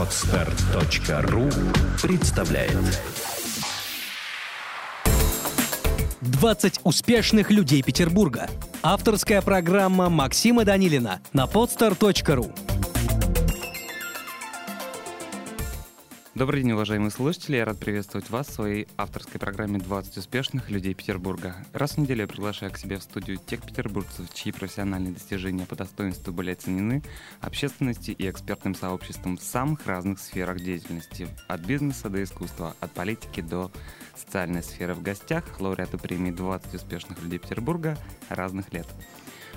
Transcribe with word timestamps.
Отстар.ру 0.00 1.50
представляет 2.00 3.02
20 6.22 6.80
успешных 6.84 7.50
людей 7.50 7.82
Петербурга. 7.82 8.48
Авторская 8.82 9.42
программа 9.42 10.08
Максима 10.08 10.64
Данилина 10.64 11.20
на 11.34 11.44
podstar.ru. 11.44 12.69
Добрый 16.40 16.62
день, 16.62 16.72
уважаемые 16.72 17.10
слушатели. 17.10 17.56
Я 17.56 17.66
рад 17.66 17.78
приветствовать 17.78 18.30
вас 18.30 18.46
в 18.46 18.52
своей 18.54 18.88
авторской 18.96 19.38
программе 19.38 19.78
«20 19.78 20.20
успешных 20.20 20.70
людей 20.70 20.94
Петербурга». 20.94 21.54
Раз 21.74 21.92
в 21.92 21.98
неделю 21.98 22.22
я 22.22 22.26
приглашаю 22.26 22.72
к 22.72 22.78
себе 22.78 22.96
в 22.96 23.02
студию 23.02 23.36
тех 23.36 23.60
петербургцев, 23.60 24.32
чьи 24.32 24.50
профессиональные 24.50 25.12
достижения 25.12 25.66
по 25.66 25.76
достоинству 25.76 26.32
были 26.32 26.52
оценены 26.52 27.02
общественности 27.42 28.12
и 28.12 28.30
экспертным 28.30 28.74
сообществом 28.74 29.36
в 29.36 29.42
самых 29.42 29.86
разных 29.86 30.18
сферах 30.18 30.60
деятельности. 30.60 31.28
От 31.46 31.60
бизнеса 31.60 32.08
до 32.08 32.22
искусства, 32.22 32.74
от 32.80 32.90
политики 32.92 33.42
до 33.42 33.70
социальной 34.16 34.62
сферы. 34.62 34.94
В 34.94 35.02
гостях 35.02 35.44
лауреаты 35.60 35.98
премии 35.98 36.32
«20 36.32 36.74
успешных 36.74 37.22
людей 37.22 37.38
Петербурга» 37.38 37.98
разных 38.30 38.72
лет. 38.72 38.86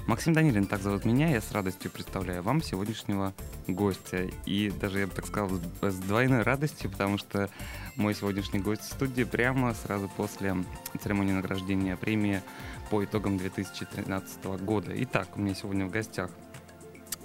Максим 0.05 0.33
Данилин, 0.33 0.65
так 0.65 0.81
зовут 0.81 1.05
меня. 1.05 1.29
Я 1.29 1.39
с 1.39 1.53
радостью 1.53 1.89
представляю 1.89 2.43
вам 2.43 2.61
сегодняшнего 2.61 3.33
гостя. 3.67 4.29
И 4.45 4.69
даже, 4.69 4.99
я 4.99 5.07
бы 5.07 5.13
так 5.13 5.25
сказал, 5.25 5.49
с 5.81 5.95
двойной 5.95 6.41
радостью, 6.41 6.91
потому 6.91 7.17
что 7.17 7.49
мой 7.95 8.13
сегодняшний 8.13 8.59
гость 8.59 8.81
в 8.81 8.93
студии 8.93 9.23
прямо 9.23 9.73
сразу 9.73 10.09
после 10.09 10.57
церемонии 11.01 11.31
награждения 11.31 11.95
премии 11.95 12.41
по 12.89 13.01
итогам 13.05 13.37
2013 13.37 14.43
года. 14.65 14.91
Итак, 14.93 15.29
у 15.37 15.39
меня 15.39 15.55
сегодня 15.55 15.85
в 15.85 15.89
гостях 15.89 16.31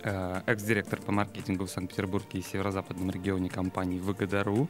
э, 0.05 0.43
экс-директор 0.47 1.01
по 1.01 1.11
маркетингу 1.11 1.67
в 1.67 1.71
Санкт-Петербурге 1.71 2.39
и 2.39 2.43
северо-западном 2.43 3.11
регионе 3.11 3.51
компании 3.51 3.99
«Выгода.ру», 3.99 4.69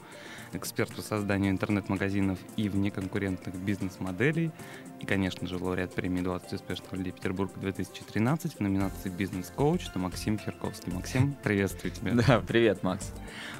эксперт 0.53 0.95
по 0.95 1.03
созданию 1.03 1.51
интернет-магазинов 1.51 2.39
и 2.57 2.69
внеконкурентных 2.69 3.55
бизнес-моделей, 3.57 4.51
и, 5.01 5.07
конечно 5.07 5.47
же, 5.47 5.57
лауреат 5.57 5.95
премии 5.95 6.23
20 6.23 6.53
успешных 6.55 6.93
людей 6.93 7.13
Петербурга 7.13 7.53
2013 7.61 8.55
в 8.55 8.61
номинации 8.61 9.09
«Бизнес-коуч» 9.11 9.89
это 9.89 9.99
Максим 9.99 10.39
Ферковский. 10.39 10.93
Максим, 10.93 11.37
приветствую 11.43 11.93
тебя. 11.93 12.15
Да, 12.15 12.41
привет, 12.41 12.83
Макс. 12.83 13.13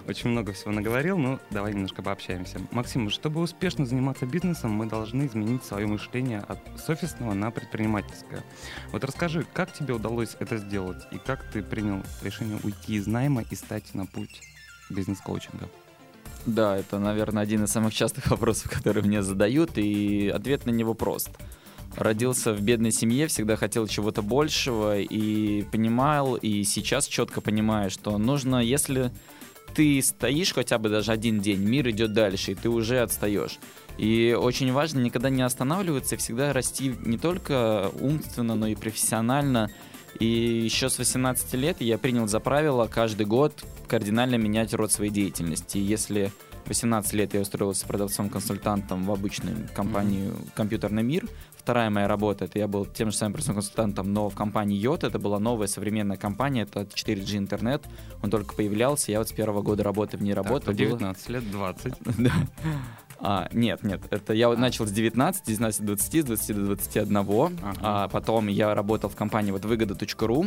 Очень 0.07 0.31
много 0.31 0.53
всего 0.53 0.73
наговорил, 0.73 1.17
но 1.17 1.39
давай 1.51 1.75
немножко 1.75 2.03
пообщаемся. 2.03 2.61
Максим, 2.73 3.09
чтобы 3.11 3.41
успешно 3.41 3.87
заниматься 3.87 4.27
бизнесом, 4.27 4.73
мы 4.73 4.87
должны 4.87 5.27
изменить 5.27 5.65
свое 5.65 5.87
мышление 5.87 6.41
от 6.41 6.59
с 6.77 6.89
офисного 6.89 7.35
на 7.35 7.51
предпринимательское. 7.51 8.43
Вот 8.91 9.05
расскажи, 9.05 9.47
как 9.53 9.73
тебе 9.73 9.95
удалось 9.95 10.37
это 10.41 10.57
сделать 10.57 11.07
и 11.13 11.19
как 11.19 11.49
ты 11.51 11.63
принял 11.63 12.03
решение 12.23 12.59
уйти 12.63 12.95
из 12.95 13.07
найма 13.07 13.45
и 13.49 13.55
стать 13.55 13.95
на 13.95 14.07
путь 14.07 14.43
бизнес-коучинга? 14.91 15.69
Да, 16.47 16.77
это, 16.77 16.99
наверное, 16.99 17.43
один 17.43 17.65
из 17.65 17.71
самых 17.71 17.95
частых 17.95 18.27
вопросов, 18.31 18.71
которые 18.71 19.05
мне 19.05 19.23
задают, 19.23 19.77
и 19.77 20.29
ответ 20.29 20.67
на 20.67 20.71
него 20.71 20.95
прост. 20.95 21.31
Родился 21.97 22.53
в 22.53 22.61
бедной 22.61 22.93
семье, 22.93 23.27
всегда 23.27 23.57
хотел 23.57 23.87
чего-то 23.87 24.23
большего 24.23 24.99
и 24.99 25.63
понимал, 25.63 26.37
и 26.37 26.63
сейчас 26.63 27.07
четко 27.07 27.41
понимаю, 27.41 27.91
что 27.91 28.17
нужно, 28.19 28.57
если 28.57 29.11
ты 29.75 30.01
стоишь 30.03 30.55
хотя 30.55 30.79
бы 30.79 30.89
даже 30.89 31.13
один 31.13 31.41
день, 31.41 31.61
мир 31.61 31.89
идет 31.91 32.13
дальше, 32.13 32.53
и 32.53 32.55
ты 32.55 32.69
уже 32.69 33.01
отстаешь. 33.01 33.59
И 33.97 34.37
очень 34.39 34.73
важно 34.73 35.01
никогда 35.01 35.29
не 35.29 35.43
останавливаться 35.43 36.15
и 36.15 36.19
всегда 36.19 36.53
расти 36.53 36.95
не 37.05 37.19
только 37.19 37.91
умственно, 38.01 38.55
но 38.55 38.69
и 38.69 38.75
профессионально. 38.75 39.71
И 40.21 40.25
еще 40.25 40.89
с 40.89 40.99
18 40.99 41.55
лет 41.55 41.81
я 41.81 41.99
принял 41.99 42.27
за 42.29 42.41
правило 42.41 42.87
каждый 42.87 43.27
год 43.27 43.65
кардинально 43.89 44.37
менять 44.37 44.75
род 44.75 44.93
своей 44.93 45.11
деятельности. 45.11 45.79
Если 45.79 46.31
18 46.67 47.13
лет 47.15 47.35
я 47.35 47.41
устроился 47.41 47.87
продавцом-консультантом 47.87 49.05
в 49.05 49.11
обычную 49.11 49.57
компанию 49.75 50.37
«Компьютерный 50.55 51.03
мир», 51.03 51.27
вторая 51.57 51.91
моя 51.91 52.07
работа, 52.07 52.45
это 52.45 52.59
я 52.59 52.69
был 52.69 52.87
тем 52.87 53.11
же 53.11 53.17
самым 53.17 53.33
продавцом-консультантом, 53.33 54.13
но 54.13 54.29
в 54.29 54.35
компании 54.35 54.77
Йот, 54.79 55.05
это 55.05 55.19
была 55.19 55.39
новая 55.39 55.67
современная 55.67 56.17
компания, 56.17 56.63
это 56.63 56.81
4G 56.81 57.39
интернет, 57.39 57.85
он 58.23 58.31
только 58.31 58.55
появлялся, 58.55 59.11
я 59.13 59.19
вот 59.19 59.29
с 59.29 59.33
первого 59.33 59.63
года 59.63 59.83
работы 59.83 60.17
в 60.17 60.23
ней 60.23 60.35
работал. 60.35 60.67
Так, 60.67 60.77
19 60.77 61.29
лет, 61.31 61.51
20. 61.51 61.95
Да. 62.19 62.33
А, 63.21 63.49
нет, 63.53 63.83
нет, 63.83 64.01
это 64.11 64.33
я 64.33 64.49
начал 64.51 64.87
с 64.87 64.93
19, 64.93 65.45
19 65.45 65.81
до 65.81 65.97
20, 65.97 66.23
с 66.23 66.27
20 66.27 66.57
до 66.57 66.67
21, 66.67 67.17
ага. 67.17 67.51
а 67.81 68.09
потом 68.09 68.47
я 68.47 68.75
работал 68.75 69.11
в 69.11 69.17
компании 69.17 69.51
вот 69.51 69.65
выгода.ру, 69.65 70.47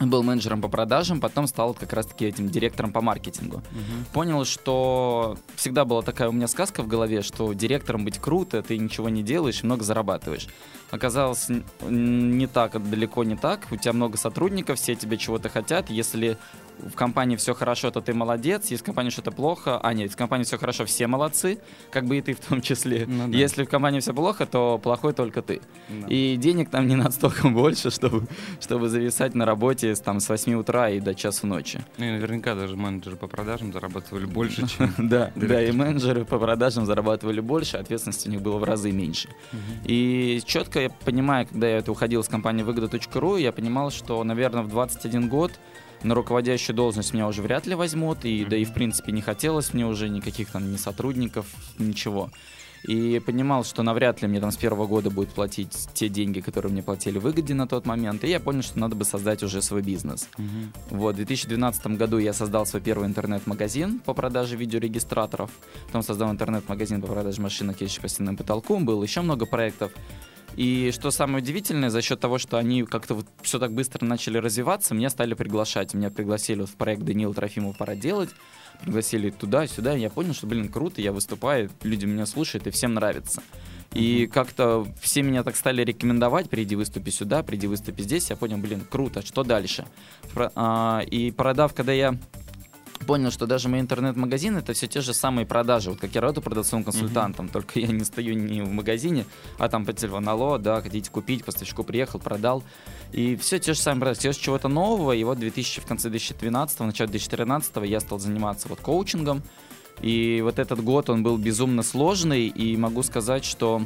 был 0.00 0.22
менеджером 0.22 0.60
по 0.60 0.68
продажам, 0.68 1.20
потом 1.20 1.46
стал 1.46 1.74
как 1.74 1.92
раз-таки 1.92 2.26
этим 2.26 2.48
директором 2.48 2.92
по 2.92 3.00
маркетингу. 3.00 3.56
Угу. 3.56 4.12
Понял, 4.12 4.44
что 4.44 5.36
всегда 5.56 5.84
была 5.84 6.02
такая 6.02 6.28
у 6.28 6.32
меня 6.32 6.48
сказка 6.48 6.82
в 6.82 6.86
голове, 6.86 7.22
что 7.22 7.52
директором 7.52 8.04
быть 8.04 8.18
круто, 8.18 8.62
ты 8.62 8.78
ничего 8.78 9.08
не 9.08 9.22
делаешь, 9.22 9.62
много 9.62 9.84
зарабатываешь. 9.84 10.46
Оказалось, 10.90 11.48
не 11.88 12.46
так, 12.46 12.90
далеко 12.90 13.24
не 13.24 13.36
так. 13.36 13.66
У 13.70 13.76
тебя 13.76 13.92
много 13.92 14.16
сотрудников, 14.16 14.78
все 14.78 14.94
тебе 14.94 15.18
чего-то 15.18 15.48
хотят. 15.48 15.90
Если 15.90 16.38
в 16.78 16.94
компании 16.94 17.36
все 17.36 17.54
хорошо, 17.54 17.90
то 17.90 18.00
ты 18.00 18.14
молодец. 18.14 18.70
Если 18.70 18.82
в 18.82 18.86
компании 18.86 19.10
что-то 19.10 19.30
плохо, 19.32 19.78
а 19.80 19.92
нет, 19.92 20.12
в 20.12 20.16
компании 20.16 20.44
все 20.44 20.58
хорошо, 20.58 20.84
все 20.84 21.06
молодцы, 21.06 21.58
как 21.90 22.06
бы 22.06 22.18
и 22.18 22.22
ты 22.22 22.34
в 22.34 22.40
том 22.40 22.60
числе. 22.60 23.06
Ну, 23.06 23.28
да. 23.28 23.36
Если 23.36 23.64
в 23.64 23.68
компании 23.68 24.00
все 24.00 24.14
плохо, 24.14 24.46
то 24.46 24.78
плохой 24.78 25.12
только 25.12 25.42
ты. 25.42 25.60
Да. 25.88 26.06
И 26.08 26.36
денег 26.36 26.70
там 26.70 26.86
не 26.86 26.96
настолько 26.96 27.48
больше, 27.50 27.90
чтобы, 27.90 28.26
чтобы 28.60 28.88
зависать 28.88 29.34
на 29.34 29.44
работе 29.44 29.94
там, 29.96 30.20
с 30.20 30.28
8 30.28 30.54
утра 30.54 30.90
и 30.90 31.00
до 31.00 31.14
часу 31.14 31.46
ночи. 31.46 31.80
Ну 31.98 32.04
и 32.04 32.10
наверняка 32.10 32.54
даже 32.54 32.76
менеджеры 32.76 33.16
по 33.16 33.26
продажам 33.26 33.72
зарабатывали 33.72 34.24
больше, 34.24 34.66
чем... 34.76 34.94
Да, 34.98 35.32
да, 35.34 35.62
и 35.62 35.72
менеджеры 35.72 36.24
по 36.24 36.38
продажам 36.38 36.86
зарабатывали 36.86 37.40
больше, 37.40 37.76
ответственности 37.76 38.28
у 38.28 38.30
них 38.30 38.42
было 38.42 38.58
в 38.58 38.64
разы 38.64 38.92
меньше. 38.92 39.28
И 39.84 40.40
четко 40.44 40.80
я 40.80 40.90
понимаю, 40.90 41.46
когда 41.46 41.68
я 41.68 41.82
уходил 41.86 42.22
с 42.22 42.28
компании 42.28 42.62
выгода.ру, 42.62 43.36
я 43.36 43.52
понимал, 43.52 43.90
что, 43.90 44.22
наверное, 44.24 44.62
в 44.62 44.68
21 44.68 45.28
год 45.28 45.52
на 46.02 46.14
руководящую 46.14 46.76
должность 46.76 47.12
меня 47.12 47.26
уже 47.26 47.42
вряд 47.42 47.66
ли 47.66 47.74
возьмут, 47.74 48.24
и 48.24 48.44
да 48.44 48.56
и 48.56 48.64
в 48.64 48.72
принципе 48.72 49.12
не 49.12 49.20
хотелось 49.20 49.74
мне 49.74 49.86
уже 49.86 50.08
никаких 50.08 50.50
там 50.50 50.70
ни 50.70 50.76
сотрудников, 50.76 51.46
ничего. 51.78 52.30
И 52.84 53.20
понимал, 53.24 53.64
что 53.64 53.82
навряд 53.82 54.22
ли 54.22 54.28
мне 54.28 54.40
там 54.40 54.52
с 54.52 54.56
первого 54.56 54.86
года 54.86 55.10
будет 55.10 55.30
платить 55.30 55.88
те 55.94 56.08
деньги, 56.08 56.40
которые 56.40 56.70
мне 56.70 56.82
платили 56.82 57.18
выгоде 57.18 57.54
на 57.54 57.66
тот 57.66 57.86
момент. 57.86 58.22
И 58.22 58.28
я 58.28 58.38
понял, 58.38 58.62
что 58.62 58.78
надо 58.78 58.94
бы 58.94 59.04
создать 59.04 59.42
уже 59.42 59.62
свой 59.62 59.82
бизнес. 59.82 60.28
Uh-huh. 60.36 60.68
Вот, 60.90 61.14
в 61.14 61.16
2012 61.16 61.86
году 61.98 62.18
я 62.18 62.32
создал 62.32 62.66
свой 62.66 62.80
первый 62.80 63.08
интернет-магазин 63.08 63.98
по 63.98 64.14
продаже 64.14 64.56
видеорегистраторов. 64.56 65.50
Потом 65.86 66.02
создал 66.02 66.30
интернет-магазин 66.30 67.00
по 67.00 67.08
продаже 67.08 67.42
машинок, 67.42 67.78
по 67.78 68.08
стенным 68.08 68.36
потолку. 68.36 68.78
Было 68.78 69.02
еще 69.02 69.22
много 69.22 69.46
проектов. 69.46 69.92
И 70.56 70.90
что 70.92 71.10
самое 71.10 71.42
удивительное, 71.42 71.90
за 71.90 72.02
счет 72.02 72.20
того, 72.20 72.38
что 72.38 72.58
они 72.58 72.82
как-то 72.84 73.14
вот 73.14 73.26
все 73.42 73.58
так 73.58 73.72
быстро 73.72 74.04
начали 74.04 74.38
развиваться, 74.38 74.94
меня 74.94 75.10
стали 75.10 75.34
приглашать. 75.34 75.94
Меня 75.94 76.10
пригласили 76.10 76.60
вот 76.60 76.70
в 76.70 76.76
проект 76.76 77.02
Даниил 77.02 77.34
Трофимов 77.34 77.76
«Пора 77.76 77.94
делать». 77.94 78.30
Пригласили 78.80 79.30
туда-сюда. 79.30 79.94
Я 79.94 80.08
понял, 80.08 80.34
что, 80.34 80.46
блин, 80.46 80.68
круто, 80.68 81.00
я 81.00 81.12
выступаю, 81.12 81.70
люди 81.82 82.04
меня 82.06 82.26
слушают, 82.26 82.66
и 82.66 82.70
всем 82.70 82.94
нравится. 82.94 83.42
И 83.92 84.24
mm-hmm. 84.24 84.28
как-то 84.28 84.86
все 85.00 85.22
меня 85.22 85.42
так 85.42 85.56
стали 85.56 85.82
рекомендовать, 85.82 86.48
приди 86.48 86.76
выступи 86.76 87.10
сюда, 87.10 87.42
приди 87.42 87.66
выступи 87.66 88.02
здесь. 88.02 88.30
Я 88.30 88.36
понял, 88.36 88.58
блин, 88.58 88.82
круто, 88.88 89.24
что 89.24 89.42
дальше? 89.42 89.86
Про, 90.32 90.52
а, 90.54 91.02
и 91.10 91.30
продав, 91.30 91.74
когда 91.74 91.92
я 91.92 92.16
понял, 93.08 93.30
что 93.30 93.46
даже 93.46 93.70
мой 93.70 93.80
интернет-магазин 93.80 94.58
это 94.58 94.74
все 94.74 94.86
те 94.86 95.00
же 95.00 95.14
самые 95.14 95.46
продажи. 95.46 95.88
Вот 95.88 95.98
как 95.98 96.14
я 96.14 96.20
работаю 96.20 96.44
продавцом-консультантом, 96.44 97.46
uh-huh. 97.46 97.52
только 97.52 97.80
я 97.80 97.86
не 97.86 98.04
стою 98.04 98.34
не 98.34 98.60
в 98.60 98.70
магазине, 98.70 99.24
а 99.56 99.70
там 99.70 99.86
по 99.86 99.94
телефону, 99.94 100.30
алло, 100.30 100.58
да, 100.58 100.82
хотите 100.82 101.10
купить, 101.10 101.42
поставщику 101.42 101.84
приехал, 101.84 102.18
продал. 102.18 102.62
И 103.12 103.36
все 103.36 103.58
те 103.58 103.72
же 103.72 103.80
самые 103.80 104.00
продажи, 104.00 104.20
все 104.20 104.32
чего-то 104.34 104.68
нового. 104.68 105.12
И 105.12 105.24
вот 105.24 105.38
2000, 105.38 105.80
в 105.80 105.86
конце 105.86 106.10
2012, 106.10 106.80
в 106.80 106.84
начале 106.84 107.10
2013 107.10 107.76
я 107.84 108.00
стал 108.00 108.18
заниматься 108.18 108.68
вот 108.68 108.80
коучингом. 108.80 109.42
И 110.02 110.42
вот 110.42 110.58
этот 110.58 110.84
год 110.84 111.08
он 111.08 111.22
был 111.22 111.38
безумно 111.38 111.82
сложный, 111.82 112.48
и 112.48 112.76
могу 112.76 113.02
сказать, 113.02 113.46
что 113.46 113.80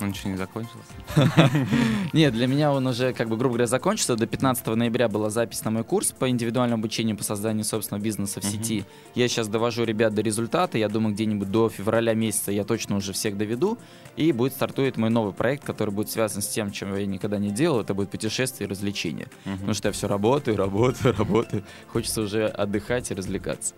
он 0.00 0.10
еще 0.10 0.28
не 0.28 0.36
закончился? 0.36 0.78
Нет, 2.12 2.32
для 2.32 2.46
меня 2.46 2.72
он 2.72 2.86
уже, 2.86 3.12
как 3.12 3.28
бы, 3.28 3.36
грубо 3.36 3.54
говоря, 3.54 3.66
закончился. 3.66 4.16
До 4.16 4.26
15 4.26 4.66
ноября 4.66 5.08
была 5.08 5.30
запись 5.30 5.64
на 5.64 5.70
мой 5.70 5.84
курс 5.84 6.12
по 6.12 6.28
индивидуальному 6.28 6.80
обучению 6.80 7.16
по 7.16 7.24
созданию 7.24 7.64
собственного 7.64 8.02
бизнеса 8.02 8.40
в 8.40 8.44
сети. 8.44 8.84
Я 9.14 9.28
сейчас 9.28 9.48
довожу 9.48 9.84
ребят 9.84 10.14
до 10.14 10.22
результата. 10.22 10.78
Я 10.78 10.88
думаю, 10.88 11.14
где-нибудь 11.14 11.50
до 11.50 11.68
февраля 11.68 12.14
месяца 12.14 12.52
я 12.52 12.64
точно 12.64 12.96
уже 12.96 13.12
всех 13.12 13.36
доведу. 13.36 13.78
И 14.16 14.32
будет 14.32 14.52
стартует 14.52 14.96
мой 14.96 15.10
новый 15.10 15.32
проект, 15.32 15.64
который 15.64 15.90
будет 15.90 16.10
связан 16.10 16.42
с 16.42 16.48
тем, 16.48 16.70
чем 16.70 16.94
я 16.96 17.06
никогда 17.06 17.38
не 17.38 17.50
делал. 17.50 17.80
Это 17.80 17.94
будет 17.94 18.10
путешествие 18.10 18.66
и 18.66 18.70
развлечения. 18.70 19.28
Потому 19.44 19.74
что 19.74 19.88
я 19.88 19.92
все 19.92 20.08
работаю, 20.08 20.56
работаю, 20.56 21.14
работаю. 21.16 21.64
Хочется 21.88 22.22
уже 22.22 22.46
отдыхать 22.46 23.10
и 23.10 23.14
развлекаться. 23.14 23.74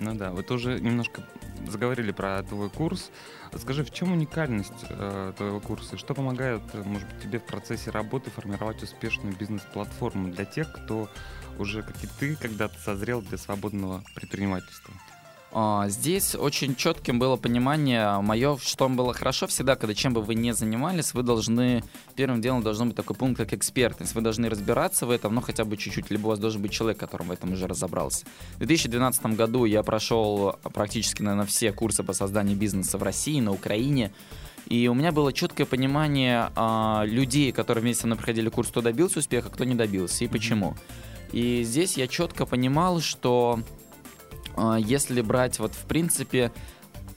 Ну 0.00 0.14
да, 0.14 0.32
вы 0.32 0.42
тоже 0.42 0.80
немножко 0.80 1.22
заговорили 1.66 2.10
про 2.10 2.42
твой 2.42 2.68
курс. 2.68 3.10
Скажи, 3.56 3.84
в 3.84 3.92
чем 3.92 4.12
уникальность 4.12 4.84
э, 4.88 5.32
твоего 5.36 5.60
курса? 5.60 5.96
Что 5.96 6.14
помогает, 6.14 6.62
может 6.84 7.08
быть, 7.08 7.22
тебе 7.22 7.38
в 7.38 7.44
процессе 7.44 7.90
работы 7.90 8.30
формировать 8.30 8.82
успешную 8.82 9.34
бизнес-платформу 9.36 10.32
для 10.32 10.44
тех, 10.44 10.72
кто 10.72 11.08
уже 11.58 11.82
как 11.82 12.02
и 12.02 12.08
ты 12.18 12.36
когда-то 12.36 12.78
созрел 12.80 13.22
для 13.22 13.38
свободного 13.38 14.02
предпринимательства? 14.14 14.92
А, 15.56 15.88
здесь 15.88 16.34
очень 16.34 16.74
четким 16.74 17.20
было 17.20 17.36
понимание 17.36 18.20
мое, 18.20 18.56
что 18.56 18.88
было 18.88 19.14
хорошо 19.14 19.46
всегда, 19.46 19.76
когда 19.76 19.94
чем 19.94 20.12
бы 20.12 20.20
вы 20.20 20.34
ни 20.34 20.50
занимались, 20.50 21.14
вы 21.14 21.22
должны, 21.22 21.84
первым 22.16 22.40
делом 22.40 22.62
должен 22.62 22.88
быть 22.88 22.96
такой 22.96 23.14
пункт, 23.14 23.38
как 23.38 23.52
экспертность. 23.52 24.16
Вы 24.16 24.20
должны 24.20 24.48
разбираться 24.48 25.06
в 25.06 25.10
этом, 25.10 25.32
ну 25.32 25.40
хотя 25.40 25.64
бы 25.64 25.76
чуть-чуть, 25.76 26.10
либо 26.10 26.26
у 26.26 26.30
вас 26.30 26.40
должен 26.40 26.60
быть 26.60 26.72
человек, 26.72 26.98
который 26.98 27.24
в 27.24 27.30
этом 27.30 27.52
уже 27.52 27.68
разобрался. 27.68 28.26
В 28.56 28.58
2012 28.58 29.26
году 29.26 29.64
я 29.64 29.84
прошел 29.84 30.56
практически, 30.72 31.22
наверное, 31.22 31.46
все 31.46 31.72
курсы 31.72 32.02
по 32.02 32.12
созданию 32.12 32.56
бизнеса 32.56 32.98
в 32.98 33.04
России, 33.04 33.40
на 33.40 33.52
Украине. 33.52 34.10
И 34.68 34.88
у 34.88 34.94
меня 34.94 35.12
было 35.12 35.32
четкое 35.32 35.66
понимание 35.68 36.50
а, 36.56 37.04
людей, 37.06 37.52
которые 37.52 37.82
вместе 37.82 38.00
со 38.00 38.06
мной 38.08 38.16
проходили 38.16 38.48
курс, 38.48 38.70
кто 38.70 38.80
добился 38.80 39.20
успеха, 39.20 39.50
кто 39.50 39.62
не 39.62 39.76
добился 39.76 40.24
и 40.24 40.26
почему. 40.26 40.74
И 41.30 41.62
здесь 41.62 41.96
я 41.96 42.08
четко 42.08 42.44
понимал, 42.44 43.00
что 43.00 43.60
если 44.78 45.20
брать 45.20 45.58
вот 45.58 45.74
в 45.74 45.84
принципе 45.86 46.52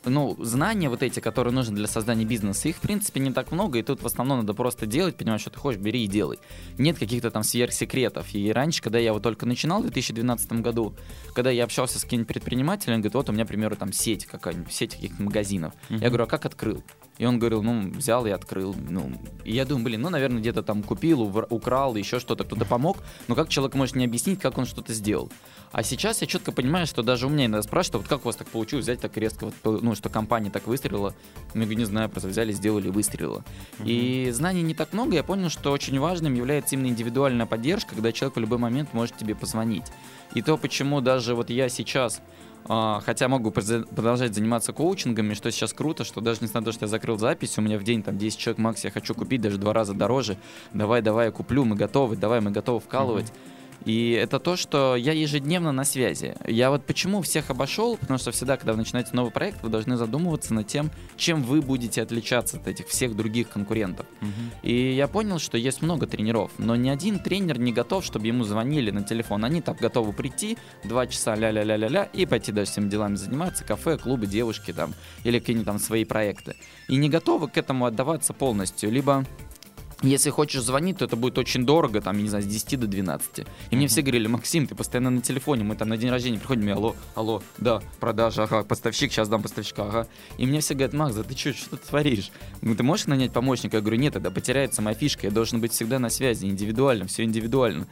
ну, 0.09 0.35
знания 0.39 0.89
вот 0.89 1.03
эти, 1.03 1.19
которые 1.19 1.53
нужны 1.53 1.75
для 1.75 1.87
создания 1.87 2.25
бизнеса, 2.25 2.69
их, 2.69 2.77
в 2.77 2.79
принципе, 2.79 3.19
не 3.19 3.31
так 3.31 3.51
много, 3.51 3.79
и 3.79 3.83
тут 3.83 4.01
в 4.01 4.05
основном 4.05 4.39
надо 4.39 4.53
просто 4.53 4.85
делать, 4.85 5.15
понимаешь, 5.15 5.41
что 5.41 5.49
ты 5.49 5.59
хочешь, 5.59 5.79
бери 5.79 6.03
и 6.03 6.07
делай. 6.07 6.39
Нет 6.77 6.97
каких-то 6.97 7.31
там 7.31 7.43
сверхсекретов. 7.43 8.33
И 8.33 8.51
раньше, 8.51 8.81
когда 8.81 8.99
я 8.99 9.13
вот 9.13 9.23
только 9.23 9.45
начинал 9.45 9.79
в 9.79 9.83
2012 9.83 10.51
году, 10.53 10.95
когда 11.33 11.51
я 11.51 11.63
общался 11.63 11.99
с 11.99 12.03
каким-нибудь 12.03 12.27
предпринимателем, 12.27 12.95
он 12.95 13.01
говорит, 13.01 13.15
вот 13.15 13.29
у 13.29 13.33
меня, 13.33 13.45
к 13.45 13.47
примеру, 13.47 13.75
там 13.75 13.91
сеть 13.93 14.25
какая-нибудь, 14.25 14.71
сеть 14.71 14.95
каких-то 14.95 15.21
магазинов. 15.21 15.73
Uh-huh. 15.89 15.99
Я 15.99 16.07
говорю, 16.09 16.25
а 16.25 16.27
как 16.27 16.45
открыл? 16.45 16.83
И 17.17 17.25
он 17.25 17.39
говорил, 17.39 17.63
ну, 17.63 17.89
взял 17.89 18.25
и 18.25 18.29
открыл. 18.29 18.75
Ну, 18.77 19.11
и 19.43 19.53
я 19.53 19.65
думаю, 19.65 19.85
блин, 19.85 20.01
ну, 20.01 20.09
наверное, 20.09 20.39
где-то 20.39 20.63
там 20.63 20.83
купил, 20.83 21.21
украл, 21.49 21.95
еще 21.95 22.19
что-то, 22.19 22.43
кто-то 22.43 22.65
помог. 22.65 22.97
Но 23.27 23.35
как 23.35 23.49
человек 23.49 23.75
может 23.75 23.95
не 23.95 24.05
объяснить, 24.05 24.39
как 24.39 24.57
он 24.57 24.65
что-то 24.65 24.93
сделал? 24.93 25.31
А 25.71 25.83
сейчас 25.83 26.21
я 26.21 26.27
четко 26.27 26.51
понимаю, 26.51 26.87
что 26.87 27.03
даже 27.03 27.27
у 27.27 27.29
меня 27.29 27.45
иногда 27.45 27.63
спрашивают, 27.63 28.03
вот 28.03 28.09
как 28.09 28.25
у 28.25 28.29
вас 28.29 28.35
так 28.35 28.47
получилось 28.47 28.85
взять 28.85 29.01
так 29.01 29.17
резко, 29.17 29.51
вот, 29.63 29.83
ну, 29.83 29.95
что 29.95 30.09
компания 30.09 30.49
так 30.49 30.67
выстрелила. 30.67 31.13
Ну, 31.53 31.65
не 31.65 31.85
знаю, 31.85 32.09
просто 32.09 32.29
взяли, 32.29 32.51
сделали, 32.51 32.89
выстрелила. 32.89 33.43
Uh-huh. 33.79 33.85
И 33.85 34.31
знаний 34.31 34.61
не 34.61 34.73
так 34.73 34.93
много, 34.93 35.15
я 35.15 35.23
понял, 35.23 35.49
что 35.49 35.71
очень 35.71 35.99
важным 35.99 36.33
является 36.35 36.75
именно 36.75 36.87
индивидуальная 36.87 37.45
поддержка, 37.45 37.95
когда 37.95 38.11
человек 38.11 38.37
в 38.37 38.39
любой 38.39 38.59
момент 38.59 38.93
может 38.93 39.17
тебе 39.17 39.35
позвонить. 39.35 39.85
И 40.33 40.41
то, 40.41 40.57
почему 40.57 41.01
даже 41.01 41.35
вот 41.35 41.49
я 41.49 41.69
сейчас 41.69 42.21
хотя 42.65 43.27
могу 43.27 43.51
продолжать 43.51 44.35
заниматься 44.35 44.73
коучингами, 44.73 45.33
что 45.33 45.51
сейчас 45.51 45.73
круто, 45.73 46.03
что 46.03 46.21
даже 46.21 46.39
несмотря 46.41 46.61
на 46.61 46.65
то, 46.65 46.71
что 46.73 46.85
я 46.85 46.89
закрыл 46.89 47.17
запись, 47.17 47.57
у 47.57 47.61
меня 47.61 47.77
в 47.77 47.83
день 47.83 48.03
там 48.03 48.17
10 48.17 48.37
человек 48.37 48.57
макс, 48.59 48.83
я 48.83 48.91
хочу 48.91 49.13
купить 49.15 49.41
даже 49.41 49.57
два 49.57 49.73
раза 49.73 49.93
дороже, 49.93 50.37
давай, 50.73 51.01
давай, 51.01 51.27
я 51.27 51.31
куплю, 51.31 51.65
мы 51.65 51.75
готовы, 51.75 52.15
давай, 52.15 52.41
мы 52.41 52.51
готовы 52.51 52.79
вкалывать. 52.79 53.27
Mm-hmm. 53.27 53.56
И 53.85 54.11
это 54.11 54.39
то, 54.39 54.55
что 54.55 54.95
я 54.95 55.13
ежедневно 55.13 55.71
на 55.71 55.85
связи. 55.85 56.35
Я 56.45 56.69
вот 56.69 56.85
почему 56.85 57.21
всех 57.21 57.49
обошел, 57.49 57.97
потому 57.97 58.19
что 58.19 58.31
всегда, 58.31 58.57
когда 58.57 58.73
вы 58.73 58.79
начинаете 58.79 59.11
новый 59.13 59.31
проект, 59.31 59.63
вы 59.63 59.69
должны 59.69 59.97
задумываться 59.97 60.53
над 60.53 60.67
тем, 60.67 60.91
чем 61.15 61.43
вы 61.43 61.61
будете 61.61 62.01
отличаться 62.01 62.57
от 62.57 62.67
этих 62.67 62.87
всех 62.87 63.15
других 63.15 63.49
конкурентов. 63.49 64.05
Угу. 64.21 64.29
И 64.63 64.93
я 64.93 65.07
понял, 65.07 65.39
что 65.39 65.57
есть 65.57 65.81
много 65.81 66.07
тренеров, 66.07 66.51
но 66.57 66.75
ни 66.75 66.89
один 66.89 67.19
тренер 67.19 67.59
не 67.59 67.71
готов, 67.71 68.03
чтобы 68.03 68.27
ему 68.27 68.43
звонили 68.43 68.91
на 68.91 69.03
телефон. 69.03 69.45
Они 69.45 69.61
так 69.61 69.77
готовы 69.77 70.13
прийти, 70.13 70.57
два 70.83 71.07
часа 71.07 71.35
ля-ля-ля-ля-ля, 71.35 72.03
и 72.03 72.25
пойти 72.25 72.51
даже 72.51 72.71
всеми 72.71 72.89
делами 72.89 73.15
заниматься, 73.15 73.63
кафе, 73.63 73.97
клубы, 73.97 74.27
девушки 74.27 74.73
там, 74.73 74.93
или 75.23 75.39
какие-нибудь 75.39 75.65
там 75.65 75.79
свои 75.79 76.03
проекты. 76.03 76.55
И 76.87 76.97
не 76.97 77.09
готовы 77.09 77.47
к 77.47 77.57
этому 77.57 77.85
отдаваться 77.85 78.33
полностью, 78.33 78.91
либо 78.91 79.25
если 80.03 80.29
хочешь 80.29 80.61
звонить, 80.61 80.99
то 80.99 81.05
это 81.05 81.15
будет 81.15 81.37
очень 81.37 81.65
дорого, 81.65 82.01
там, 82.01 82.17
я 82.17 82.23
не 82.23 82.29
знаю, 82.29 82.43
с 82.43 82.47
10 82.47 82.79
до 82.79 82.87
12. 82.87 83.39
И 83.39 83.41
uh-huh. 83.41 83.75
мне 83.75 83.87
все 83.87 84.01
говорили, 84.01 84.27
Максим, 84.27 84.67
ты 84.67 84.75
постоянно 84.75 85.09
на 85.09 85.21
телефоне, 85.21 85.63
мы 85.63 85.75
там 85.75 85.89
на 85.89 85.97
день 85.97 86.09
рождения 86.09 86.37
приходим, 86.37 86.69
и 86.69 86.71
алло, 86.71 86.95
алло, 87.15 87.41
да, 87.57 87.81
продажа, 87.99 88.43
ага, 88.43 88.63
поставщик, 88.63 89.11
сейчас 89.11 89.27
дам 89.27 89.41
поставщика, 89.41 89.83
ага. 89.83 90.07
И 90.37 90.45
мне 90.45 90.59
все 90.59 90.75
говорят, 90.75 90.93
Макс, 90.93 91.15
да 91.15 91.23
ты 91.23 91.35
что, 91.35 91.53
что 91.53 91.77
ты 91.77 91.87
творишь? 91.87 92.31
Ну, 92.61 92.75
ты 92.75 92.83
можешь 92.83 93.07
нанять 93.07 93.33
помощника? 93.33 93.77
Я 93.77 93.81
говорю, 93.81 93.97
нет, 93.97 94.13
тогда 94.13 94.29
потеряется 94.29 94.81
моя 94.81 94.95
фишка, 94.95 95.27
я 95.27 95.31
должен 95.31 95.59
быть 95.59 95.71
всегда 95.71 95.97
на 95.97 96.09
связи, 96.09 96.45
индивидуально, 96.45 97.07
все 97.07 97.23
индивидуально. 97.23 97.87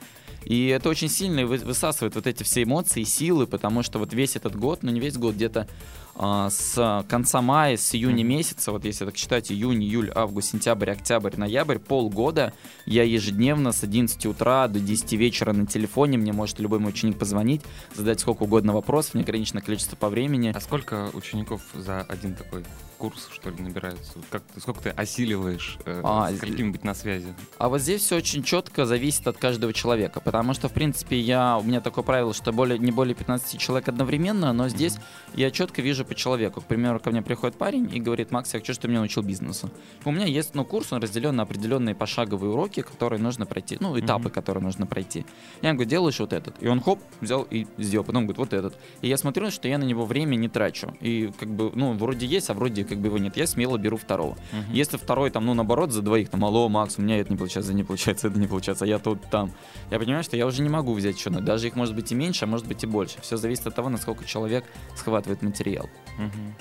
И 0.46 0.68
это 0.68 0.90
очень 0.90 1.10
сильно 1.10 1.46
высасывает 1.46 2.14
вот 2.14 2.28
эти 2.28 2.44
все 2.44 2.64
эмоции, 2.64 3.04
силы, 3.04 3.48
потому 3.48 3.82
что 3.82 3.98
вот 3.98 4.14
весь 4.14 4.36
этот 4.36 4.56
год, 4.56 4.84
ну 4.84 4.92
не 4.92 5.00
весь 5.00 5.18
год, 5.18 5.34
где-то 5.34 5.68
с 6.18 7.06
конца 7.10 7.42
мая, 7.42 7.76
с 7.76 7.94
июня 7.94 8.24
месяца, 8.24 8.72
вот 8.72 8.86
если 8.86 9.06
так 9.06 9.18
считать, 9.18 9.52
июнь, 9.52 9.84
июль, 9.84 10.12
август, 10.16 10.52
сентябрь, 10.52 10.92
октябрь, 10.92 11.36
ноябрь, 11.36 11.78
полгода 11.78 12.54
я 12.86 13.04
ежедневно 13.04 13.72
с 13.72 13.84
11 13.84 14.26
утра 14.28 14.68
до 14.68 14.80
10 14.80 15.12
вечера 15.14 15.52
на 15.52 15.66
телефоне, 15.66 16.18
мне 16.18 16.32
может 16.32 16.60
любой 16.60 16.80
мой 16.80 16.92
ученик 16.92 17.18
позвонить, 17.18 17.62
задать 17.94 18.20
сколько 18.22 18.44
угодно 18.44 18.74
вопросов, 18.74 19.16
неограниченное 19.16 19.62
количество 19.62 19.96
по 19.98 20.10
времени. 20.10 20.54
А 20.56 20.62
сколько 20.62 21.10
учеников 21.14 21.62
за 21.74 22.02
один 22.02 22.36
такой 22.36 22.64
курс, 22.98 23.30
что 23.34 23.50
ли, 23.50 23.62
набираются? 23.62 24.14
Как, 24.30 24.44
сколько 24.58 24.82
ты 24.82 24.90
осиливаешь, 24.90 25.78
э, 25.86 26.02
а, 26.04 26.32
с 26.32 26.40
каким 26.40 26.72
быть 26.72 26.84
на 26.84 26.94
связи? 26.94 27.34
А 27.58 27.70
вот 27.70 27.82
здесь 27.82 28.02
все 28.02 28.18
очень 28.18 28.44
четко 28.44 28.86
зависит 28.86 29.28
от 29.28 29.38
каждого 29.38 29.74
человека, 29.74 30.20
потому 30.20 30.54
что, 30.54 30.70
в 30.70 30.74
принципе, 30.74 31.20
я, 31.20 31.58
у 31.58 31.64
меня 31.64 31.82
такое 31.82 32.04
правило, 32.04 32.34
что 32.34 32.52
более, 32.52 32.80
не 32.80 32.92
более 32.92 33.16
15 33.16 33.60
человек 33.60 33.90
одновременно, 33.90 34.54
но 34.54 34.70
здесь 34.70 34.94
mm-hmm. 34.94 35.32
я 35.36 35.52
четко 35.52 35.82
вижу 35.82 36.06
по 36.06 36.16
человеку. 36.16 36.62
К 36.62 36.66
примеру, 36.66 37.00
ко 37.00 37.12
мне 37.12 37.22
приходит 37.22 37.58
парень 37.58 37.90
и 37.94 38.00
говорит, 38.00 38.32
Макс, 38.32 38.54
я 38.54 38.60
хочу, 38.60 38.74
чтобы 38.74 38.84
ты 38.84 38.88
меня 38.90 39.00
научил 39.00 39.24
бизнесу. 39.24 39.70
У 40.04 40.12
меня 40.12 40.26
есть 40.26 40.56
ну, 40.56 40.66
курс, 40.66 40.94
он 40.94 41.02
разделен 41.02 41.36
на 41.36 41.44
определенные 41.44 41.96
пошаговые 41.96 42.52
уроки, 42.52 42.82
которые 42.82 43.20
нужно 43.20 43.46
пройти, 43.46 43.78
ну, 43.80 44.00
этапы, 44.00 44.30
mm-hmm. 44.30 44.32
которые 44.32 44.64
нужно 44.64 44.86
пройти. 44.86 45.26
Я 45.62 45.70
ему 45.70 45.78
говорю, 45.78 45.90
делаешь 45.90 46.20
вот 46.20 46.34
этот. 46.34 46.62
И 46.62 46.68
он 46.68 46.82
хоп, 46.82 47.00
взял 47.22 47.46
и 47.50 47.68
сделал. 47.78 48.06
Потом 48.06 48.24
говорит, 48.24 48.38
вот 48.38 48.54
этот. 48.54 48.78
И 49.02 49.08
я 49.08 49.18
смотрю, 49.18 49.52
что 49.52 49.68
я 49.68 49.78
на 49.78 49.84
него 49.84 50.06
время 50.06 50.36
не 50.36 50.48
трачу. 50.48 50.96
И 51.02 51.32
как 51.40 51.50
бы, 51.50 51.72
ну, 51.76 51.94
вроде 51.94 52.26
есть, 52.26 52.50
а 52.50 52.54
вроде 52.54 52.85
как 52.86 53.00
бы 53.00 53.08
его 53.08 53.18
нет. 53.18 53.38
Я 53.38 53.48
смело 53.48 53.78
беру 53.78 53.98
второго. 53.98 54.38
Uh-huh. 54.52 54.72
Если 54.72 54.98
второй 54.98 55.30
там, 55.30 55.46
ну, 55.46 55.54
наоборот, 55.54 55.92
за 55.92 56.02
двоих, 56.02 56.30
там, 56.30 56.46
алло, 56.46 56.70
Макс, 56.70 56.98
у 56.98 57.02
меня 57.02 57.20
это 57.20 57.32
не 57.32 57.38
получается, 57.38 57.72
это 57.72 57.78
не 57.78 57.84
получается, 57.84 58.28
это 58.28 58.40
не 58.40 58.48
получается, 58.48 58.86
а 58.86 58.88
я 58.88 59.00
тут 59.00 59.22
там. 59.30 59.52
Я 59.92 60.00
понимаю, 60.00 60.24
что 60.24 60.38
я 60.38 60.46
уже 60.46 60.62
не 60.62 60.70
могу 60.70 60.94
взять 60.94 61.18
еще, 61.18 61.30
даже 61.30 61.68
их 61.68 61.76
может 61.76 61.96
быть 61.96 62.12
и 62.12 62.16
меньше, 62.16 62.46
а 62.46 62.48
может 62.48 62.68
быть 62.68 62.84
и 62.84 62.88
больше. 62.88 63.20
Все 63.22 63.38
зависит 63.38 63.68
от 63.68 63.76
того, 63.76 63.90
насколько 63.90 64.26
человек 64.26 64.66
схватывает 64.96 65.42
материал. 65.42 65.90
Uh-huh. 66.20 66.54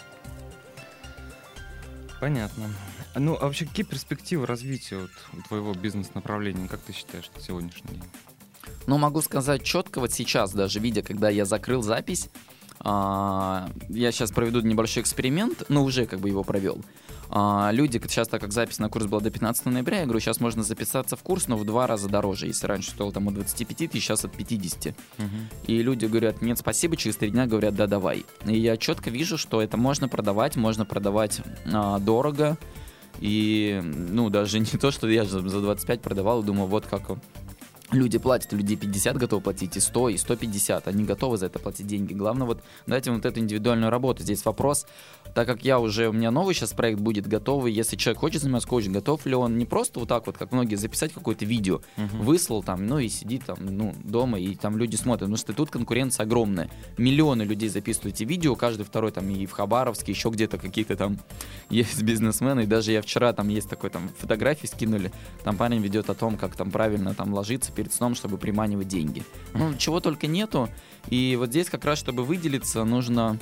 Понятно. 2.21 2.71
Ну, 3.17 3.37
а 3.41 3.45
вообще 3.45 3.67
какие 3.67 3.85
перспективы 3.85 4.47
развития 4.47 4.97
вот, 4.99 5.45
твоего 5.49 5.75
бизнес-направления, 5.75 6.69
как 6.69 6.81
ты 6.81 6.93
считаешь 6.93 7.31
на 7.35 7.41
сегодняшний 7.41 7.91
день? 7.91 8.03
Ну, 8.87 8.99
могу 8.99 9.23
сказать 9.23 9.63
четко, 9.63 10.01
вот 10.01 10.13
сейчас 10.13 10.53
даже, 10.53 10.81
видя, 10.81 11.03
когда 11.03 11.29
я 11.29 11.45
закрыл 11.45 11.83
запись, 11.83 12.31
я 12.85 14.13
сейчас 14.13 14.31
проведу 14.31 14.61
небольшой 14.61 15.03
эксперимент, 15.03 15.65
но 15.69 15.85
уже 15.85 16.07
как 16.07 16.21
бы 16.21 16.29
его 16.29 16.45
провел. 16.45 16.81
А, 17.31 17.71
люди, 17.73 18.01
сейчас, 18.09 18.29
так 18.29 18.41
как 18.41 18.53
запись 18.53 18.79
на 18.79 18.89
курс 18.89 19.07
была 19.07 19.21
до 19.21 19.31
15 19.31 19.67
ноября, 19.67 20.01
я 20.01 20.05
говорю, 20.05 20.21
сейчас 20.21 20.41
можно 20.41 20.63
записаться 20.63 21.17
в 21.17 21.23
курс, 21.23 21.49
но 21.49 21.57
в 21.57 21.65
два 21.65 21.87
раза 21.87 22.09
дороже. 22.09 22.47
Если 22.47 22.67
раньше 22.67 22.91
стоил 22.91 23.13
там 23.13 23.29
от 23.29 23.35
25 23.35 23.91
тысяч, 23.91 24.05
сейчас 24.05 24.25
от 24.25 24.33
50. 24.33 24.95
Угу. 25.19 25.27
И 25.67 25.83
люди 25.83 26.07
говорят, 26.07 26.43
нет, 26.43 26.59
спасибо, 26.59 26.97
через 26.97 27.17
три 27.17 27.31
дня 27.31 27.47
говорят, 27.47 27.75
да, 27.75 27.87
давай. 27.87 28.25
И 28.47 28.59
я 28.59 28.77
четко 28.77 29.11
вижу, 29.11 29.39
что 29.39 29.63
это 29.63 29.77
можно 29.77 30.09
продавать, 30.09 30.57
можно 30.57 30.85
продавать 30.85 31.41
а, 31.73 31.99
дорого. 31.99 32.59
И, 33.21 33.81
ну, 33.83 34.29
даже 34.31 34.59
не 34.61 34.79
то, 34.79 34.91
что 34.91 35.09
я 35.09 35.25
за 35.25 35.41
25 35.41 36.03
продавал 36.03 36.43
и 36.43 36.47
думал, 36.47 36.67
вот 36.67 36.87
как 36.87 37.11
люди 37.93 38.19
платят, 38.19 38.53
люди 38.53 38.77
50 38.77 39.17
готовы 39.17 39.43
платить, 39.43 39.77
и 39.77 39.81
100, 39.81 40.09
и 40.11 40.17
150, 40.17 40.89
они 40.89 41.05
готовы 41.05 41.37
за 41.37 41.47
это 41.47 41.59
платить 41.59 41.87
деньги. 41.87 42.15
Главное 42.15 42.47
вот 42.47 42.63
им 42.87 43.15
вот 43.15 43.25
эту 43.25 43.41
индивидуальную 43.41 43.91
работу. 43.91 44.23
Здесь 44.23 44.45
вопрос, 44.45 44.87
так 45.35 45.47
как 45.47 45.65
я 45.65 45.79
уже, 45.79 46.09
у 46.09 46.13
меня 46.13 46.31
новый 46.31 46.55
сейчас 46.55 46.73
проект 46.73 47.01
будет 47.01 47.27
готовый, 47.27 47.73
если 47.73 47.97
человек 47.97 48.21
хочет 48.21 48.43
заниматься 48.43 48.69
коучингом, 48.69 49.01
готов 49.01 49.27
ли 49.27 49.35
он 49.35 49.59
не 49.59 49.67
просто 49.67 50.01
вот 50.01 50.09
так 50.09 50.27
вот, 50.27 50.39
как 50.39 50.53
многие, 50.53 50.77
записать 50.77 51.13
какое-то 51.13 51.45
видео, 51.45 51.81
uh-huh. 51.97 52.23
выслал 52.23 52.63
там, 52.63 52.87
ну 52.87 52.99
и 52.99 53.09
сидит 53.09 53.45
там, 53.45 53.59
ну, 53.61 53.95
дома, 54.05 54.39
и 54.39 54.55
там 54.55 54.77
люди 54.77 54.97
смотрят, 54.97 55.21
потому 55.21 55.37
что 55.37 55.53
тут 55.53 55.71
конкуренция 55.71 56.25
огромная. 56.25 56.71
Миллионы 56.97 57.43
людей 57.43 57.69
записывают 57.69 58.17
эти 58.17 58.25
видео, 58.25 58.55
каждый 58.57 58.85
второй 58.85 59.11
там 59.11 59.29
и 59.29 59.47
в 59.47 59.53
Хабаровске, 59.53 60.13
еще 60.13 60.31
где-то 60.31 60.59
какие-то 60.59 60.97
там 60.97 61.19
есть 61.71 62.03
бизнесмены, 62.03 62.63
и 62.63 62.67
даже 62.67 62.93
я 62.93 63.03
вчера 63.03 63.33
там 63.33 63.49
есть 63.49 63.69
такой 63.69 63.91
там 63.91 64.09
фотографии 64.19 64.67
скинули, 64.67 65.13
там 65.43 65.57
парень 65.57 65.81
ведет 65.81 66.11
о 66.11 66.15
том, 66.15 66.37
как 66.37 66.57
там 66.57 66.71
правильно 66.71 67.15
там 67.15 67.35
ложиться 67.35 67.73
перед 67.85 67.93
сном, 67.93 68.15
чтобы 68.15 68.39
приманивать 68.39 68.89
деньги. 68.89 69.23
Ну, 69.53 69.75
чего 69.75 70.01
только 70.01 70.27
нету. 70.27 70.71
И 71.11 71.37
вот 71.39 71.51
здесь 71.51 71.69
как 71.69 71.85
раз, 71.85 71.99
чтобы 71.99 72.25
выделиться, 72.25 72.83
нужно 72.85 73.39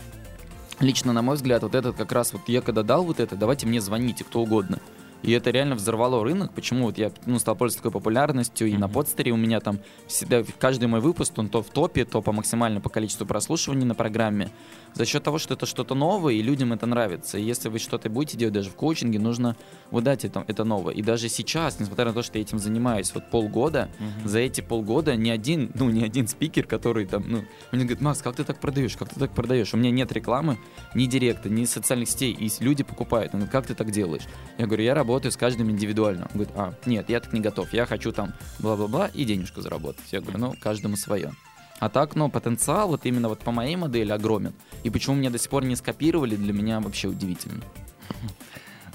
лично, 0.80 1.12
на 1.12 1.22
мой 1.22 1.36
взгляд, 1.36 1.62
вот 1.62 1.76
этот 1.76 1.96
как 1.96 2.10
раз, 2.10 2.32
вот 2.32 2.42
я 2.48 2.60
когда 2.60 2.82
дал 2.82 3.04
вот 3.04 3.20
это, 3.20 3.36
давайте 3.36 3.68
мне 3.68 3.80
звоните, 3.80 4.24
кто 4.24 4.40
угодно. 4.42 4.80
И 5.22 5.30
это 5.32 5.50
реально 5.50 5.74
взорвало 5.76 6.22
рынок. 6.24 6.52
Почему 6.52 6.86
вот 6.86 6.98
я 6.98 7.12
ну, 7.26 7.38
стал 7.38 7.54
пользоваться 7.56 7.82
такой 7.84 7.92
популярностью, 8.00 8.66
и 8.68 8.72
Мгм. 8.72 8.80
на 8.80 8.88
подстере 8.88 9.32
у 9.32 9.36
меня 9.36 9.60
там 9.60 9.78
всегда 10.08 10.42
каждый 10.58 10.86
мой 10.88 11.00
выпуск, 11.00 11.32
он 11.36 11.48
то 11.48 11.62
в 11.62 11.70
топе, 11.70 12.04
то 12.04 12.20
по 12.22 12.32
максимально 12.32 12.80
по 12.80 12.88
количеству 12.88 13.24
прослушиваний 13.26 13.84
на 13.84 13.94
программе. 13.94 14.50
За 14.94 15.06
счет 15.06 15.22
того, 15.22 15.38
что 15.38 15.54
это 15.54 15.64
что-то 15.64 15.94
новое, 15.94 16.34
и 16.34 16.42
людям 16.42 16.72
это 16.72 16.86
нравится. 16.86 17.38
И 17.38 17.42
если 17.42 17.68
вы 17.68 17.78
что-то 17.78 18.10
будете 18.10 18.36
делать 18.36 18.54
даже 18.54 18.68
в 18.70 18.74
коучинге, 18.74 19.18
нужно 19.20 19.56
выдать 19.90 20.24
это, 20.24 20.44
это 20.48 20.64
новое. 20.64 20.92
И 20.94 21.02
даже 21.02 21.28
сейчас, 21.28 21.78
несмотря 21.80 22.06
на 22.06 22.12
то, 22.12 22.22
что 22.22 22.38
я 22.38 22.42
этим 22.42 22.58
занимаюсь 22.58 23.12
вот 23.14 23.30
полгода, 23.30 23.88
Мгм. 24.00 24.28
за 24.28 24.40
эти 24.40 24.60
полгода 24.60 25.14
ни 25.16 25.30
один, 25.30 25.70
ну, 25.74 25.88
ни 25.88 26.02
один 26.04 26.26
спикер, 26.26 26.66
который 26.66 27.06
там, 27.06 27.24
ну, 27.28 27.44
мне 27.70 27.84
говорит, 27.84 28.00
Макс, 28.00 28.20
как 28.22 28.34
ты 28.36 28.44
так 28.44 28.58
продаешь, 28.60 28.96
как 28.96 29.08
ты 29.08 29.20
так 29.20 29.30
продаешь? 29.32 29.72
У 29.72 29.76
меня 29.76 29.90
нет 29.92 30.10
рекламы, 30.12 30.58
ни 30.96 31.06
директа, 31.06 31.48
ни 31.48 31.64
социальных 31.64 32.08
сетей, 32.08 32.32
и 32.32 32.50
люди 32.62 32.82
покупают. 32.82 33.34
Он 33.34 33.40
говорит, 33.40 33.52
как 33.52 33.66
ты 33.66 33.74
так 33.74 33.90
делаешь? 33.92 34.24
Я 34.58 34.66
говорю, 34.66 34.82
я 34.82 34.94
работаю 34.94 35.11
с 35.20 35.36
каждым 35.36 35.70
индивидуально. 35.70 36.28
Он 36.32 36.40
говорит, 36.40 36.54
а, 36.56 36.74
нет, 36.86 37.08
я 37.08 37.20
так 37.20 37.32
не 37.32 37.40
готов, 37.40 37.72
я 37.72 37.86
хочу 37.86 38.12
там 38.12 38.32
бла-бла-бла 38.58 39.08
и 39.08 39.24
денежку 39.24 39.60
заработать. 39.60 40.04
Я 40.12 40.20
говорю, 40.20 40.38
ну, 40.38 40.54
каждому 40.60 40.96
свое. 40.96 41.32
А 41.78 41.88
так, 41.88 42.14
ну, 42.14 42.30
потенциал 42.30 42.88
вот 42.88 43.06
именно 43.06 43.28
вот 43.28 43.40
по 43.40 43.50
моей 43.50 43.76
модели 43.76 44.12
огромен. 44.12 44.54
И 44.84 44.90
почему 44.90 45.16
меня 45.16 45.30
до 45.30 45.38
сих 45.38 45.50
пор 45.50 45.64
не 45.64 45.76
скопировали, 45.76 46.36
для 46.36 46.52
меня 46.52 46.80
вообще 46.80 47.08
удивительно. 47.08 47.62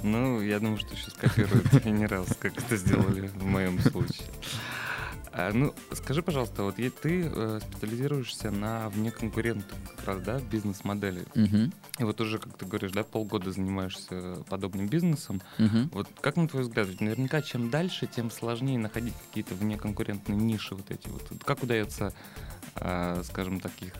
Ну, 0.04 0.42
я 0.42 0.60
думаю, 0.60 0.78
что 0.78 0.94
еще 0.94 1.10
скопируют 1.10 1.86
и 1.86 1.90
не 1.90 2.06
раз, 2.06 2.28
как 2.40 2.58
это 2.58 2.78
сделали 2.78 3.28
в 3.28 3.44
моем 3.44 3.80
случае. 3.80 4.28
А, 5.39 5.51
ну, 5.53 5.72
скажи, 5.94 6.24
пожалуйста, 6.24 6.63
вот 6.63 6.77
ты 6.77 6.89
э, 7.32 7.60
специализируешься 7.62 8.50
на 8.50 8.89
внеконкурентных 8.89 9.77
как 9.96 10.06
раз, 10.08 10.22
да, 10.22 10.39
бизнес-модели. 10.39 11.25
Мгм, 11.36 11.72
И 12.00 12.03
вот 12.03 12.20
уже, 12.22 12.39
как 12.39 12.58
ты 12.58 12.65
говоришь, 12.65 12.91
да, 12.91 13.03
полгода 13.03 13.51
занимаешься 13.51 14.44
подобным 14.50 14.88
бизнесом. 14.88 15.39
мгм. 15.60 15.91
Вот 15.94 16.08
как 16.22 16.38
на 16.38 16.48
твой 16.48 16.63
взгляд, 16.63 16.88
ведь 16.88 17.01
наверняка 17.01 17.44
чем 17.44 17.70
дальше, 17.70 18.08
тем 18.08 18.32
сложнее 18.32 18.79
находить 18.79 19.13
какие-то 19.27 19.53
внеконкурентные 19.53 20.36
ниши 20.36 20.74
вот 20.74 20.89
эти 20.89 21.08
вот. 21.08 21.22
Как 21.46 21.62
удается, 21.62 22.13
а, 22.74 23.22
скажем, 23.24 23.60
таких 23.60 23.94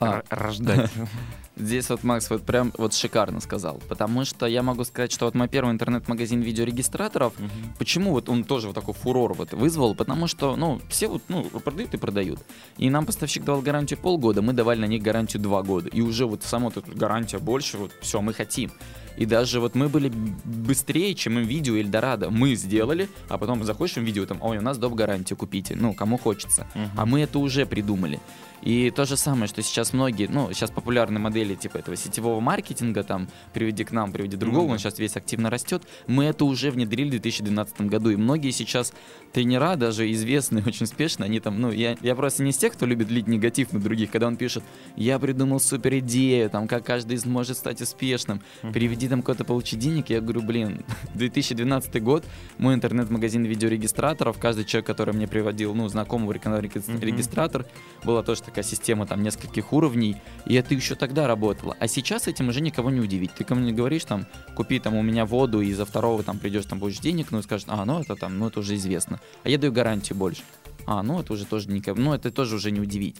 А. 0.00 0.24
рождать? 0.30 0.90
Здесь 1.60 1.90
вот 1.90 2.02
Макс 2.04 2.30
вот 2.30 2.42
прям 2.42 2.72
вот 2.78 2.94
шикарно 2.94 3.40
сказал, 3.40 3.80
потому 3.88 4.24
что 4.24 4.46
я 4.46 4.62
могу 4.62 4.84
сказать, 4.84 5.12
что 5.12 5.26
вот 5.26 5.34
мой 5.34 5.46
первый 5.48 5.70
интернет-магазин 5.72 6.40
видеорегистраторов, 6.40 7.38
Мгм. 7.38 7.50
почему 7.78 8.12
вот 8.12 8.28
он 8.28 8.44
тоже 8.44 8.66
вот 8.68 8.74
такой 8.74 8.94
фурор 8.94 9.34
вот 9.34 9.52
вызвал, 9.52 9.94
потому 9.94 10.26
что, 10.26 10.56
ну, 10.56 10.80
все 10.88 11.08
вот, 11.08 11.22
ну, 11.28 11.44
продают 11.44 11.94
и 11.94 11.98
продают. 11.98 12.40
И 12.78 12.88
нам 12.90 13.04
поставщик 13.06 13.44
давал 13.44 13.60
гарантию 13.62 13.98
полгода, 13.98 14.40
мы 14.42 14.52
давали 14.54 14.80
на 14.80 14.86
них 14.86 15.02
гарантию 15.02 15.42
два 15.42 15.62
года. 15.62 15.88
И 15.90 16.00
уже 16.00 16.26
вот 16.26 16.42
сама 16.42 16.70
вот 16.70 16.78
эта 16.78 16.90
гарантия 16.96 17.38
больше, 17.38 17.76
вот 17.76 17.92
все, 18.00 18.20
мы 18.20 18.32
хотим. 18.32 18.72
И 19.16 19.26
даже 19.26 19.60
вот 19.60 19.74
мы 19.74 19.88
были 19.88 20.10
быстрее, 20.44 21.14
чем 21.14 21.38
им 21.38 21.44
видео 21.44 21.76
Эльдорадо. 21.76 22.30
Мы 22.30 22.54
сделали, 22.54 23.08
а 23.28 23.36
потом 23.36 23.62
заходишь 23.64 23.96
в 23.96 24.00
видео, 24.00 24.24
там, 24.24 24.38
ой, 24.40 24.56
у 24.58 24.62
нас 24.62 24.78
доп. 24.78 24.94
гарантию 24.94 25.36
купите. 25.36 25.76
Ну, 25.76 25.92
кому 25.92 26.16
хочется. 26.16 26.66
Мгм. 26.74 26.90
А 26.96 27.06
мы 27.06 27.20
это 27.20 27.38
уже 27.38 27.66
придумали. 27.66 28.18
И 28.62 28.90
то 28.90 29.04
же 29.04 29.16
самое, 29.16 29.46
что 29.48 29.62
сейчас 29.62 29.92
многие, 29.92 30.26
ну, 30.26 30.52
сейчас 30.52 30.70
популярны 30.70 31.18
модели 31.50 31.56
типа 31.56 31.78
этого 31.78 31.96
сетевого 31.96 32.40
маркетинга, 32.40 33.02
там, 33.02 33.28
приведи 33.52 33.84
к 33.84 33.92
нам, 33.92 34.12
приведи 34.12 34.36
другого, 34.36 34.66
да. 34.66 34.72
он 34.72 34.78
сейчас 34.78 34.98
весь 34.98 35.16
активно 35.16 35.50
растет. 35.50 35.82
Мы 36.06 36.24
это 36.24 36.44
уже 36.44 36.70
внедрили 36.70 37.08
в 37.08 37.22
2012 37.22 37.80
году. 37.82 38.10
И 38.10 38.16
многие 38.16 38.50
сейчас 38.50 38.92
тренера, 39.32 39.76
даже 39.76 40.10
известные, 40.12 40.64
очень 40.66 40.84
успешно, 40.84 41.24
они 41.24 41.40
там, 41.40 41.60
ну, 41.60 41.70
я, 41.72 41.96
я 42.02 42.14
просто 42.14 42.42
не 42.42 42.50
из 42.50 42.56
тех, 42.56 42.72
кто 42.72 42.86
любит 42.86 43.10
лить 43.10 43.28
негатив 43.28 43.72
на 43.72 43.80
других, 43.80 44.10
когда 44.10 44.26
он 44.26 44.36
пишет, 44.36 44.62
я 44.96 45.18
придумал 45.18 45.60
супер 45.60 45.98
идею, 45.98 46.50
там, 46.50 46.68
как 46.68 46.84
каждый 46.84 47.16
из 47.16 47.26
может 47.26 47.56
стать 47.56 47.80
успешным, 47.82 48.40
Мгм. 48.62 48.72
переведи 48.72 49.08
там 49.08 49.22
куда-то 49.22 49.44
получи 49.44 49.76
денег, 49.76 50.10
я 50.10 50.20
говорю, 50.20 50.42
блин, 50.42 50.84
2012 51.14 52.02
год, 52.02 52.24
мой 52.58 52.74
интернет-магазин 52.74 53.44
видеорегистраторов, 53.44 54.38
каждый 54.38 54.64
человек, 54.64 54.86
который 54.86 55.14
мне 55.14 55.26
приводил, 55.26 55.74
ну, 55.74 55.88
знакомого 55.88 56.32
регистратор, 56.32 57.66
была 58.04 58.22
тоже 58.22 58.42
такая 58.42 58.64
система 58.64 59.06
там 59.06 59.22
нескольких 59.22 59.72
уровней, 59.72 60.16
и 60.46 60.54
это 60.54 60.74
еще 60.74 60.94
тогда 60.94 61.26
работало. 61.26 61.39
А 61.78 61.88
сейчас 61.88 62.28
этим 62.28 62.48
уже 62.48 62.60
никого 62.60 62.90
не 62.90 63.00
удивить. 63.00 63.32
Ты 63.34 63.44
ко 63.44 63.54
мне 63.54 63.72
говоришь, 63.72 64.04
там, 64.04 64.26
купи 64.54 64.78
там 64.78 64.94
у 64.94 65.02
меня 65.02 65.24
воду, 65.24 65.60
и 65.60 65.72
за 65.72 65.84
второго 65.84 66.22
там 66.22 66.38
придешь, 66.38 66.66
там 66.66 66.78
будешь 66.78 66.98
денег, 66.98 67.28
ну, 67.30 67.38
и 67.38 67.42
скажешь, 67.42 67.66
а, 67.68 67.84
ну, 67.84 68.00
это 68.00 68.14
там, 68.16 68.38
ну, 68.38 68.48
это 68.48 68.60
уже 68.60 68.76
известно. 68.76 69.20
А 69.42 69.48
я 69.48 69.58
даю 69.58 69.72
гарантию 69.72 70.16
больше. 70.18 70.42
А, 70.86 71.02
ну, 71.02 71.20
это 71.20 71.32
уже 71.32 71.46
тоже 71.46 71.68
никого, 71.70 72.00
ну, 72.00 72.14
это 72.14 72.30
тоже 72.30 72.56
уже 72.56 72.70
не 72.70 72.80
удивить. 72.80 73.16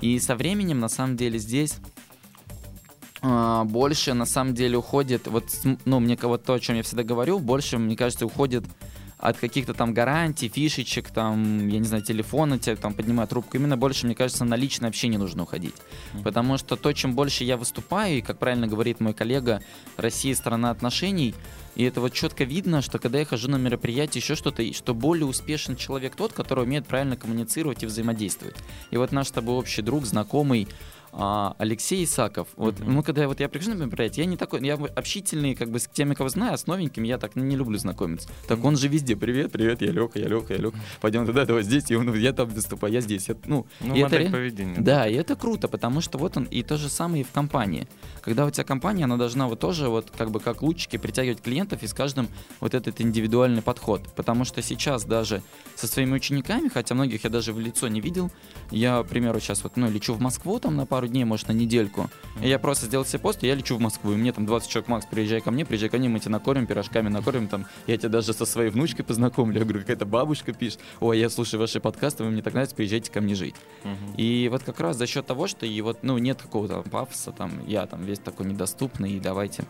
И 0.00 0.18
со 0.18 0.36
временем, 0.36 0.80
на 0.80 0.88
самом 0.88 1.16
деле, 1.16 1.38
здесь 1.38 1.76
а, 3.22 3.64
больше 3.64 4.14
на 4.14 4.26
самом 4.26 4.54
деле 4.54 4.76
уходит, 4.76 5.28
вот, 5.28 5.44
ну, 5.84 6.00
мне 6.00 6.18
вот 6.20 6.44
то, 6.44 6.54
о 6.54 6.60
чем 6.60 6.76
я 6.76 6.82
всегда 6.82 7.04
говорю, 7.04 7.38
больше, 7.38 7.78
мне 7.78 7.96
кажется, 7.96 8.26
уходит 8.26 8.64
от 9.22 9.36
каких-то 9.38 9.72
там 9.72 9.94
гарантий, 9.94 10.48
фишечек, 10.48 11.10
там, 11.10 11.68
я 11.68 11.78
не 11.78 11.84
знаю, 11.84 12.02
телефона, 12.02 12.58
тебе 12.58 12.74
там 12.74 12.92
поднимают 12.92 13.30
трубку. 13.30 13.56
Именно 13.56 13.76
больше, 13.76 14.04
мне 14.04 14.16
кажется, 14.16 14.44
на 14.44 14.56
личное 14.56 14.88
общение 14.88 15.18
нужно 15.18 15.44
уходить. 15.44 15.76
Мгм. 16.12 16.24
Потому 16.24 16.58
что 16.58 16.74
то, 16.74 16.92
чем 16.92 17.14
больше 17.14 17.44
я 17.44 17.56
выступаю, 17.56 18.18
и, 18.18 18.20
как 18.20 18.38
правильно 18.38 18.66
говорит 18.66 18.98
мой 18.98 19.14
коллега, 19.14 19.62
Россия 19.96 20.34
страна 20.34 20.70
отношений, 20.70 21.36
и 21.76 21.84
это 21.84 22.00
вот 22.00 22.12
четко 22.12 22.42
видно, 22.42 22.82
что 22.82 22.98
когда 22.98 23.20
я 23.20 23.24
хожу 23.24 23.48
на 23.48 23.56
мероприятие, 23.56 24.20
еще 24.20 24.34
что-то, 24.34 24.72
что 24.72 24.92
более 24.92 25.26
успешен 25.26 25.76
человек 25.76 26.16
тот, 26.16 26.32
который 26.32 26.64
умеет 26.64 26.88
правильно 26.88 27.16
коммуницировать 27.16 27.84
и 27.84 27.86
взаимодействовать. 27.86 28.56
И 28.90 28.96
вот 28.96 29.12
наш 29.12 29.28
с 29.28 29.30
тобой 29.30 29.54
общий 29.54 29.82
друг, 29.82 30.04
знакомый, 30.04 30.66
а, 31.12 31.54
Алексей 31.58 32.04
Исаков. 32.04 32.48
Вот, 32.56 32.78
Мгм. 32.80 32.94
ну, 32.94 33.02
когда 33.02 33.28
вот 33.28 33.38
я 33.40 33.48
прихожу 33.48 33.74
на 33.74 33.82
мероприятие, 33.84 34.24
я 34.24 34.30
не 34.30 34.36
такой, 34.36 34.64
я 34.66 34.74
общительный, 34.74 35.54
как 35.54 35.70
бы 35.70 35.78
с 35.78 35.86
теми, 35.86 36.14
кого 36.14 36.28
знаю, 36.30 36.54
а 36.54 36.56
с 36.56 36.66
новеньким 36.66 37.02
я 37.02 37.18
так 37.18 37.36
не 37.36 37.54
люблю 37.56 37.76
знакомиться. 37.78 38.28
Так 38.48 38.64
он 38.64 38.76
же 38.76 38.88
везде, 38.88 39.14
привет, 39.16 39.52
привет, 39.52 39.82
я 39.82 39.90
Леха, 39.92 40.18
я 40.18 40.26
Леха, 40.28 40.54
я 40.54 40.58
Леха, 40.58 40.76
пойдем 41.00 41.26
туда, 41.26 41.44
давай 41.44 41.62
здесь, 41.62 41.90
и 41.90 41.96
он, 41.96 42.12
я 42.14 42.32
там 42.32 42.48
выступаю, 42.48 42.92
я 42.94 43.00
здесь. 43.00 43.28
Я- 43.28 43.36
ну, 43.44 43.66
Ну, 43.80 43.94
и 43.94 44.00
это 44.00 44.30
поведения. 44.30 44.80
да, 44.80 45.06
и 45.06 45.14
это 45.14 45.36
круто, 45.36 45.68
потому 45.68 46.00
что 46.00 46.18
вот 46.18 46.36
он, 46.36 46.44
и 46.44 46.62
то 46.62 46.76
же 46.78 46.88
самое 46.88 47.22
и 47.22 47.24
в 47.24 47.30
компании. 47.30 47.86
Когда 48.22 48.46
у 48.46 48.50
тебя 48.50 48.64
компания, 48.64 49.04
она 49.04 49.16
должна 49.16 49.48
вот 49.48 49.58
тоже 49.60 49.88
вот 49.88 50.10
как 50.16 50.30
бы 50.30 50.40
как 50.40 50.62
лучики 50.62 50.96
притягивать 50.96 51.42
клиентов 51.42 51.82
и 51.82 51.86
с 51.86 51.92
каждым 51.92 52.28
вот 52.60 52.74
этот 52.74 53.00
индивидуальный 53.00 53.62
подход. 53.62 54.02
Потому 54.16 54.44
что 54.44 54.62
сейчас 54.62 55.04
даже 55.04 55.42
со 55.76 55.86
своими 55.86 56.14
учениками, 56.14 56.68
хотя 56.68 56.94
многих 56.94 57.24
я 57.24 57.30
даже 57.30 57.52
в 57.52 57.58
лицо 57.60 57.88
не 57.88 58.00
видел, 58.00 58.30
я, 58.70 59.02
к 59.02 59.08
примеру, 59.08 59.40
сейчас 59.40 59.62
вот, 59.64 59.76
ну, 59.76 59.90
лечу 59.90 60.14
в 60.14 60.20
Москву 60.20 60.58
там 60.60 60.76
на 60.76 60.86
пару 60.86 61.01
дней, 61.08 61.24
может, 61.24 61.48
на 61.48 61.52
недельку, 61.52 62.10
и 62.40 62.48
я 62.48 62.58
просто 62.58 62.86
сделал 62.86 63.04
себе 63.04 63.18
пост, 63.20 63.42
и 63.42 63.46
я 63.46 63.54
лечу 63.54 63.76
в 63.76 63.80
Москву, 63.80 64.12
и 64.12 64.16
мне 64.16 64.32
там 64.32 64.46
20 64.46 64.68
человек, 64.68 64.88
Макс, 64.88 65.06
приезжай 65.06 65.40
ко 65.40 65.50
мне, 65.50 65.64
приезжай 65.64 65.88
ко 65.88 65.98
мне, 65.98 66.08
мы 66.08 66.18
тебя 66.18 66.32
накормим, 66.32 66.66
пирожками 66.66 67.08
накормим, 67.08 67.48
там, 67.48 67.66
я 67.86 67.96
тебя 67.96 68.08
даже 68.08 68.32
со 68.32 68.46
своей 68.46 68.70
внучкой 68.70 69.04
познакомлю, 69.04 69.58
я 69.58 69.64
говорю, 69.64 69.80
какая-то 69.80 70.06
бабушка 70.06 70.52
пишет, 70.52 70.80
ой, 71.00 71.18
я 71.18 71.30
слушаю 71.30 71.60
ваши 71.60 71.80
подкасты, 71.80 72.24
вы 72.24 72.30
мне 72.30 72.42
так 72.42 72.54
нравится, 72.54 72.76
приезжайте 72.76 73.10
ко 73.10 73.20
мне 73.20 73.34
жить. 73.34 73.54
Мгм. 73.84 74.14
И 74.16 74.48
вот 74.50 74.62
как 74.62 74.80
раз 74.80 74.96
за 74.96 75.06
счет 75.06 75.26
того, 75.26 75.46
что 75.46 75.66
и 75.66 75.80
вот, 75.80 75.98
ну, 76.02 76.18
нет 76.18 76.40
какого-то 76.40 76.82
пафоса, 76.82 77.32
там, 77.32 77.66
я 77.66 77.86
там 77.86 78.04
весь 78.04 78.18
такой 78.18 78.46
недоступный, 78.46 79.12
и 79.12 79.20
давайте. 79.20 79.64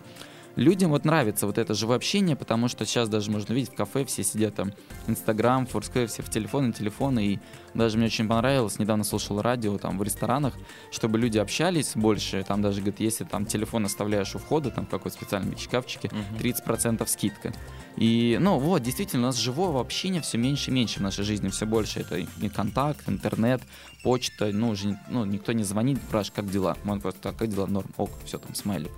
Людям 0.57 0.91
вот 0.91 1.05
нравится 1.05 1.47
вот 1.47 1.57
это 1.57 1.73
живое 1.73 1.97
общение, 1.97 2.37
потому 2.37 2.69
что 2.69 2.85
сейчас 2.85 3.09
даже 3.09 3.31
можно 3.31 3.55
видеть 3.55 3.73
в 3.73 3.75
кафе, 3.75 4.05
все 4.05 4.23
сидят 4.23 4.55
там, 4.55 4.73
Инстаграм, 5.07 5.67
Форсквер, 5.67 6.09
все 6.09 6.23
в 6.23 6.29
телефоны, 6.29 6.73
телефоны, 6.73 7.27
и 7.27 7.39
даже 7.73 7.97
мне 7.97 8.07
очень 8.07 8.29
понравилось, 8.29 8.79
недавно 8.79 9.03
слушал 9.05 9.41
радио 9.41 9.79
там 9.79 9.99
в 9.99 10.03
ресторанах, 10.03 10.55
чтобы 10.91 11.19
люди 11.19 11.39
общались 11.39 11.93
больше, 11.95 12.45
там 12.47 12.61
даже, 12.61 12.81
говорит, 12.81 13.01
если 13.01 13.25
там 13.25 13.47
телефон 13.47 13.87
оставляешь 13.87 14.35
у 14.35 14.39
входа, 14.39 14.71
там 14.71 14.85
в 14.87 14.91
какой-то 14.91 15.17
специальном 15.17 15.57
шкафчике, 15.57 16.11
Мгм. 16.13 16.39
30% 16.39 17.09
скидка. 17.09 17.53
И, 17.97 18.37
ну, 18.41 18.59
вот, 18.59 18.83
действительно, 18.83 19.23
у 19.23 19.27
нас 19.27 19.37
живого 19.37 19.81
общения 19.81 20.21
все 20.21 20.37
меньше 20.39 20.71
и 20.71 20.75
меньше 20.75 20.99
в 20.99 21.03
нашей 21.03 21.25
жизни, 21.25 21.49
все 21.49 21.67
больше. 21.67 22.01
Это 22.01 22.17
и 22.17 22.49
контакт, 22.49 23.09
интернет, 23.09 23.63
почта, 24.03 24.51
ну, 24.53 24.71
уже 24.71 24.99
ну, 25.09 25.25
никто 25.25 25.53
не 25.53 25.63
звонит, 25.63 25.99
спрашивает, 26.09 26.37
как 26.37 26.51
дела. 26.51 26.77
Он 26.87 27.01
просто, 27.01 27.21
так, 27.21 27.37
как 27.37 27.49
дела, 27.49 27.67
норм, 27.67 27.91
ок, 27.97 28.11
все, 28.25 28.39
там, 28.39 28.55
смайлик. 28.55 28.91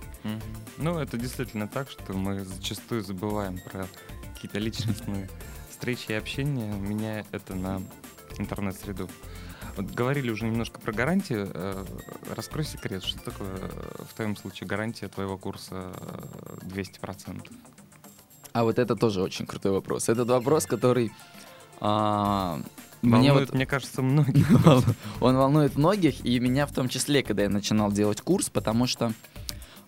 Ну, 0.77 0.97
это 0.97 1.17
действительно 1.17 1.67
так, 1.67 1.89
что 1.89 2.13
мы 2.13 2.43
зачастую 2.43 3.03
забываем 3.03 3.59
про 3.59 3.87
какие-то 4.33 4.59
личностные 4.59 5.29
встречи 5.69 6.11
и 6.11 6.13
общения, 6.13 6.71
меняя 6.73 7.25
это 7.31 7.55
на 7.55 7.81
интернет-среду. 8.37 9.09
Вот 9.77 9.87
говорили 9.87 10.29
уже 10.29 10.45
немножко 10.45 10.79
про 10.79 10.93
гарантию. 10.93 11.49
Э, 11.53 11.85
Раскрой 12.33 12.63
секрет, 12.63 13.03
что 13.03 13.19
такое 13.19 13.55
э, 13.57 14.03
в 14.09 14.13
твоем 14.13 14.37
случае 14.37 14.67
гарантия 14.67 15.09
твоего 15.09 15.37
курса 15.37 15.91
э, 16.61 16.65
200%? 16.65 17.51
А 18.53 18.63
вот 18.63 18.79
это 18.79 18.95
тоже 18.95 19.21
очень 19.21 19.45
крутой 19.45 19.73
вопрос. 19.73 20.07
Этот 20.07 20.29
вопрос, 20.29 20.65
который 20.65 21.11
а, 21.81 22.61
мне 23.01 23.29
Волнует, 23.29 23.49
вот 23.49 23.55
мне 23.55 23.65
кажется, 23.65 24.01
многих. 24.01 24.47
Он 25.19 25.35
волнует 25.35 25.75
многих, 25.75 26.25
и 26.25 26.39
меня 26.39 26.65
в 26.65 26.71
том 26.71 26.87
числе, 26.87 27.21
когда 27.21 27.43
я 27.43 27.49
начинал 27.49 27.91
делать 27.91 28.21
курс, 28.21 28.49
потому 28.49 28.87
что 28.87 29.11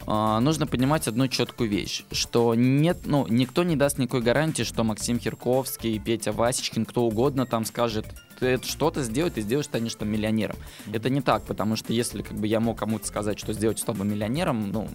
нужно 0.07 0.67
понимать 0.67 1.07
одну 1.07 1.27
четкую 1.27 1.69
вещь, 1.69 2.03
что 2.11 2.55
нет, 2.55 2.99
ну, 3.05 3.27
никто 3.27 3.63
не 3.63 3.75
даст 3.75 3.97
никакой 3.97 4.21
гарантии, 4.21 4.63
что 4.63 4.83
Максим 4.83 5.19
Херковский, 5.19 5.99
Петя 5.99 6.31
Васечкин, 6.31 6.85
кто 6.85 7.03
угодно 7.03 7.45
там 7.45 7.65
скажет, 7.65 8.05
ты 8.39 8.45
это 8.45 8.67
что-то 8.67 9.03
сделай, 9.03 9.31
ты 9.31 9.41
сделаешь, 9.41 9.65
станешь 9.65 9.95
там 9.95 10.09
миллионером. 10.09 10.55
Это 10.91 11.09
не 11.09 11.21
так, 11.21 11.43
потому 11.43 11.75
что 11.75 11.91
если 11.91 12.21
как 12.21 12.37
бы 12.37 12.47
я 12.47 12.59
мог 12.59 12.79
кому-то 12.79 13.05
сказать, 13.05 13.37
что 13.37 13.51
сделать, 13.51 13.79
чтобы 13.79 14.05
миллионером, 14.05 14.71
ну, 14.71 14.87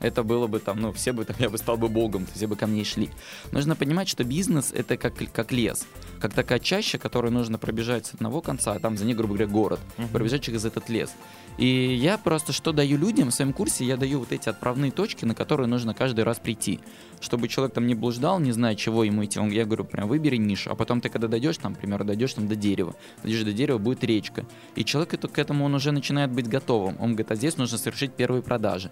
это 0.00 0.22
было 0.22 0.46
бы 0.46 0.58
там, 0.58 0.80
ну, 0.80 0.92
все 0.92 1.12
бы 1.12 1.24
там, 1.24 1.36
я 1.38 1.48
бы 1.48 1.58
стал 1.58 1.76
бы 1.76 1.88
богом, 1.88 2.26
все 2.34 2.46
бы 2.46 2.56
ко 2.56 2.66
мне 2.66 2.84
шли. 2.84 3.10
Нужно 3.52 3.76
понимать, 3.76 4.08
что 4.08 4.24
бизнес 4.24 4.72
это 4.72 4.96
как, 4.96 5.14
как 5.32 5.52
лес, 5.52 5.86
как 6.20 6.34
такая 6.34 6.58
чаща, 6.58 6.98
которую 6.98 7.32
нужно 7.32 7.58
пробежать 7.58 8.06
с 8.06 8.14
одного 8.14 8.40
конца, 8.42 8.72
а 8.72 8.78
там 8.78 8.96
за 8.96 9.04
ней, 9.04 9.14
грубо 9.14 9.34
говоря, 9.34 9.50
город, 9.50 9.80
uh-huh. 9.96 10.08
пробежать 10.08 10.42
через 10.42 10.64
этот 10.64 10.88
лес. 10.88 11.14
И 11.58 11.66
я 11.66 12.18
просто 12.18 12.52
что 12.52 12.72
даю 12.72 12.98
людям 12.98 13.30
в 13.30 13.34
своем 13.34 13.54
курсе, 13.54 13.84
я 13.84 13.96
даю 13.96 14.18
вот 14.18 14.32
эти 14.32 14.48
отправные 14.48 14.90
точки, 14.90 15.24
на 15.24 15.34
которые 15.34 15.66
нужно 15.66 15.94
каждый 15.94 16.24
раз 16.24 16.38
прийти. 16.38 16.80
Чтобы 17.20 17.48
человек 17.48 17.74
там 17.74 17.86
не 17.86 17.94
блуждал, 17.94 18.38
не 18.40 18.52
зная, 18.52 18.74
чего 18.74 19.04
ему 19.04 19.24
идти. 19.24 19.38
Он, 19.38 19.50
я 19.50 19.64
говорю, 19.64 19.84
прям 19.84 20.06
выбери 20.06 20.36
нишу, 20.36 20.70
а 20.70 20.74
потом 20.74 21.00
ты 21.00 21.08
когда 21.08 21.28
дойдешь, 21.28 21.56
там, 21.56 21.72
например, 21.72 22.04
дойдешь 22.04 22.34
там 22.34 22.46
до 22.46 22.56
дерева, 22.56 22.94
дойдешь 23.22 23.42
до 23.42 23.54
дерева, 23.54 23.78
будет 23.78 24.04
речка. 24.04 24.44
И 24.74 24.84
человек 24.84 25.14
это, 25.14 25.28
к 25.28 25.38
этому 25.38 25.64
он 25.64 25.74
уже 25.74 25.92
начинает 25.92 26.30
быть 26.30 26.46
готовым. 26.46 26.96
Он 27.00 27.12
говорит, 27.12 27.30
а 27.30 27.36
здесь 27.36 27.56
нужно 27.56 27.78
совершить 27.78 28.12
первые 28.12 28.42
продажи. 28.42 28.90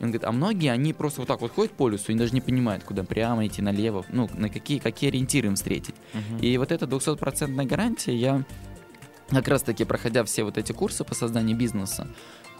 И 0.00 0.04
он 0.04 0.10
говорит, 0.10 0.24
а 0.24 0.32
многие, 0.32 0.70
они 0.72 0.92
просто 0.92 1.20
вот 1.20 1.28
так 1.28 1.40
вот 1.40 1.52
ходят 1.52 1.72
по 1.72 1.88
лесу 1.88 2.12
и 2.12 2.14
даже 2.14 2.34
не 2.34 2.40
понимают, 2.40 2.84
куда 2.84 3.04
прямо 3.04 3.46
идти, 3.46 3.62
налево, 3.62 4.04
ну, 4.10 4.28
на 4.34 4.48
какие, 4.48 4.78
какие 4.78 5.10
ориентиры 5.10 5.48
им 5.48 5.54
встретить. 5.54 5.94
Uh-huh. 6.12 6.40
И 6.40 6.58
вот 6.58 6.72
эта 6.72 6.86
200% 6.86 7.66
гарантия, 7.66 8.14
я 8.14 8.44
как 9.30 9.48
раз 9.48 9.62
таки 9.62 9.84
проходя 9.84 10.24
все 10.24 10.44
вот 10.44 10.58
эти 10.58 10.72
курсы 10.72 11.04
по 11.04 11.14
созданию 11.14 11.56
бизнеса, 11.56 12.08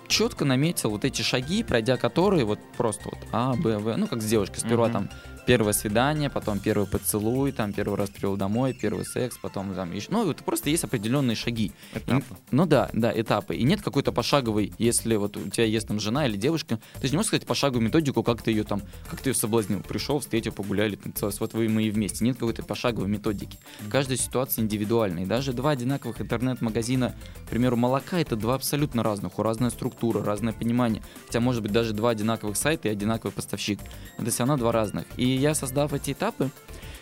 четко 0.06 0.44
наметил 0.44 0.90
вот 0.90 1.04
эти 1.04 1.22
шаги, 1.22 1.62
пройдя 1.62 1.96
которые 1.96 2.44
вот 2.44 2.60
просто 2.76 3.04
вот 3.06 3.18
А, 3.32 3.54
Б, 3.54 3.78
В, 3.78 3.96
ну 3.96 4.06
как 4.06 4.22
с 4.22 4.26
девушкой, 4.26 4.60
сперва 4.60 4.88
uh-huh. 4.88 4.92
там 4.92 5.10
первое 5.46 5.72
свидание, 5.72 6.30
потом 6.30 6.58
первый 6.58 6.86
поцелуй, 6.86 7.52
там 7.52 7.72
первый 7.72 7.96
раз 7.96 8.10
привел 8.10 8.36
домой, 8.36 8.72
первый 8.72 9.04
секс, 9.04 9.36
потом 9.40 9.74
там 9.74 9.92
еще. 9.92 10.08
Ну, 10.10 10.30
это 10.30 10.42
просто 10.42 10.70
есть 10.70 10.84
определенные 10.84 11.36
шаги. 11.36 11.72
Этапы. 11.94 12.22
И, 12.22 12.34
ну 12.50 12.66
да, 12.66 12.90
да, 12.92 13.12
этапы. 13.14 13.56
И 13.56 13.62
нет 13.64 13.82
какой-то 13.82 14.12
пошаговой, 14.12 14.72
если 14.78 15.16
вот 15.16 15.36
у 15.36 15.48
тебя 15.50 15.64
есть 15.64 15.88
там 15.88 16.00
жена 16.00 16.26
или 16.26 16.36
девушка, 16.36 16.78
ты 17.00 17.06
же 17.06 17.12
не 17.12 17.16
можешь 17.16 17.28
сказать 17.28 17.46
пошаговую 17.46 17.84
методику, 17.84 18.22
как 18.22 18.42
ты 18.42 18.50
ее 18.50 18.64
там, 18.64 18.82
как 19.08 19.20
ты 19.20 19.30
ее 19.30 19.34
соблазнил. 19.34 19.80
Пришел, 19.80 20.20
встретил, 20.20 20.52
погуляли, 20.52 20.96
танцевал, 20.96 21.32
вот 21.40 21.54
вы 21.54 21.68
мы 21.68 21.84
и 21.84 21.90
вместе. 21.90 22.24
Нет 22.24 22.36
какой-то 22.36 22.62
пошаговой 22.62 23.08
методики. 23.08 23.56
Mm-hmm. 23.56 23.90
Каждая 23.90 24.16
ситуация 24.18 24.62
индивидуальная. 24.62 25.24
И 25.24 25.26
даже 25.26 25.52
два 25.52 25.70
одинаковых 25.70 26.20
интернет-магазина, 26.20 27.14
к 27.46 27.50
примеру, 27.50 27.76
молока, 27.76 28.18
это 28.18 28.36
два 28.36 28.54
абсолютно 28.54 29.02
разных, 29.02 29.38
у 29.38 29.42
разная 29.42 29.70
структура, 29.70 30.24
разное 30.24 30.52
понимание. 30.52 31.02
Хотя, 31.26 31.40
может 31.40 31.62
быть, 31.62 31.72
даже 31.72 31.92
два 31.92 32.10
одинаковых 32.10 32.56
сайта 32.56 32.88
и 32.88 32.90
одинаковый 32.90 33.32
поставщик. 33.32 33.80
Это 34.18 34.30
все 34.30 34.40
равно 34.40 34.56
два 34.56 34.72
разных. 34.72 35.06
И 35.16 35.33
я, 35.36 35.54
создав 35.54 35.92
эти 35.92 36.12
этапы, 36.12 36.50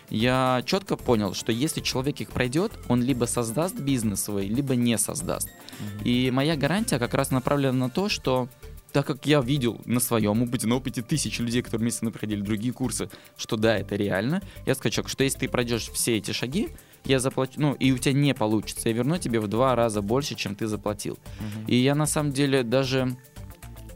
я 0.09 0.61
четко 0.65 0.95
понял, 0.95 1.33
что 1.33 1.51
если 1.51 1.81
человек 1.81 2.21
их 2.21 2.29
пройдет, 2.31 2.71
он 2.87 3.01
либо 3.01 3.25
создаст 3.25 3.79
бизнес 3.79 4.23
свой, 4.23 4.45
либо 4.45 4.75
не 4.75 4.97
создаст. 4.97 5.47
Mm-hmm. 5.47 6.03
И 6.03 6.31
моя 6.31 6.55
гарантия 6.55 6.99
как 6.99 7.13
раз 7.13 7.31
направлена 7.31 7.73
на 7.73 7.89
то, 7.89 8.09
что 8.09 8.47
так 8.91 9.07
как 9.07 9.25
я 9.25 9.41
видел 9.41 9.81
на 9.85 9.99
своем 9.99 10.43
опыте, 10.43 10.67
на 10.67 10.75
опыте 10.75 11.01
тысяч 11.01 11.39
людей, 11.39 11.63
которые 11.63 11.81
вместе 11.81 12.05
проходили 12.07 12.41
другие 12.41 12.73
курсы, 12.73 13.09
что 13.37 13.57
да, 13.57 13.75
это 13.75 13.95
реально, 13.95 14.43
я 14.67 14.75
скажу, 14.75 15.03
что 15.07 15.23
если 15.23 15.39
ты 15.39 15.49
пройдешь 15.49 15.89
все 15.89 16.17
эти 16.17 16.31
шаги, 16.31 16.69
я 17.03 17.19
заплачу, 17.19 17.53
ну, 17.57 17.73
и 17.73 17.91
у 17.91 17.97
тебя 17.97 18.13
не 18.13 18.33
получится, 18.35 18.89
я 18.89 18.95
верну 18.95 19.17
тебе 19.17 19.39
в 19.39 19.47
два 19.47 19.75
раза 19.75 20.01
больше, 20.01 20.35
чем 20.35 20.55
ты 20.55 20.67
заплатил. 20.67 21.15
Uh-huh. 21.15 21.65
И 21.67 21.75
я 21.75 21.95
на 21.95 22.05
самом 22.05 22.31
деле 22.31 22.63
даже 22.63 23.17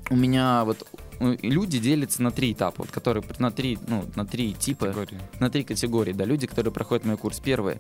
у 0.10 0.16
меня 0.16 0.66
вот 0.66 0.88
люди 1.20 1.80
делятся 1.80 2.22
на 2.22 2.32
три 2.32 2.54
этапа, 2.54 2.84
вот, 2.84 2.92
которые 2.92 3.24
на 3.40 3.52
три, 3.52 3.78
ну, 3.88 4.06
на 4.16 4.26
три 4.26 4.54
типа, 4.54 4.88
категории. 4.88 5.22
на 5.40 5.50
три 5.50 5.64
категории, 5.64 6.14
да, 6.14 6.26
люди, 6.26 6.48
которые 6.48 6.72
проходят 6.72 7.06
мой 7.06 7.18
курс. 7.18 7.40
Первое, 7.40 7.80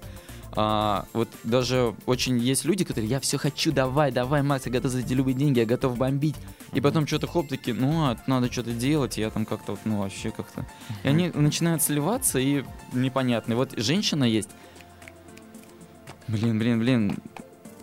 а, 0.55 1.05
вот 1.13 1.29
даже 1.43 1.93
очень 2.05 2.37
есть 2.37 2.65
люди, 2.65 2.83
которые, 2.83 3.09
я 3.09 3.19
все 3.19 3.37
хочу, 3.37 3.71
давай, 3.71 4.11
давай, 4.11 4.41
Макс, 4.41 4.65
я 4.65 4.71
готов 4.71 4.91
за 4.91 4.99
эти 4.99 5.13
любые 5.13 5.35
деньги, 5.35 5.59
я 5.59 5.65
готов 5.65 5.97
бомбить. 5.97 6.35
И 6.73 6.81
потом 6.81 7.05
что-то 7.05 7.27
хоп, 7.27 7.47
такие, 7.47 7.75
ну, 7.75 8.05
а, 8.05 8.17
надо 8.27 8.51
что-то 8.51 8.71
делать, 8.71 9.17
и 9.17 9.21
я 9.21 9.29
там 9.29 9.45
как-то, 9.45 9.73
вот, 9.73 9.81
ну, 9.85 9.99
вообще 9.99 10.31
как-то. 10.31 10.65
И 11.03 11.07
они 11.07 11.29
начинают 11.29 11.81
сливаться, 11.81 12.39
и 12.39 12.63
непонятно. 12.93 13.53
И 13.53 13.55
вот 13.55 13.73
женщина 13.77 14.23
есть, 14.23 14.49
блин, 16.27 16.57
блин, 16.59 16.79
блин, 16.79 17.17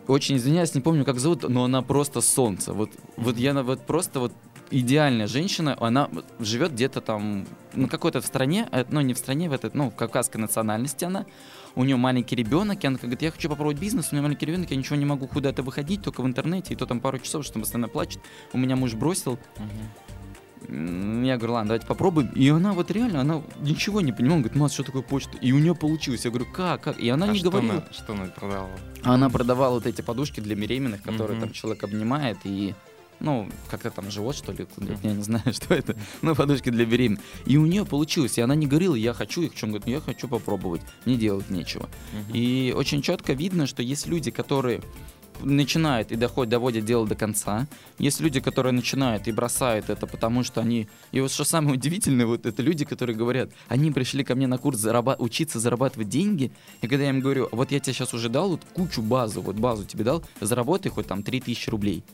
очень 0.07 0.37
извиняюсь, 0.37 0.75
не 0.75 0.81
помню, 0.81 1.05
как 1.05 1.19
зовут, 1.19 1.49
но 1.49 1.65
она 1.65 1.83
просто 1.83 2.21
солнце. 2.21 2.73
Вот, 2.73 2.91
вот 3.17 3.37
я 3.37 3.55
вот 3.63 3.87
просто 3.87 4.21
вот 4.21 4.33
идеальная 4.81 5.27
женщина, 5.27 5.77
она 5.81 6.11
живет 6.41 6.73
где-то 6.73 7.01
там, 7.01 7.47
ну, 7.75 7.89
какой-то 7.89 8.21
в 8.21 8.27
стране, 8.27 8.69
э, 8.73 8.85
ну, 8.91 9.01
не 9.01 9.15
в 9.15 9.19
стране, 9.19 9.49
в 9.49 9.53
этой, 9.53 9.71
ну, 9.73 9.91
в 9.91 9.95
кавказской 9.95 10.39
национальности 10.39 11.05
она, 11.05 11.27
у 11.77 11.85
нее 11.85 11.97
маленький 11.97 12.37
ребенок, 12.37 12.83
и 12.83 12.87
она 12.87 12.99
говорит, 12.99 13.23
я 13.23 13.31
хочу 13.31 13.49
попробовать 13.49 13.79
бизнес, 13.79 14.09
у 14.11 14.15
меня 14.15 14.23
маленький 14.23 14.47
ребенок, 14.47 14.71
я 14.71 14.77
ничего 14.77 14.97
не 14.97 15.05
могу 15.05 15.27
куда-то 15.27 15.63
выходить, 15.63 16.03
только 16.03 16.23
в 16.23 16.27
интернете, 16.27 16.75
и 16.75 16.77
то 16.77 16.87
там 16.87 17.01
пару 17.01 17.19
часов, 17.19 17.45
что 17.45 17.59
постоянно 17.59 17.89
плачет, 17.89 18.21
у 18.53 18.59
меня 18.59 18.77
муж 18.77 18.95
бросил, 18.95 19.39
Я 20.69 21.37
говорю, 21.37 21.53
ладно, 21.53 21.69
давайте 21.69 21.87
попробуем. 21.87 22.29
И 22.35 22.49
она 22.49 22.73
вот 22.73 22.91
реально, 22.91 23.21
она 23.21 23.43
ничего 23.61 24.01
не 24.01 24.13
понимала. 24.13 24.39
говорит, 24.39 24.57
Мас, 24.57 24.73
что 24.73 24.83
такое 24.83 25.03
почта? 25.03 25.37
И 25.43 25.53
у 25.53 25.59
нее 25.59 25.75
получилось. 25.75 26.25
Я 26.25 26.31
говорю, 26.31 26.47
как, 26.51 26.81
как? 26.81 26.99
И 26.99 27.09
она 27.11 27.27
а 27.27 27.29
не 27.29 27.39
что 27.39 27.51
говорила. 27.51 27.75
Она, 27.75 27.93
что 27.93 28.13
она 28.15 28.25
продавала? 28.27 28.71
Она 29.03 29.31
продавала 29.31 29.75
вот 29.75 29.87
эти 29.87 30.01
подушки 30.01 30.41
для 30.41 30.57
беременных, 30.57 31.03
которые 31.03 31.39
там 31.39 31.53
человек 31.53 31.85
обнимает 31.85 32.39
и 32.45 32.75
ну, 33.21 33.49
как-то 33.71 33.91
там 33.91 34.11
живот, 34.11 34.37
что 34.37 34.53
ли, 34.53 34.67
я 35.03 35.13
не 35.13 35.23
знаю, 35.23 35.45
что 35.53 35.75
это, 35.75 35.97
ну, 36.23 36.35
подушки 36.35 36.71
для 36.71 36.85
беременных. 36.85 37.21
И 37.47 37.57
у 37.57 37.67
нее 37.67 37.85
получилось, 37.85 38.39
и 38.39 38.41
она 38.41 38.55
не 38.55 38.67
говорила, 38.67 38.95
я 38.95 39.13
хочу 39.13 39.43
их, 39.43 39.55
чем 39.55 39.71
говорит, 39.71 39.87
ну, 39.87 39.93
я 39.93 40.01
хочу 40.01 40.29
попробовать, 40.29 40.83
мне 41.05 41.17
делать 41.17 41.51
нечего. 41.51 41.89
И 42.33 42.75
очень 42.77 43.03
четко 43.03 43.33
видно, 43.33 43.67
что 43.67 43.83
есть 43.83 44.07
люди, 44.07 44.31
которые 44.31 44.81
начинают 45.41 46.13
и 46.13 46.17
доходят, 46.17 46.51
доводят 46.51 46.85
дело 46.85 47.07
до 47.07 47.15
конца. 47.15 47.67
Есть 47.99 48.21
люди, 48.21 48.41
которые 48.41 48.73
начинают 48.73 49.29
и 49.29 49.33
бросают 49.33 49.91
это, 49.91 50.07
потому 50.07 50.43
что 50.43 50.61
они... 50.61 50.89
И 51.13 51.21
вот 51.21 51.31
что 51.31 51.45
самое 51.45 51.75
удивительное, 51.75 52.27
вот 52.27 52.47
это 52.47 52.63
люди, 52.63 52.85
которые 52.85 53.17
говорят, 53.17 53.51
они 53.69 53.91
пришли 53.91 54.25
ко 54.25 54.35
мне 54.35 54.47
на 54.47 54.59
курс 54.59 54.79
зараба... 54.79 55.17
учиться 55.19 55.61
зарабатывать 55.61 56.09
деньги, 56.09 56.53
и 56.83 56.87
когда 56.87 57.05
я 57.05 57.11
им 57.11 57.21
говорю, 57.21 57.49
вот 57.53 57.73
я 57.73 57.81
тебе 57.81 57.93
сейчас 57.93 58.15
уже 58.15 58.29
дал 58.29 58.51
вот 58.51 58.63
кучу 58.75 59.03
базу, 59.03 59.43
вот 59.43 59.57
базу 59.57 59.85
тебе 59.85 60.05
дал, 60.05 60.25
заработай 60.41 60.91
хоть 60.91 61.07
там 61.07 61.23
3000 61.23 61.71
рублей. 61.71 62.05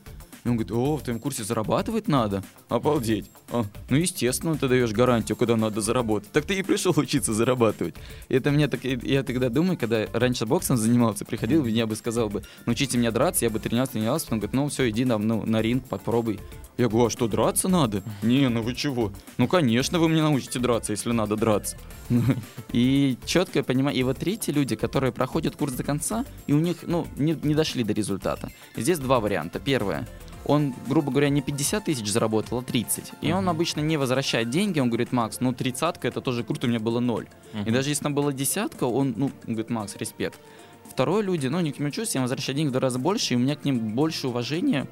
И 0.44 0.48
он 0.48 0.56
говорит, 0.56 0.72
о, 0.72 0.96
в 0.96 1.02
твоем 1.02 1.20
курсе 1.20 1.44
зарабатывать 1.44 2.08
надо? 2.08 2.42
Обалдеть. 2.68 3.30
А, 3.50 3.64
ну, 3.88 3.96
естественно, 3.96 4.56
ты 4.56 4.68
даешь 4.68 4.92
гарантию, 4.92 5.36
куда 5.36 5.56
надо 5.56 5.80
заработать. 5.80 6.30
Так 6.32 6.44
ты 6.44 6.58
и 6.58 6.62
пришел 6.62 6.94
учиться 6.96 7.34
зарабатывать. 7.34 7.94
И 8.28 8.34
это 8.34 8.50
мне 8.50 8.68
так, 8.68 8.82
я 8.84 9.22
тогда 9.22 9.48
думаю, 9.48 9.76
когда 9.76 10.06
раньше 10.12 10.46
боксом 10.46 10.76
занимался, 10.76 11.24
приходил, 11.24 11.66
я 11.66 11.86
бы 11.86 11.96
сказал 11.96 12.28
бы, 12.28 12.42
научите 12.66 12.96
меня 12.98 13.10
драться, 13.10 13.44
я 13.44 13.50
бы 13.50 13.58
тренировался, 13.58 13.92
тренировался, 13.92 14.26
потом 14.26 14.38
говорит, 14.40 14.54
ну, 14.54 14.68
все, 14.68 14.88
иди 14.90 15.04
нам, 15.04 15.26
ну, 15.26 15.44
на 15.44 15.60
ринг, 15.60 15.84
попробуй. 15.86 16.40
Я 16.78 16.88
говорю, 16.88 17.06
а 17.06 17.10
что, 17.10 17.28
драться 17.28 17.68
надо? 17.68 18.02
Не, 18.22 18.48
ну 18.48 18.62
вы 18.62 18.74
чего? 18.74 19.12
Ну, 19.36 19.46
конечно, 19.48 19.98
вы 19.98 20.08
мне 20.08 20.22
научите 20.22 20.58
драться, 20.58 20.92
если 20.92 21.12
надо 21.12 21.36
драться. 21.36 21.76
И 22.72 23.18
четко 23.26 23.62
понимаю, 23.62 23.96
и 23.96 24.02
вот 24.02 24.18
третьи 24.18 24.50
люди, 24.50 24.76
которые 24.76 25.12
проходят 25.12 25.56
курс 25.56 25.74
до 25.74 25.84
конца, 25.84 26.24
и 26.46 26.52
у 26.52 26.58
них, 26.58 26.78
ну, 26.82 27.06
не, 27.16 27.38
не 27.42 27.54
дошли 27.54 27.84
до 27.84 27.92
результата. 27.92 28.50
Здесь 28.76 28.98
два 28.98 29.20
варианта. 29.20 29.60
Первое, 29.60 30.08
он, 30.44 30.74
грубо 30.88 31.10
говоря, 31.10 31.28
не 31.28 31.42
50 31.42 31.84
тысяч 31.84 32.10
заработал, 32.10 32.58
а 32.58 32.62
30. 32.62 33.12
И 33.20 33.32
он 33.32 33.48
обычно 33.48 33.80
не 33.80 33.96
возвращает 33.96 34.50
деньги, 34.50 34.80
он 34.80 34.88
говорит, 34.88 35.12
Макс, 35.12 35.40
ну 35.40 35.52
тридцатка 35.52 36.08
это 36.08 36.20
тоже 36.20 36.44
круто, 36.44 36.66
у 36.66 36.70
меня 36.70 36.80
было 36.80 37.00
ноль. 37.00 37.26
Uh-huh. 37.52 37.68
И 37.68 37.70
даже 37.70 37.90
если 37.90 38.04
там 38.04 38.14
была 38.14 38.32
десятка, 38.32 38.84
он, 38.84 39.14
ну, 39.16 39.30
говорит, 39.46 39.70
Макс, 39.70 39.96
респект. 39.96 40.40
Второе, 40.88 41.22
люди, 41.22 41.46
ну, 41.46 41.60
не 41.60 41.72
к 41.72 41.78
ним 41.78 41.90
чувствую, 41.90 42.20
я 42.20 42.22
возвращаю 42.22 42.56
деньги 42.56 42.70
в 42.70 42.72
два 42.72 42.80
раза 42.80 42.98
больше, 42.98 43.34
и 43.34 43.36
у 43.36 43.40
меня 43.40 43.54
к 43.54 43.64
ним 43.64 43.94
больше 43.94 44.28
уважения, 44.28 44.86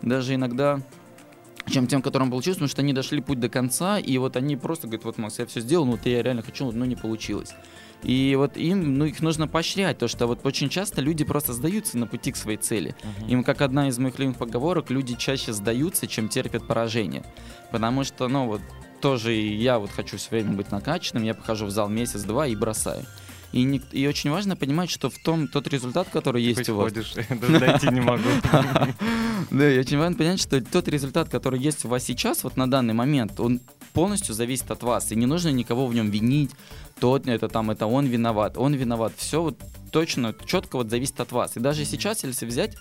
даже 0.00 0.34
иногда 0.34 0.80
чем 1.70 1.86
тем, 1.86 2.02
которым 2.02 2.30
получилось, 2.30 2.56
потому 2.56 2.68
что 2.68 2.82
они 2.82 2.92
дошли 2.92 3.20
путь 3.20 3.40
до 3.40 3.48
конца, 3.48 3.98
и 3.98 4.18
вот 4.18 4.36
они 4.36 4.56
просто 4.56 4.86
говорят, 4.86 5.04
вот, 5.04 5.18
Макс, 5.18 5.38
я 5.38 5.46
все 5.46 5.60
сделал, 5.60 5.86
но 5.86 5.92
вот 5.92 6.06
я 6.06 6.22
реально 6.22 6.42
хочу, 6.42 6.70
но 6.70 6.84
не 6.84 6.96
получилось. 6.96 7.54
И 8.02 8.34
вот 8.36 8.58
им, 8.58 8.98
ну, 8.98 9.06
их 9.06 9.20
нужно 9.20 9.48
поощрять, 9.48 9.98
то 9.98 10.08
что 10.08 10.26
вот 10.26 10.44
очень 10.44 10.68
часто 10.68 11.00
люди 11.00 11.24
просто 11.24 11.54
сдаются 11.54 11.96
на 11.96 12.06
пути 12.06 12.32
к 12.32 12.36
своей 12.36 12.58
цели. 12.58 12.94
Uh-huh. 13.02 13.30
Им, 13.30 13.44
как 13.44 13.62
одна 13.62 13.88
из 13.88 13.98
моих 13.98 14.18
любимых 14.18 14.36
поговорок, 14.36 14.90
люди 14.90 15.14
чаще 15.14 15.54
сдаются, 15.54 16.06
чем 16.06 16.28
терпят 16.28 16.66
поражение. 16.66 17.24
Потому 17.72 18.04
что, 18.04 18.28
ну, 18.28 18.46
вот 18.46 18.60
тоже 19.00 19.34
и 19.34 19.56
я 19.56 19.78
вот 19.78 19.90
хочу 19.90 20.18
все 20.18 20.30
время 20.30 20.52
быть 20.52 20.70
накачанным, 20.70 21.24
я 21.24 21.34
похожу 21.34 21.66
в 21.66 21.70
зал 21.70 21.88
месяц-два 21.88 22.46
и 22.46 22.54
бросаю. 22.54 23.04
И, 23.52 23.62
не, 23.62 23.80
и 23.92 24.06
очень 24.06 24.30
важно 24.30 24.56
понимать, 24.56 24.90
что 24.90 25.10
в 25.10 25.18
том 25.18 25.46
тот 25.48 25.68
результат, 25.68 26.08
который 26.10 26.42
есть 26.42 26.58
Хоть 26.60 26.68
у 26.70 26.74
вас. 26.76 26.92
ходишь, 26.92 27.14
дойти 27.60 27.88
не 27.88 28.00
могу. 28.00 28.28
Да, 29.50 29.70
и 29.70 29.78
очень 29.78 29.98
важно 29.98 30.16
понять, 30.16 30.40
что 30.40 30.60
тот 30.60 30.88
результат, 30.88 31.28
который 31.28 31.60
есть 31.60 31.84
у 31.84 31.88
вас 31.88 32.02
сейчас, 32.02 32.44
вот 32.44 32.56
на 32.56 32.68
данный 32.68 32.94
момент, 32.94 33.38
он 33.38 33.60
полностью 33.92 34.34
зависит 34.34 34.70
от 34.70 34.82
вас, 34.82 35.12
и 35.12 35.16
не 35.16 35.26
нужно 35.26 35.50
никого 35.50 35.86
в 35.86 35.94
нем 35.94 36.10
винить, 36.10 36.50
тот 36.98 37.26
это 37.28 37.48
там, 37.48 37.70
это 37.70 37.86
он 37.86 38.06
виноват, 38.06 38.56
он 38.56 38.74
виноват, 38.74 39.12
все 39.16 39.42
вот 39.42 39.58
точно, 39.92 40.34
четко 40.46 40.76
вот 40.76 40.90
зависит 40.90 41.20
от 41.20 41.30
вас. 41.30 41.56
И 41.56 41.60
даже 41.60 41.84
сейчас, 41.84 42.24
если 42.24 42.46
взять 42.46 42.76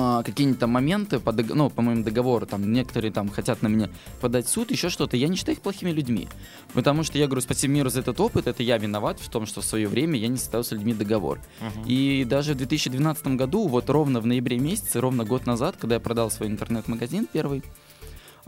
а, 0.00 0.22
какие-нибудь 0.22 0.60
там 0.60 0.70
моменты, 0.70 1.18
по, 1.18 1.32
ну, 1.32 1.70
по 1.70 1.82
моему 1.82 2.04
договору, 2.04 2.46
там, 2.46 2.72
некоторые 2.72 3.10
там 3.10 3.28
хотят 3.28 3.62
на 3.62 3.66
меня 3.66 3.90
подать 4.20 4.46
в 4.46 4.48
суд, 4.48 4.70
еще 4.70 4.90
что-то, 4.90 5.16
я 5.16 5.26
не 5.26 5.34
считаю 5.34 5.56
их 5.56 5.60
плохими 5.60 5.90
людьми. 5.90 6.28
Потому 6.72 7.02
что 7.02 7.18
я 7.18 7.26
говорю, 7.26 7.40
спасибо 7.40 7.74
миру 7.74 7.90
за 7.90 7.98
этот 8.00 8.20
опыт, 8.20 8.46
это 8.46 8.62
я 8.62 8.78
виноват 8.78 9.18
в 9.18 9.28
том, 9.28 9.44
что 9.44 9.60
в 9.60 9.64
свое 9.64 9.88
время 9.88 10.16
я 10.16 10.28
не 10.28 10.36
составил 10.36 10.62
с 10.62 10.70
людьми 10.70 10.94
договор. 10.94 11.40
Uh-huh. 11.60 11.86
И 11.88 12.24
даже 12.24 12.54
в 12.54 12.58
2012 12.58 13.26
году, 13.28 13.66
вот 13.66 13.90
ровно 13.90 14.20
в 14.20 14.26
ноябре 14.26 14.60
месяце, 14.60 15.00
ровно 15.00 15.24
год 15.24 15.46
назад, 15.46 15.74
когда 15.76 15.96
я 15.96 16.00
продал 16.00 16.30
свой 16.30 16.48
интернет-магазин 16.48 17.26
первый, 17.32 17.64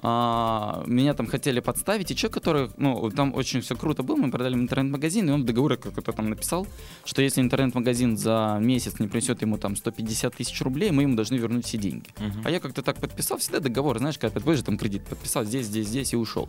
а, 0.02 0.82
меня 0.86 1.12
там 1.12 1.26
хотели 1.26 1.60
подставить, 1.60 2.10
и 2.10 2.16
человек, 2.16 2.34
который, 2.34 2.70
ну, 2.78 3.10
там 3.10 3.34
очень 3.34 3.60
все 3.60 3.76
круто 3.76 4.02
было, 4.02 4.16
мы 4.16 4.30
продали 4.30 4.54
интернет-магазин, 4.54 5.28
и 5.28 5.32
он 5.32 5.42
в 5.42 5.44
договоре 5.44 5.76
какой-то 5.76 6.12
там 6.12 6.30
написал, 6.30 6.66
что 7.04 7.20
если 7.20 7.42
интернет-магазин 7.42 8.16
за 8.16 8.58
месяц 8.60 8.98
не 8.98 9.08
принесет 9.08 9.42
ему 9.42 9.58
там 9.58 9.76
150 9.76 10.34
тысяч 10.34 10.60
рублей, 10.62 10.90
мы 10.90 11.02
ему 11.02 11.16
должны 11.16 11.34
вернуть 11.36 11.66
все 11.66 11.76
деньги. 11.76 12.08
Мгм. 12.18 12.42
А 12.44 12.50
я 12.50 12.60
как-то 12.60 12.82
так 12.82 12.96
подписал 12.96 13.38
всегда 13.38 13.60
договор, 13.60 13.98
знаешь, 13.98 14.18
когда 14.18 14.32
подпишешь 14.34 14.64
там 14.64 14.78
кредит, 14.78 15.04
подписал 15.04 15.44
здесь, 15.44 15.66
здесь, 15.66 15.88
здесь 15.88 16.12
и 16.14 16.16
ушел. 16.16 16.48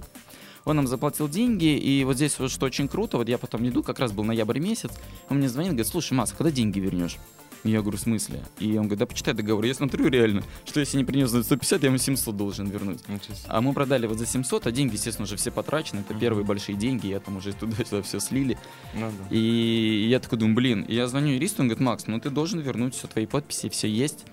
Он 0.63 0.75
нам 0.75 0.87
заплатил 0.87 1.27
деньги, 1.27 1.77
и 1.77 2.03
вот 2.05 2.15
здесь 2.15 2.37
вот 2.39 2.51
что 2.51 2.67
очень 2.67 2.87
круто, 2.87 3.17
вот 3.17 3.27
я 3.27 3.37
потом 3.37 3.67
иду, 3.67 3.83
как 3.83 3.99
раз 3.99 4.11
был 4.11 4.23
ноябрь 4.23 4.59
месяц, 4.59 4.91
он 5.29 5.37
мне 5.37 5.49
звонит, 5.49 5.71
говорит, 5.71 5.87
слушай, 5.87 6.13
Макс, 6.13 6.31
когда 6.31 6.51
деньги 6.51 6.79
вернешь? 6.79 7.17
Я 7.63 7.81
говорю, 7.81 7.97
в 7.97 8.01
смысле? 8.01 8.41
И 8.59 8.69
он 8.71 8.83
говорит, 8.87 8.99
да 8.99 9.05
почитай 9.05 9.33
договор. 9.35 9.63
Я 9.65 9.73
смотрю 9.75 10.07
реально, 10.07 10.43
что 10.65 10.79
если 10.79 10.97
не 10.97 11.03
принес 11.05 11.29
за 11.29 11.43
150, 11.43 11.83
я 11.83 11.89
ему 11.89 11.97
700 11.99 12.35
должен 12.35 12.67
вернуть. 12.69 12.99
А 13.47 13.61
мы 13.61 13.73
продали 13.73 14.07
вот 14.07 14.17
за 14.17 14.25
700, 14.25 14.65
а 14.67 14.71
деньги, 14.71 14.93
естественно, 14.93 15.25
уже 15.25 15.35
все 15.35 15.51
потрачены. 15.51 15.99
Это 15.99 16.13
Мгм. 16.13 16.19
первые 16.21 16.43
большие 16.45 16.75
деньги, 16.75 17.07
я 17.07 17.19
там 17.19 17.37
уже 17.37 17.53
туда-сюда 17.53 18.01
все 18.01 18.19
слили. 18.19 18.57
Ну 18.95 19.11
да. 19.11 19.35
И 19.35 20.07
я 20.09 20.19
такой 20.19 20.39
думаю, 20.39 20.55
блин, 20.55 20.81
и 20.87 20.95
я 20.95 21.07
звоню 21.07 21.33
юристу, 21.33 21.61
он 21.61 21.67
говорит, 21.67 21.81
Макс, 21.85 22.07
ну 22.07 22.19
ты 22.19 22.29
должен 22.31 22.59
вернуть 22.61 22.95
все 22.95 23.07
твои 23.07 23.27
подписи, 23.27 23.69
все 23.69 23.87
есть. 23.87 24.25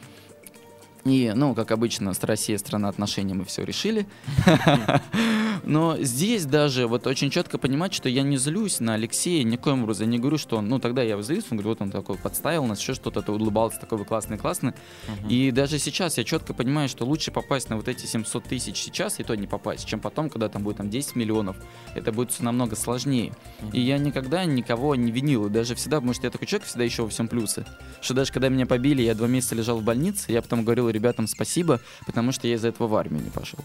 И, 1.08 1.32
ну, 1.34 1.54
как 1.54 1.70
обычно, 1.70 2.12
с 2.12 2.22
Россией 2.22 2.58
страна 2.58 2.88
отношений 2.88 3.34
мы 3.34 3.44
все 3.44 3.64
решили. 3.64 4.06
Но 5.64 5.96
здесь 5.98 6.44
даже 6.46 6.86
вот 6.86 7.06
очень 7.06 7.30
четко 7.30 7.58
понимать, 7.58 7.92
что 7.92 8.08
я 8.08 8.22
не 8.22 8.36
злюсь 8.36 8.80
на 8.80 8.94
Алексея, 8.94 9.42
никоим 9.44 9.82
образом 9.82 10.06
я 10.06 10.12
не 10.12 10.18
говорю, 10.18 10.38
что 10.38 10.56
он, 10.56 10.68
ну, 10.68 10.78
тогда 10.78 11.02
я 11.02 11.20
злюсь, 11.22 11.44
он 11.50 11.58
говорит, 11.58 11.78
вот 11.78 11.82
он 11.82 11.90
такой 11.90 12.16
подставил 12.16 12.64
нас, 12.64 12.80
еще 12.80 12.94
что-то, 12.94 13.22
ты 13.22 13.32
улыбался, 13.32 13.78
такой 13.80 13.98
вы 13.98 14.04
классный, 14.04 14.38
классный. 14.38 14.72
Мгм. 15.08 15.28
И 15.28 15.50
даже 15.50 15.78
сейчас 15.78 16.18
я 16.18 16.24
четко 16.24 16.54
понимаю, 16.54 16.88
что 16.88 17.04
лучше 17.04 17.30
попасть 17.30 17.68
на 17.70 17.76
вот 17.76 17.88
эти 17.88 18.06
700 18.06 18.44
тысяч 18.44 18.76
сейчас, 18.76 19.20
и 19.20 19.24
то 19.24 19.34
не 19.34 19.46
попасть, 19.46 19.86
чем 19.86 20.00
потом, 20.00 20.30
когда 20.30 20.48
там 20.48 20.62
будет 20.62 20.78
там 20.78 20.90
10 20.90 21.16
миллионов. 21.16 21.56
Это 21.94 22.12
будет 22.12 22.32
все 22.32 22.44
намного 22.44 22.76
сложнее. 22.76 23.32
И 23.72 23.80
я 23.80 23.98
никогда 23.98 24.44
никого 24.44 24.94
не 24.94 25.10
винил, 25.10 25.46
и 25.46 25.50
даже 25.50 25.74
всегда, 25.74 25.98
потому 25.98 26.14
что 26.14 26.26
я 26.26 26.30
такой 26.30 26.46
человек, 26.46 26.66
всегда 26.66 26.86
ищу 26.86 27.04
во 27.04 27.10
всем 27.10 27.28
плюсы. 27.28 27.66
Что 28.00 28.14
даже 28.14 28.32
когда 28.32 28.48
меня 28.48 28.66
побили, 28.66 29.02
я 29.02 29.14
два 29.14 29.26
месяца 29.26 29.54
лежал 29.54 29.78
в 29.78 29.82
больнице, 29.82 30.32
я 30.32 30.40
потом 30.40 30.64
говорил 30.64 30.88
ребятам 30.98 31.26
спасибо, 31.26 31.80
потому 32.06 32.32
что 32.32 32.46
я 32.48 32.54
из-за 32.54 32.68
этого 32.68 32.88
в 32.88 32.96
армию 32.96 33.22
не 33.22 33.30
пошел. 33.30 33.60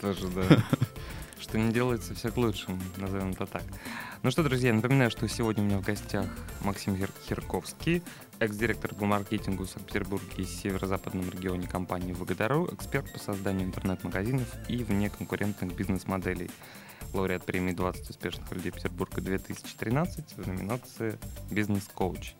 Тоже, 0.00 0.28
да. 0.28 0.64
Что 1.40 1.58
не 1.58 1.72
делается, 1.72 2.14
все 2.14 2.30
к 2.30 2.36
лучшему, 2.36 2.80
назовем 2.96 3.30
это 3.30 3.46
так. 3.46 3.62
Ну 4.22 4.30
что, 4.30 4.42
друзья, 4.42 4.72
напоминаю, 4.72 5.10
что 5.10 5.28
сегодня 5.28 5.62
у 5.62 5.66
меня 5.66 5.78
в 5.78 5.82
гостях 5.82 6.26
Максим 6.62 6.96
Хирковский, 7.28 8.02
экс-директор 8.40 8.94
по 8.94 9.04
маркетингу 9.04 9.64
в 9.64 9.70
Санкт-Петербурге 9.70 10.26
и 10.38 10.44
северо-западном 10.44 11.30
регионе 11.30 11.68
компании 11.68 12.14
«Выгодару», 12.14 12.68
эксперт 12.74 13.12
по 13.12 13.18
созданию 13.18 13.68
интернет-магазинов 13.68 14.48
и 14.68 14.82
внеконкурентных 14.82 15.76
бизнес-моделей, 15.76 16.50
лауреат 17.12 17.44
премии 17.44 17.74
«20 17.74 18.10
успешных 18.10 18.50
людей 18.50 18.72
Петербурга 18.72 19.20
2013» 19.20 20.42
в 20.42 20.46
номинации 20.48 21.18
«Бизнес-коуч». 21.50 22.34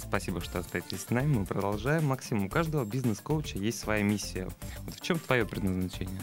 Спасибо, 0.00 0.40
что 0.40 0.58
остаетесь 0.58 1.02
с 1.02 1.10
нами. 1.10 1.38
Мы 1.38 1.46
продолжаем. 1.46 2.06
Максим, 2.06 2.44
у 2.44 2.48
каждого 2.48 2.84
бизнес-коуча 2.84 3.58
есть 3.58 3.80
своя 3.80 4.02
миссия. 4.02 4.48
Вот 4.84 4.94
в 4.94 5.00
чем 5.00 5.18
твое 5.18 5.44
предназначение? 5.46 6.20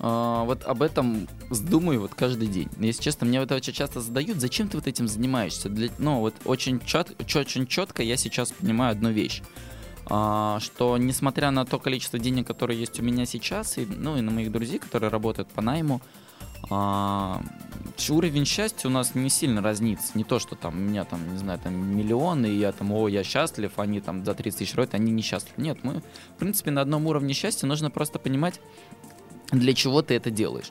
А, 0.00 0.44
вот 0.44 0.64
об 0.64 0.82
этом 0.82 1.28
думаю 1.50 2.00
вот 2.00 2.14
каждый 2.14 2.48
день. 2.48 2.68
Если 2.78 3.02
честно, 3.02 3.26
мне 3.26 3.38
это 3.38 3.54
очень 3.54 3.72
часто 3.72 4.00
задают, 4.00 4.38
зачем 4.38 4.68
ты 4.68 4.76
вот 4.76 4.86
этим 4.86 5.08
занимаешься? 5.08 5.68
Для, 5.68 5.90
ну, 5.98 6.20
вот 6.20 6.34
очень, 6.44 6.80
чет, 6.80 7.16
очень 7.34 7.66
четко 7.66 8.02
я 8.02 8.16
сейчас 8.16 8.52
понимаю 8.52 8.92
одну 8.92 9.10
вещь. 9.10 9.42
А, 10.06 10.58
что 10.60 10.96
несмотря 10.96 11.50
на 11.50 11.66
то 11.66 11.78
количество 11.78 12.18
денег, 12.18 12.46
которые 12.46 12.78
есть 12.78 12.98
у 13.00 13.02
меня 13.02 13.26
сейчас, 13.26 13.76
и, 13.78 13.86
ну 13.86 14.16
и 14.16 14.20
на 14.20 14.30
моих 14.30 14.52
друзей, 14.52 14.78
которые 14.78 15.10
работают 15.10 15.48
по 15.50 15.60
найму, 15.60 16.00
а, 16.70 17.42
уровень 18.10 18.44
счастья 18.44 18.88
у 18.88 18.92
нас 18.92 19.14
не 19.14 19.30
сильно 19.30 19.62
разнится. 19.62 20.16
Не 20.16 20.24
то, 20.24 20.38
что 20.38 20.56
там 20.56 20.74
у 20.74 20.80
меня 20.80 21.04
там, 21.04 21.32
не 21.32 21.38
знаю, 21.38 21.58
там 21.58 21.74
миллионы, 21.74 22.46
и 22.46 22.58
я 22.58 22.72
там, 22.72 22.92
о, 22.92 23.08
я 23.08 23.24
счастлив, 23.24 23.72
они 23.76 24.00
там 24.00 24.24
за 24.24 24.34
30 24.34 24.58
тысяч 24.58 24.74
рублей, 24.74 24.90
они 24.92 25.12
несчастливы. 25.12 25.62
Нет, 25.62 25.78
мы, 25.82 26.00
в 26.00 26.38
принципе, 26.38 26.70
на 26.70 26.80
одном 26.80 27.06
уровне 27.06 27.34
счастья 27.34 27.66
нужно 27.66 27.90
просто 27.90 28.18
понимать, 28.18 28.60
для 29.50 29.72
чего 29.74 30.02
ты 30.02 30.14
это 30.14 30.30
делаешь. 30.30 30.70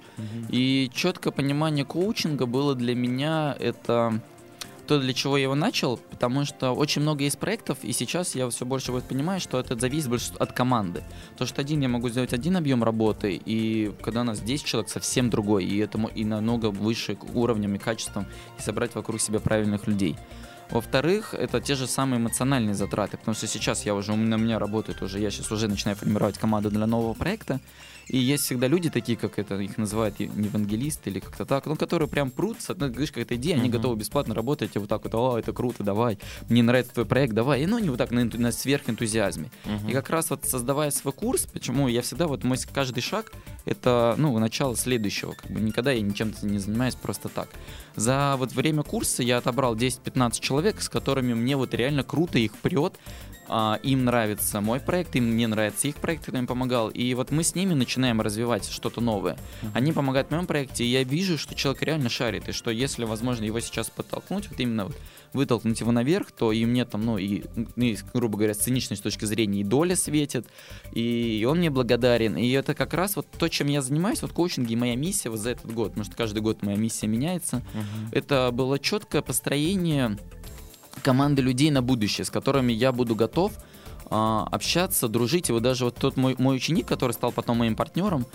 И 0.50 0.89
четкое 0.93 1.34
понимание 1.34 1.86
коучинга 1.86 2.45
было 2.45 2.76
для 2.76 2.95
меня 2.95 3.56
это 3.60 4.21
то, 4.88 5.00
для 5.00 5.13
чего 5.13 5.38
я 5.38 5.43
его 5.43 5.56
начал, 5.56 5.97
потому 5.97 6.45
что 6.45 6.71
очень 6.71 7.02
много 7.02 7.23
есть 7.23 7.38
проектов, 7.38 7.78
и 7.84 7.91
сейчас 7.91 8.36
я 8.36 8.50
все 8.50 8.65
больше 8.65 8.91
вот 8.91 9.04
понимаю, 9.04 9.39
что 9.39 9.60
это 9.60 9.78
зависит 9.78 10.10
больше 10.10 10.34
от 10.39 10.54
команды. 10.54 11.04
То, 11.38 11.45
что 11.45 11.62
один 11.62 11.82
я 11.82 11.89
могу 11.89 12.10
сделать 12.10 12.34
один 12.34 12.56
объем 12.58 12.84
работы, 12.84 13.39
и 13.45 13.91
когда 14.02 14.21
у 14.21 14.23
нас 14.23 14.39
10 14.39 14.65
человек, 14.65 14.89
совсем 14.89 15.30
другой, 15.30 15.65
и 15.65 15.78
этому 15.78 16.08
и 16.08 16.23
намного 16.23 16.67
выше 16.71 17.17
уровнем 17.34 17.76
и 17.76 17.78
качеством, 17.78 18.26
и 18.58 18.62
собрать 18.62 18.95
вокруг 18.95 19.19
себя 19.21 19.39
правильных 19.39 19.88
людей. 19.88 20.15
Во-вторых, 20.69 21.34
это 21.34 21.62
те 21.62 21.76
же 21.76 21.88
самые 21.88 22.19
эмоциональные 22.19 22.76
затраты, 22.76 23.17
потому 23.17 23.36
что 23.36 23.47
сейчас 23.47 23.86
я 23.86 23.95
уже, 23.95 24.12
у 24.12 24.15
меня, 24.15 24.36
у 24.36 24.39
меня 24.39 24.60
работает 24.60 25.02
уже, 25.02 25.19
я 25.19 25.32
сейчас 25.32 25.52
уже 25.52 25.67
начинаю 25.67 25.95
формировать 25.95 26.38
команду 26.38 26.69
для 26.69 26.86
нового 26.86 27.13
проекта, 27.13 27.60
и 28.09 28.17
есть 28.17 28.43
всегда 28.45 28.67
люди 28.67 28.89
такие, 28.89 29.17
как 29.17 29.37
это 29.39 29.57
их 29.59 29.77
называют, 29.77 30.19
евангелисты 30.19 31.09
или 31.09 31.19
как-то 31.19 31.45
так, 31.45 31.65
ну, 31.65 31.75
которые 31.75 32.07
прям 32.07 32.31
прутся, 32.31 32.75
ну, 32.77 32.87
говоришь, 32.89 33.09
какая-то 33.11 33.35
идея, 33.35 33.55
они 33.55 33.69
Мгм. 33.69 33.77
готовы 33.77 33.95
бесплатно 33.97 34.33
работать, 34.33 34.75
и 34.75 34.79
вот 34.79 34.89
так 34.89 35.03
вот, 35.03 35.13
о, 35.15 35.37
это 35.37 35.53
круто, 35.53 35.83
давай, 35.83 36.17
мне 36.49 36.63
нравится 36.63 36.93
твой 36.93 37.05
проект, 37.05 37.33
давай, 37.33 37.63
и 37.63 37.65
ну, 37.65 37.79
не 37.79 37.89
вот 37.89 37.97
так 37.97 38.11
на, 38.11 38.19
энту- 38.21 38.39
на 38.39 38.51
сверхэнтузиазме. 38.51 39.49
И 39.87 39.91
как 39.93 40.09
раз 40.09 40.29
вот 40.29 40.45
создавая 40.45 40.91
свой 40.91 41.13
курс, 41.13 41.45
почему 41.45 41.87
я 41.87 42.01
всегда 42.01 42.27
вот 42.27 42.43
мой 42.43 42.57
каждый 42.73 43.01
шаг 43.01 43.31
это 43.65 44.15
ну 44.17 44.37
начало 44.39 44.75
следующего, 44.75 45.33
как 45.33 45.51
бы 45.51 45.59
никогда 45.59 45.91
я 45.91 46.01
ничем 46.01 46.33
не 46.41 46.59
занимаюсь 46.59 46.95
просто 46.95 47.29
так. 47.29 47.49
За 47.97 48.36
вот 48.38 48.53
время 48.53 48.83
курса 48.83 49.23
я 49.23 49.39
отобрал 49.39 49.75
10-15 49.75 50.39
человек, 50.39 50.81
с 50.81 50.88
которыми 50.88 51.33
мне 51.33 51.57
вот 51.57 51.73
реально 51.73 52.03
круто 52.03 52.38
их 52.38 52.53
прет. 52.53 52.93
А, 53.49 53.79
им 53.81 54.05
нравится 54.05 54.62
мой 54.62 54.79
проект, 54.79 55.15
им 55.15 55.25
мне 55.33 55.47
нравится 55.47 55.88
их 55.88 55.95
проект, 55.95 56.25
когда 56.25 56.38
я 56.38 56.41
им 56.41 56.47
помогал. 56.47 56.89
И 56.89 57.13
вот 57.15 57.31
мы 57.31 57.43
с 57.43 57.55
ними 57.55 57.73
начинаем 57.73 58.21
развивать 58.21 58.69
что-то 58.69 59.01
новое. 59.01 59.36
Они 59.73 59.93
помогают 59.93 60.27
в 60.27 60.31
моем 60.31 60.45
проекте, 60.45 60.83
и 60.83 60.88
я 60.88 61.03
вижу, 61.03 61.39
что 61.39 61.55
человек 61.55 61.81
реально 61.81 62.10
шарит, 62.10 62.47
и 62.49 62.51
что 62.51 62.69
если, 62.69 63.03
возможно, 63.03 63.45
его 63.45 63.60
сейчас 63.62 63.89
подтолкнуть, 63.89 64.47
вот 64.49 64.60
именно 64.60 64.86
вот 64.86 64.95
вытолкнуть 65.33 65.79
его 65.79 65.91
наверх, 65.91 66.31
то 66.31 66.51
и 66.51 66.65
мне 66.65 66.85
там, 66.85 67.05
ну, 67.05 67.17
и, 67.17 67.43
ну, 67.75 67.85
и, 67.85 67.97
грубо 68.13 68.37
говоря, 68.37 68.53
с 68.53 68.57
циничной 68.57 68.97
точки 68.97 69.25
зрения 69.25 69.61
и 69.61 69.63
доля 69.63 69.95
светит, 69.95 70.47
и 70.93 71.45
он 71.49 71.59
мне 71.59 71.69
благодарен. 71.69 72.37
И 72.37 72.49
это 72.51 72.73
как 72.73 72.93
раз 72.93 73.15
вот 73.15 73.27
то, 73.29 73.47
чем 73.47 73.67
я 73.67 73.81
занимаюсь, 73.81 74.21
вот 74.21 74.31
коучинг 74.31 74.69
и 74.69 74.75
моя 74.75 74.95
миссия 74.95 75.29
вот 75.29 75.39
за 75.39 75.51
этот 75.51 75.73
год, 75.73 75.89
потому 75.89 76.05
что 76.05 76.15
каждый 76.15 76.41
год 76.41 76.63
моя 76.63 76.77
миссия 76.77 77.07
меняется. 77.07 77.61
Это 78.11 78.51
было 78.51 78.79
четкое 78.79 79.21
построение 79.21 80.17
команды 81.03 81.41
людей 81.41 81.71
на 81.71 81.81
будущее, 81.81 82.25
с 82.25 82.29
которыми 82.29 82.73
я 82.73 82.91
буду 82.91 83.15
готов 83.15 83.53
а, 84.09 84.47
общаться, 84.51 85.07
дружить. 85.07 85.49
И 85.49 85.51
вот 85.51 85.63
даже 85.63 85.85
вот 85.85 85.95
тот 85.95 86.17
мой, 86.17 86.35
мой 86.37 86.55
ученик, 86.55 86.87
который 86.87 87.11
стал 87.11 87.31
потом 87.31 87.57
моим 87.57 87.75
партнером, 87.75 88.25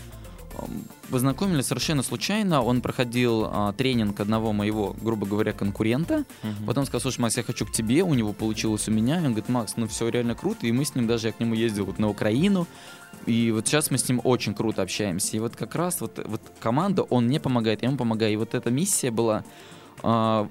познакомились 1.10 1.66
совершенно 1.66 2.02
случайно. 2.02 2.62
Он 2.62 2.80
проходил 2.80 3.46
а, 3.50 3.72
тренинг 3.72 4.20
одного 4.20 4.52
моего, 4.52 4.96
грубо 5.00 5.26
говоря, 5.26 5.52
конкурента. 5.52 6.24
Потом 6.66 6.84
сказал, 6.86 7.00
слушай, 7.00 7.20
Макс, 7.20 7.36
я 7.36 7.42
хочу 7.42 7.66
к 7.66 7.72
тебе, 7.72 8.02
у 8.02 8.14
него 8.14 8.32
получилось 8.32 8.88
у 8.88 8.90
меня. 8.90 9.16
И 9.16 9.24
он 9.24 9.32
говорит, 9.32 9.48
Макс, 9.48 9.76
ну 9.76 9.86
все 9.88 10.08
реально 10.08 10.34
круто. 10.34 10.66
И 10.66 10.72
мы 10.72 10.84
с 10.84 10.94
ним 10.94 11.06
даже, 11.06 11.28
я 11.28 11.32
к 11.32 11.40
нему 11.40 11.54
ездил 11.54 11.84
вот 11.84 11.98
на 11.98 12.08
Украину. 12.08 12.66
И 13.26 13.52
вот 13.52 13.66
сейчас 13.66 13.90
мы 13.90 13.98
с 13.98 14.08
ним 14.08 14.20
очень 14.24 14.54
круто 14.54 14.82
общаемся. 14.82 15.36
И 15.36 15.40
вот 15.40 15.56
как 15.56 15.74
раз 15.74 16.00
вот, 16.00 16.20
вот 16.24 16.40
команда, 16.60 17.02
он 17.02 17.26
мне 17.26 17.40
помогает, 17.40 17.82
я 17.82 17.88
ему 17.88 17.98
помогаю. 17.98 18.32
И 18.32 18.36
вот 18.36 18.54
эта 18.54 18.70
миссия 18.70 19.10
была 19.10 19.44
а, 20.02 20.48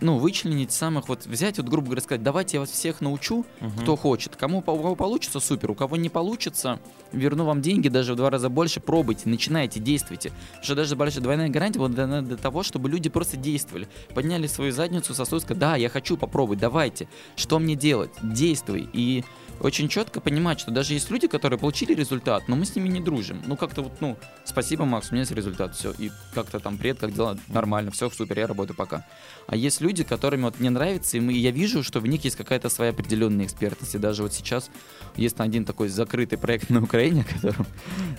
ну, 0.00 0.18
вычленить 0.18 0.72
самых, 0.72 1.08
вот 1.08 1.26
взять, 1.26 1.58
вот, 1.58 1.68
грубо 1.68 1.86
говоря, 1.86 2.02
сказать, 2.02 2.22
давайте 2.22 2.56
я 2.56 2.60
вас 2.60 2.70
всех 2.70 3.00
научу, 3.00 3.44
кто 3.82 3.96
хочет. 3.96 4.36
Кому 4.36 4.58
у 4.58 4.62
кого 4.62 4.94
получится, 4.94 5.40
супер. 5.40 5.70
У 5.70 5.74
кого 5.74 5.96
не 5.96 6.08
получится, 6.08 6.80
верну 7.12 7.44
вам 7.44 7.62
деньги 7.62 7.88
даже 7.88 8.14
в 8.14 8.16
два 8.16 8.30
раза 8.30 8.48
больше. 8.48 8.80
Пробуйте, 8.80 9.28
начинайте, 9.28 9.80
действуйте. 9.80 10.30
Потому 10.48 10.64
что 10.64 10.74
даже 10.74 10.96
большая 10.96 11.22
двойная 11.22 11.48
гарантия 11.48 11.78
была 11.78 11.88
дана 11.88 12.22
для 12.22 12.36
того, 12.36 12.62
чтобы 12.62 12.88
люди 12.88 13.08
просто 13.08 13.36
действовали. 13.36 13.88
Подняли 14.14 14.46
свою 14.46 14.72
задницу, 14.72 15.14
сосуд, 15.14 15.42
сказали, 15.42 15.60
да, 15.60 15.76
я 15.76 15.88
хочу 15.88 16.16
попробовать, 16.16 16.58
давайте. 16.58 17.08
Что 17.36 17.58
мне 17.58 17.74
делать? 17.74 18.10
Действуй. 18.22 18.88
И 18.92 19.24
очень 19.60 19.88
четко 19.88 20.20
понимать, 20.20 20.60
что 20.60 20.70
даже 20.70 20.94
есть 20.94 21.10
люди, 21.10 21.28
которые 21.28 21.58
получили 21.58 21.94
результат, 21.94 22.48
но 22.48 22.56
мы 22.56 22.64
с 22.64 22.74
ними 22.74 22.88
не 22.88 23.00
дружим. 23.00 23.42
Ну, 23.46 23.56
как-то 23.56 23.82
вот, 23.82 24.00
ну, 24.00 24.16
спасибо, 24.44 24.84
Макс, 24.84 25.10
у 25.10 25.14
меня 25.14 25.22
есть 25.22 25.32
результат, 25.32 25.76
все. 25.76 25.92
И 25.98 26.10
как-то 26.34 26.60
там, 26.60 26.78
привет, 26.78 26.98
как 26.98 27.12
дела? 27.12 27.36
Нормально, 27.48 27.90
все, 27.90 28.08
супер, 28.08 28.38
я 28.38 28.46
работаю 28.46 28.76
пока. 28.76 29.04
А 29.46 29.56
есть 29.56 29.80
люди, 29.80 30.04
которыми 30.04 30.42
вот 30.42 30.60
мне 30.60 30.70
нравится, 30.70 31.16
и 31.18 31.20
мы, 31.20 31.32
я 31.32 31.50
вижу, 31.50 31.82
что 31.82 32.00
в 32.00 32.06
них 32.06 32.24
есть 32.24 32.36
какая-то 32.36 32.68
своя 32.70 32.92
определенная 32.92 33.44
экспертность. 33.44 33.94
И 33.94 33.98
даже 33.98 34.22
вот 34.22 34.32
сейчас 34.32 34.70
есть 35.16 35.38
один 35.38 35.64
такой 35.64 35.88
закрытый 35.88 36.38
проект 36.38 36.70
на 36.70 36.82
Украине, 36.82 37.22
о 37.28 37.34
котором 37.34 37.66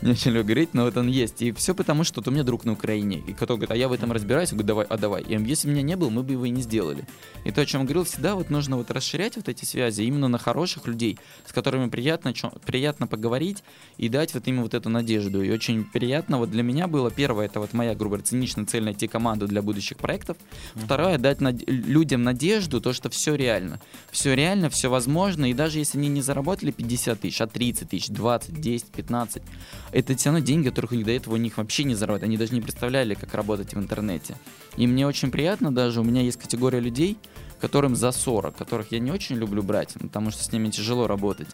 не 0.02 0.12
очень 0.12 0.32
люблю 0.32 0.52
говорить, 0.52 0.74
но 0.74 0.84
вот 0.84 0.98
он 0.98 1.08
есть. 1.08 1.42
И 1.42 1.52
все 1.54 1.74
потому, 1.74 2.04
что 2.04 2.20
вот 2.20 2.28
у 2.28 2.32
меня 2.32 2.44
друг 2.44 2.66
на 2.66 2.74
Украине, 2.74 3.24
и 3.26 3.34
который 3.34 3.58
говорит, 3.58 3.72
а 3.72 3.76
я 3.76 3.88
в 3.88 3.94
этом 3.94 4.12
разбираюсь, 4.12 4.50
я 4.52 4.58
говорю, 4.58 4.68
давай, 4.68 4.86
а 4.90 4.98
давай. 4.98 5.24
И 5.24 5.42
если 5.44 5.70
меня 5.70 5.82
не 5.82 5.96
было, 5.96 6.10
мы 6.10 6.24
бы 6.24 6.34
его 6.34 6.46
и 6.46 6.50
не 6.50 6.62
сделали. 6.62 7.06
И 7.46 7.52
то, 7.52 7.62
о 7.62 7.66
чем 7.66 7.84
говорил, 7.84 8.04
всегда 8.04 8.36
вот 8.36 8.50
нужно 8.50 8.78
вот 8.78 8.92
расширять 8.92 9.38
вот 9.38 9.48
эти 9.48 9.66
связи 9.66 10.04
именно 10.04 10.28
на 10.28 10.38
хороших 10.38 10.88
людей, 10.88 11.18
с 11.46 11.54
которыми 11.54 11.90
приятно, 11.90 12.34
чё- 12.34 12.52
приятно 12.66 13.08
поговорить 13.08 13.64
и 13.98 14.10
дать 14.10 14.34
вот 14.34 14.48
именно 14.48 14.64
вот 14.64 14.74
эту 14.74 14.90
надежду. 14.90 15.42
И 15.42 15.52
очень 15.52 15.84
приятно 15.84 16.38
вот 16.38 16.52
для 16.52 16.64
меня 16.64 16.88
было, 16.88 17.12
первое, 17.12 17.46
это 17.46 17.60
вот 17.60 17.74
моя, 17.74 17.96
грубо 17.96 18.16
говоря, 18.18 18.24
циничная 18.28 18.66
цель 18.66 18.84
найти 18.84 19.08
команду 19.08 19.48
для 19.48 19.62
будущих 19.62 19.98
проектов. 19.98 20.38
Второе, 20.76 21.18
дать 21.18 21.42
над- 21.42 21.68
людям 21.70 22.24
надежду, 22.24 22.82
то, 22.82 22.94
что 22.94 23.10
все 23.10 23.36
реально. 23.36 23.80
Все 24.12 24.34
реально, 24.36 24.70
все 24.70 24.90
возможно, 24.90 25.50
и 25.50 25.54
даже 25.54 25.80
если 25.80 25.98
они 25.98 26.08
не 26.10 26.22
заработали 26.22 26.72
50 26.72 27.20
тысяч, 27.22 27.42
а 27.42 27.48
30 27.48 27.90
тысяч, 27.90 28.08
20, 28.10 28.60
10, 28.60 28.88
15, 28.88 29.44
это 29.92 30.16
все 30.16 30.30
равно 30.30 30.46
деньги, 30.46 30.70
которых 30.70 30.92
до 31.04 31.12
этого 31.12 31.36
у 31.36 31.38
них 31.38 31.58
вообще 31.58 31.84
не 31.84 31.96
заработали. 31.96 32.26
Они 32.28 32.38
даже 32.38 32.54
не 32.54 32.62
представляли, 32.62 33.14
как 33.14 33.34
работать 33.34 33.74
в 33.74 33.80
интернете. 33.80 34.36
И 34.78 34.88
мне 34.88 35.08
очень 35.08 35.32
приятно 35.32 35.74
даже, 35.74 36.02
у 36.02 36.04
меня 36.04 36.22
есть 36.22 36.40
категория 36.40 36.80
людей, 36.80 37.18
которым 37.62 37.96
за 37.96 38.12
40, 38.12 38.56
которых 38.56 38.92
я 38.92 39.00
не 39.00 39.12
очень 39.12 39.38
люблю 39.38 39.64
брать, 39.64 39.94
потому 39.94 40.32
что 40.32 40.44
с 40.44 40.52
ними 40.52 40.70
тяжело 40.70 41.08
работать. 41.08 41.48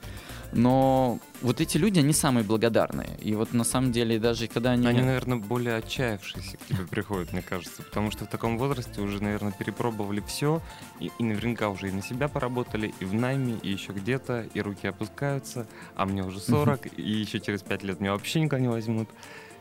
Но 0.53 1.19
вот 1.41 1.61
эти 1.61 1.77
люди, 1.77 1.99
они 1.99 2.13
самые 2.13 2.43
благодарные. 2.43 3.17
И 3.19 3.35
вот 3.35 3.53
на 3.53 3.63
самом 3.63 3.91
деле 3.91 4.17
даже 4.17 4.47
когда 4.47 4.71
они... 4.71 4.87
Они, 4.87 5.01
наверное, 5.01 5.37
более 5.37 5.75
отчаявшиеся 5.75 6.57
к 6.57 6.65
тебе 6.65 6.87
приходят, 6.87 7.33
мне 7.33 7.41
кажется. 7.41 7.83
Потому 7.83 8.11
что 8.11 8.25
в 8.25 8.29
таком 8.29 8.57
возрасте 8.57 9.01
уже, 9.01 9.21
наверное, 9.21 9.51
перепробовали 9.51 10.23
все. 10.25 10.61
И, 10.99 11.11
и 11.19 11.23
наверняка 11.23 11.69
уже 11.69 11.89
и 11.89 11.91
на 11.91 12.01
себя 12.01 12.27
поработали, 12.27 12.93
и 12.99 13.05
в 13.05 13.13
найме, 13.13 13.57
и 13.61 13.69
еще 13.69 13.91
где-то. 13.91 14.47
И 14.53 14.61
руки 14.61 14.87
опускаются. 14.87 15.67
А 15.95 16.05
мне 16.05 16.23
уже 16.23 16.39
40, 16.39 16.97
и 16.97 17.11
еще 17.11 17.39
через 17.39 17.61
5 17.61 17.83
лет 17.83 17.99
меня 17.99 18.13
вообще 18.13 18.39
никого 18.39 18.61
не 18.61 18.69
возьмут. 18.69 19.09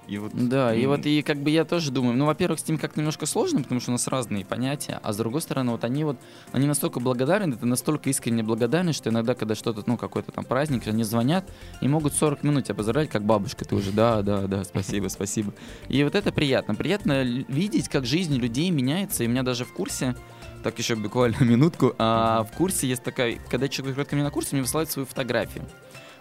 И 0.07 0.19
вот, 0.19 0.33
Да, 0.35 0.75
и 0.75 0.87
вот 0.87 1.05
и 1.05 1.23
как 1.23 1.39
бы 1.39 1.51
я 1.51 1.65
тоже 1.65 1.91
думаю, 1.91 2.17
ну, 2.17 2.27
во-первых, 2.27 2.61
с 2.61 2.69
ним 2.69 2.79
как-то 2.79 3.01
немножко 3.01 3.27
сложно, 3.27 3.63
потому 3.63 3.81
что 3.81 3.91
у 3.91 3.93
нас 3.93 4.07
разные 4.07 4.45
понятия, 4.45 5.01
а 5.03 5.13
с 5.13 5.17
другой 5.17 5.41
стороны, 5.41 5.73
вот 5.73 5.85
они 5.85 6.05
вот, 6.05 6.17
они 6.53 6.67
настолько 6.67 7.01
благодарны, 7.01 7.55
это 7.55 7.67
настолько 7.67 8.09
искренне 8.09 8.43
благодарны, 8.43 8.93
что 8.93 9.11
иногда, 9.11 9.35
когда 9.35 9.55
что-то, 9.55 9.83
ну, 9.87 9.97
какой-то 9.97 10.31
там 10.31 10.45
праздник, 10.45 10.87
они 10.87 11.03
звонят 11.03 11.51
и 11.81 11.89
могут 11.89 12.15
40 12.15 12.45
минут 12.45 12.65
тебя 12.65 12.77
поздравлять, 12.77 13.11
как 13.11 13.25
бабушка, 13.25 13.65
ты 13.65 13.75
уже, 13.75 13.91
да, 13.91 14.23
да, 14.23 14.43
да, 14.47 14.65
спасибо, 14.65 15.09
спасибо. 15.09 15.53
И 15.89 16.03
вот 16.05 16.15
это 16.15 16.33
приятно, 16.33 16.75
приятно 16.75 17.23
видеть, 17.25 17.89
как 17.89 18.07
жизнь 18.07 18.37
людей 18.37 18.71
меняется, 18.71 19.25
и 19.25 19.27
у 19.27 19.31
меня 19.31 19.43
даже 19.43 19.65
в 19.65 19.73
курсе, 19.73 20.15
так 20.63 20.79
еще 20.79 20.95
буквально 20.95 21.37
минутку, 21.45 21.95
а 21.99 22.45
в 22.45 22.57
курсе 22.57 22.87
есть 22.87 23.03
такая, 23.03 23.39
когда 23.51 23.69
человек 23.69 23.95
приходит 23.95 24.11
ко 24.11 24.17
мне 24.17 24.25
на 24.25 24.31
курс, 24.31 24.53
мне 24.53 24.63
высылает 24.63 24.91
свою 24.91 25.07
фотографию. 25.07 25.65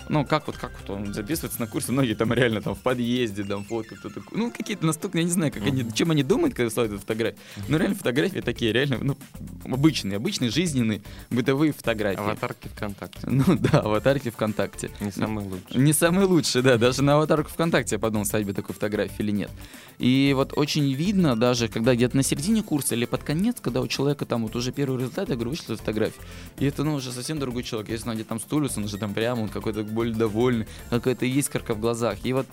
Ну, 0.10 0.26
как 0.26 0.48
вот, 0.48 0.58
как 0.58 0.72
вот 0.80 0.89
он 0.89 1.13
записывается 1.13 1.60
на 1.60 1.68
курсе, 1.68 1.91
многие 1.91 2.13
там 2.13 2.32
реально 2.34 2.62
там 2.62 2.76
в 2.76 2.80
подъезде, 2.80 3.44
там 3.44 3.63
фотка, 3.63 3.96
кто-то, 3.96 4.22
ну, 4.32 4.52
какие-то 4.52 4.86
настолько, 4.86 5.18
я 5.18 5.24
не 5.24 5.32
знаю, 5.32 5.52
как 5.52 5.63
они, 5.63 5.86
чем 5.94 6.12
они 6.12 6.24
думают, 6.24 6.54
когда 6.54 6.65
высылают 6.65 6.94
эту 6.94 7.02
фотографию. 7.02 7.39
Ну, 7.68 7.78
реально 7.78 7.96
фотографии 7.96 8.39
такие, 8.39 8.72
реально, 8.72 8.98
ну, 9.02 9.18
обычные, 9.65 10.18
обычные, 10.18 10.52
жизненные, 10.52 11.02
бытовые 11.30 11.74
фотографии. 11.74 12.20
Аватарки 12.20 12.68
ВКонтакте. 12.70 13.20
Ну 13.36 13.44
да, 13.58 13.80
аватарки 13.82 14.30
ВКонтакте. 14.30 14.89
Не 15.00 15.12
самый 15.12 15.44
лучший. 15.44 15.78
Не 15.78 15.94
самый 15.94 16.26
лучший, 16.26 16.62
да. 16.62 16.78
Даже 16.78 17.04
на 17.04 17.15
аватарку 17.15 17.50
ВКонтакте 17.50 17.96
я 17.96 18.00
подумал, 18.00 18.26
ставить 18.26 18.48
бы 18.48 18.54
такую 18.54 18.74
фотографию 18.74 19.20
или 19.20 19.32
нет. 19.32 19.52
И 19.98 20.34
вот 20.36 20.54
очень 20.56 20.91
видно, 20.94 21.36
даже 21.36 21.68
когда 21.68 21.96
где-то 21.96 22.15
на 22.15 22.24
середине 22.24 22.63
курса 22.63 22.96
или 22.96 23.06
под 23.06 23.24
конец, 23.24 23.58
когда 23.62 23.82
у 23.82 23.88
человека 23.88 24.26
там 24.26 24.44
вот 24.44 24.56
уже 24.56 24.72
первый 24.72 25.00
результат, 25.00 25.30
я 25.30 25.36
говорю, 25.36 25.52
вышли 25.52 25.65
эту 25.65 25.78
фотографию. 25.78 26.24
И 26.60 26.65
это, 26.65 26.84
ну, 26.84 26.96
уже 26.96 27.12
совсем 27.12 27.39
другой 27.39 27.63
человек. 27.63 27.89
Если 27.89 28.08
он 28.08 28.15
где-то 28.15 28.30
там 28.30 28.39
стулится, 28.39 28.80
он 28.80 28.86
уже 28.86 28.98
там 28.98 29.13
прямо, 29.13 29.41
он 29.41 29.50
какой-то 29.50 29.84
более 29.96 30.14
довольный, 30.14 30.68
какая-то 30.90 31.26
искорка 31.26 31.74
в 31.74 31.80
глазах. 31.80 32.18
И 32.24 32.34
вот 32.34 32.46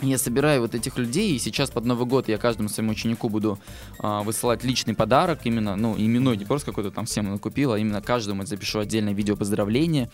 я 0.00 0.18
собираю 0.18 0.62
вот 0.62 0.74
этих 0.74 0.98
людей, 0.98 1.34
и 1.34 1.38
сейчас 1.38 1.70
под 1.70 1.84
Новый 1.84 2.06
год 2.06 2.28
я 2.28 2.38
каждому 2.38 2.68
своему 2.68 2.92
ученику 2.92 3.28
буду 3.28 3.58
а, 3.98 4.22
высылать 4.22 4.64
личный 4.64 4.94
подарок, 4.94 5.40
именно, 5.44 5.76
ну, 5.76 5.94
именной, 5.96 6.36
не 6.36 6.44
просто 6.44 6.66
какой-то 6.66 6.90
там 6.90 7.06
всем 7.06 7.30
накупил, 7.30 7.72
а 7.72 7.78
именно 7.78 8.02
каждому 8.02 8.44
запишу 8.44 8.80
отдельное 8.80 9.12
видео 9.12 9.36
поздравления. 9.36 10.10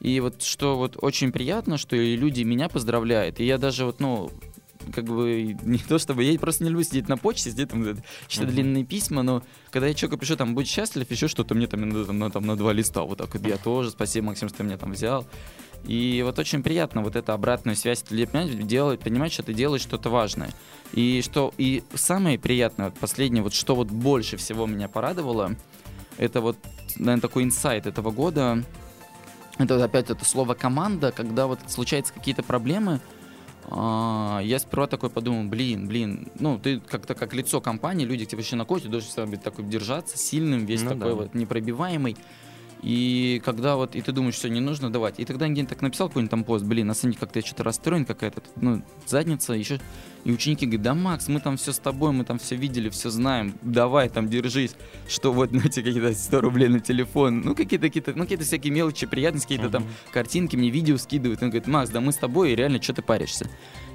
И 0.00 0.18
вот 0.20 0.42
что 0.42 0.76
вот 0.76 0.96
очень 1.00 1.30
приятно, 1.30 1.76
что 1.78 1.94
и 1.94 2.16
люди 2.16 2.42
меня 2.42 2.68
поздравляют, 2.68 3.38
и 3.38 3.44
я 3.44 3.58
даже 3.58 3.84
вот, 3.84 4.00
ну, 4.00 4.30
как 4.94 5.04
бы 5.04 5.56
не 5.62 5.78
то 5.78 5.98
чтобы 5.98 6.24
я 6.24 6.38
просто 6.38 6.64
не 6.64 6.70
люблю 6.70 6.84
сидеть 6.84 7.08
на 7.08 7.16
почте, 7.16 7.50
сидеть 7.50 7.68
там, 7.68 7.84
читать 8.26 8.46
Мгм. 8.48 8.54
длинные 8.54 8.84
письма, 8.84 9.22
но 9.22 9.42
когда 9.70 9.86
я 9.86 9.94
человеку 9.94 10.20
пишу, 10.20 10.36
там, 10.36 10.54
будь 10.54 10.66
счастлив, 10.68 11.08
еще 11.10 11.28
что-то 11.28 11.54
мне 11.54 11.66
там, 11.66 11.88
на, 11.88 12.04
там, 12.04 12.18
на, 12.18 12.30
там, 12.30 12.46
на 12.46 12.56
два 12.56 12.72
листа, 12.72 13.02
вот 13.02 13.18
так 13.18 13.32
вот, 13.34 13.46
я 13.46 13.58
тоже, 13.58 13.90
спасибо, 13.90 14.28
Максим, 14.28 14.48
что 14.48 14.58
ты 14.58 14.64
меня 14.64 14.78
там 14.78 14.92
взял. 14.92 15.26
И 15.84 16.22
вот 16.24 16.38
очень 16.38 16.62
приятно 16.62 17.02
вот 17.02 17.16
эту 17.16 17.32
обратную 17.32 17.76
связь 17.76 18.04
людей, 18.10 18.26
понимаете, 18.26 18.62
делать, 18.62 19.00
понимать, 19.00 19.32
что 19.32 19.42
ты 19.42 19.54
делаешь 19.54 19.82
что-то 19.82 20.10
важное. 20.10 20.50
И 20.92 21.22
что 21.22 21.54
и 21.56 21.82
самое 21.94 22.38
приятное, 22.38 22.86
вот 22.86 22.98
последнее, 22.98 23.42
вот 23.42 23.54
что 23.54 23.74
вот 23.74 23.88
больше 23.88 24.36
всего 24.36 24.66
меня 24.66 24.88
порадовало, 24.88 25.56
это 26.18 26.40
вот, 26.40 26.58
наверное, 26.96 27.22
такой 27.22 27.44
инсайт 27.44 27.86
этого 27.86 28.10
года. 28.10 28.62
Это 29.58 29.82
опять 29.82 30.10
это 30.10 30.24
слово 30.24 30.54
команда, 30.54 31.12
когда 31.12 31.46
вот 31.46 31.60
случаются 31.68 32.12
какие-то 32.12 32.42
проблемы, 32.42 33.00
а, 33.72 34.40
я 34.42 34.58
сперва 34.58 34.86
такой 34.86 35.10
подумал, 35.10 35.44
блин, 35.48 35.86
блин, 35.86 36.28
ну 36.38 36.58
ты 36.58 36.80
как-то 36.80 37.14
как 37.14 37.34
лицо 37.34 37.60
компании, 37.60 38.04
люди 38.04 38.24
к 38.24 38.28
тебе 38.28 38.38
вообще 38.38 38.56
на 38.56 38.64
коте, 38.64 38.88
должен 38.88 39.08
всегда 39.08 39.26
быть 39.26 39.42
такой 39.42 39.64
держаться, 39.64 40.18
сильным, 40.18 40.66
весь 40.66 40.82
Ну 40.82 40.90
такой 40.90 41.10
да. 41.10 41.14
вот 41.14 41.34
непробиваемый. 41.34 42.16
И 42.82 43.42
когда 43.44 43.76
вот, 43.76 43.94
и 43.94 44.00
ты 44.00 44.12
думаешь, 44.12 44.34
все, 44.36 44.48
не 44.48 44.60
нужно 44.60 44.90
давать. 44.90 45.18
И 45.18 45.24
тогда 45.24 45.46
где-нибудь 45.48 45.68
так 45.68 45.82
написал 45.82 46.08
какой-нибудь 46.08 46.30
там 46.30 46.44
пост, 46.44 46.64
блин, 46.64 46.86
на 46.86 46.94
самом 46.94 47.12
деле 47.12 47.20
как-то 47.20 47.38
я 47.38 47.44
что-то 47.44 47.64
расстроен, 47.64 48.04
какая-то, 48.04 48.42
ну, 48.56 48.82
задница, 49.06 49.52
еще. 49.52 49.80
И 50.24 50.32
ученики 50.32 50.66
говорят, 50.66 50.82
да, 50.82 50.94
Макс, 50.94 51.28
мы 51.28 51.40
там 51.40 51.56
все 51.56 51.72
с 51.72 51.78
тобой, 51.78 52.12
мы 52.12 52.24
там 52.24 52.38
все 52.38 52.54
видели, 52.56 52.88
все 52.90 53.08
знаем, 53.10 53.54
давай 53.62 54.08
там 54.08 54.28
держись, 54.28 54.74
что 55.08 55.32
вот, 55.32 55.50
знаете, 55.50 55.82
какие-то 55.82 56.12
100 56.12 56.40
рублей 56.40 56.68
на 56.68 56.80
телефон, 56.80 57.40
ну, 57.40 57.54
какие-то, 57.54 57.86
какие-то, 57.86 58.12
ну, 58.14 58.24
какие-то 58.24 58.44
всякие 58.44 58.72
мелочи, 58.72 59.06
приятности, 59.06 59.48
какие-то 59.48 59.70
там 59.70 59.86
картинки, 60.12 60.56
мне 60.56 60.70
видео 60.70 60.98
скидывают. 60.98 61.42
Он 61.42 61.48
говорит, 61.50 61.66
Макс, 61.68 61.90
да 61.90 62.00
мы 62.00 62.12
с 62.12 62.16
тобой, 62.16 62.52
и 62.52 62.54
реально, 62.56 62.82
что 62.82 62.92
ты 62.92 63.02
паришься? 63.02 63.48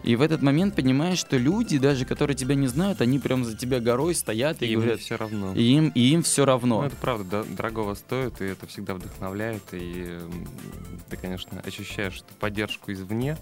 И 0.04 0.16
в 0.16 0.22
этот 0.22 0.42
момент 0.42 0.76
понимаешь, 0.76 1.18
что 1.18 1.38
люди, 1.38 1.78
даже 1.78 2.06
которые 2.06 2.36
тебя 2.36 2.56
не 2.56 2.68
знают, 2.68 3.02
они 3.02 3.18
прям 3.20 3.44
за 3.44 3.58
тебя 3.58 3.80
горой 3.80 4.14
стоят 4.14 4.62
и 4.62 4.68
Им 4.68 4.80
говорят, 4.82 5.00
все 5.00 5.16
равно. 5.18 5.54
и 5.56 5.64
им, 5.64 5.90
и 5.90 6.00
им 6.00 6.22
все 6.24 6.46
равно. 6.46 6.82
Ну, 6.82 6.88
это 6.88 6.96
правда, 6.96 7.44
да, 7.44 7.56
дорогого 7.56 7.96
стоит, 7.96 8.40
и 8.42 8.46
это 8.46 8.68
всегда 8.68 8.94
вдохновляет, 8.94 9.64
и 9.72 10.20
ты, 11.10 11.18
конечно, 11.18 11.60
ощущаешь 11.66 12.24
поддержку 12.40 12.92
извне, 12.92 13.38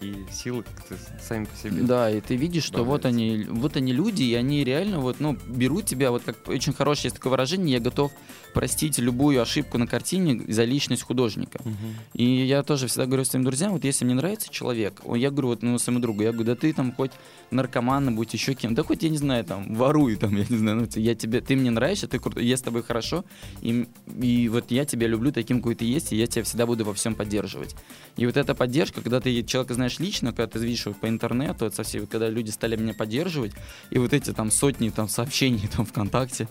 и 0.00 0.24
силы 0.30 0.62
как-то 0.62 0.96
сами 1.20 1.44
по 1.44 1.56
себе. 1.56 1.82
Да, 1.82 2.10
и 2.10 2.20
ты 2.20 2.36
видишь, 2.36 2.64
что 2.64 2.84
вот 2.84 3.04
они, 3.04 3.46
вот 3.48 3.76
они 3.76 3.92
люди, 3.92 4.22
и 4.22 4.34
они 4.34 4.64
реально 4.64 5.00
вот, 5.00 5.20
ну, 5.20 5.36
берут 5.46 5.86
тебя, 5.86 6.10
вот 6.10 6.22
как 6.24 6.36
очень 6.48 6.72
хорошее 6.72 7.06
есть 7.06 7.16
такое 7.16 7.32
выражение, 7.32 7.74
я 7.74 7.80
готов 7.80 8.12
простить 8.54 8.98
любую 8.98 9.40
ошибку 9.40 9.78
на 9.78 9.86
картине 9.86 10.42
за 10.48 10.64
личность 10.64 11.02
художника. 11.02 11.60
Мгм. 11.64 11.76
И 12.14 12.24
я 12.24 12.62
тоже 12.62 12.86
всегда 12.86 13.06
говорю 13.06 13.24
своим 13.24 13.44
друзьям, 13.44 13.72
вот 13.72 13.84
если 13.84 14.04
мне 14.04 14.14
нравится 14.14 14.48
человек, 14.50 15.00
я 15.14 15.30
говорю 15.30 15.48
вот 15.48 15.62
ну, 15.62 15.78
своему 15.78 16.00
другу, 16.00 16.22
я 16.22 16.32
говорю, 16.32 16.46
да 16.46 16.54
ты 16.56 16.72
там 16.72 16.92
хоть 16.92 17.12
наркоман, 17.50 18.14
будь 18.14 18.32
еще 18.34 18.54
кем, 18.54 18.74
да 18.74 18.82
хоть, 18.82 19.02
я 19.02 19.08
не 19.08 19.18
знаю, 19.18 19.44
там, 19.44 19.74
воруй, 19.74 20.16
там, 20.16 20.36
я 20.36 20.44
не 20.48 20.56
знаю, 20.56 20.78
ну, 20.78 20.88
я 21.00 21.14
тебе, 21.14 21.40
ты 21.40 21.56
мне 21.56 21.70
нравишься, 21.70 22.08
ты 22.08 22.18
крутой, 22.18 22.44
я 22.46 22.56
с 22.56 22.62
тобой 22.62 22.82
хорошо, 22.82 23.24
и, 23.62 23.86
и 24.20 24.48
вот 24.48 24.70
я 24.70 24.84
тебя 24.84 25.06
люблю 25.06 25.32
таким, 25.32 25.58
какой 25.58 25.74
ты 25.74 25.84
есть, 25.84 26.12
и 26.12 26.16
я 26.16 26.26
тебя 26.26 26.44
всегда 26.44 26.66
буду 26.66 26.84
во 26.84 26.94
всем 26.94 27.14
поддерживать. 27.14 27.74
И 28.16 28.26
вот 28.26 28.36
эта 28.36 28.54
поддержка, 28.54 29.00
когда 29.00 29.20
ты 29.20 29.42
человека 29.42 29.74
знаешь 29.74 29.98
лично, 29.98 30.32
когда 30.32 30.46
ты 30.46 30.58
видишь 30.58 30.86
его 30.86 30.94
по 30.94 31.08
интернету, 31.08 31.66
это 31.66 31.76
совсем, 31.76 32.06
когда 32.06 32.28
люди 32.28 32.50
стали 32.50 32.76
меня 32.76 32.94
поддерживать, 32.94 33.52
и 33.90 33.98
вот 33.98 34.12
эти 34.12 34.32
там 34.32 34.50
сотни 34.50 34.90
там 34.90 35.08
сообщений 35.08 35.68
там 35.76 35.86
ВКонтакте, 35.86 36.48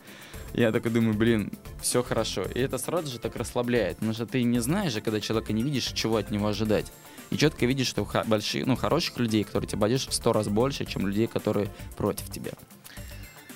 я 0.62 0.72
такой 0.72 0.92
думаю, 0.92 1.14
блин, 1.14 1.52
все 1.82 2.02
хорошо. 2.02 2.44
И 2.44 2.60
это 2.60 2.78
сразу 2.78 3.12
же 3.12 3.20
так 3.20 3.36
расслабляет, 3.36 3.98
потому 3.98 4.14
что 4.14 4.26
ты 4.26 4.42
не 4.44 4.60
знаешь 4.60 4.94
же, 4.94 5.02
когда 5.02 5.22
человека 5.22 5.54
не 5.54 5.62
видишь, 5.62 5.86
чего 5.94 6.18
от 6.18 6.32
него 6.32 6.48
ожидать. 6.48 6.92
И 7.30 7.38
четко 7.38 7.66
видишь, 7.66 7.88
что 7.88 8.08
больших, 8.26 8.66
ну, 8.66 8.76
хороших 8.76 9.18
людей, 9.20 9.44
которые 9.44 9.70
тебя 9.70 9.82
поддержат 9.82 10.12
в 10.12 10.14
сто 10.16 10.34
раз 10.34 10.48
больше, 10.48 10.86
чем 10.86 11.06
людей, 11.06 11.28
которые 11.28 11.70
против 11.96 12.32
тебя. 12.32 12.52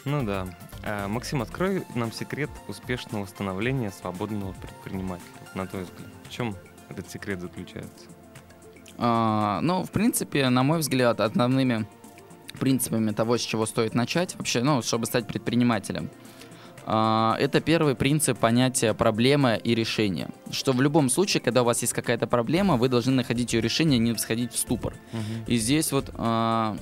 Ну 0.06 0.24
да. 0.24 0.48
А, 0.84 1.08
Максим, 1.08 1.42
открой 1.42 1.84
нам 1.96 2.12
секрет 2.12 2.50
успешного 2.68 3.26
становления 3.26 3.92
свободного 3.92 4.54
предпринимателя, 4.54 5.26
на 5.56 5.68
твой 5.68 5.84
взгляд. 5.84 6.10
В 6.28 6.32
чем 6.32 6.56
этот 6.90 7.10
секрет 7.10 7.40
заключается? 7.40 8.06
А, 8.98 9.60
ну, 9.62 9.84
в 9.84 9.92
принципе, 9.92 10.50
на 10.50 10.64
мой 10.64 10.80
взгляд, 10.80 11.20
основными 11.20 11.88
принципами 12.60 13.12
того, 13.12 13.38
с 13.38 13.42
чего 13.42 13.66
стоит 13.66 13.96
начать, 13.96 14.36
вообще, 14.36 14.62
ну, 14.62 14.82
чтобы 14.82 15.06
стать 15.06 15.28
предпринимателем, 15.28 16.10
это 16.86 17.62
первый 17.62 17.96
принцип 17.96 18.38
понятия 18.38 18.94
проблемы 18.94 19.60
и 19.64 19.76
решения. 19.76 20.30
Что 20.52 20.72
в 20.74 20.82
любом 20.82 21.10
случае, 21.10 21.42
когда 21.42 21.62
у 21.62 21.66
вас 21.66 21.82
есть 21.82 21.94
какая-то 21.94 22.28
проблема, 22.28 22.78
вы 22.78 22.90
должны 22.90 23.14
находить 23.14 23.54
ее 23.54 23.62
решение, 23.62 24.00
не 24.00 24.16
сходить 24.18 24.54
в 24.54 24.58
ступор. 24.58 24.94
И 25.48 25.58
здесь 25.58 25.92
вот, 25.92 26.10
а, 26.16 26.76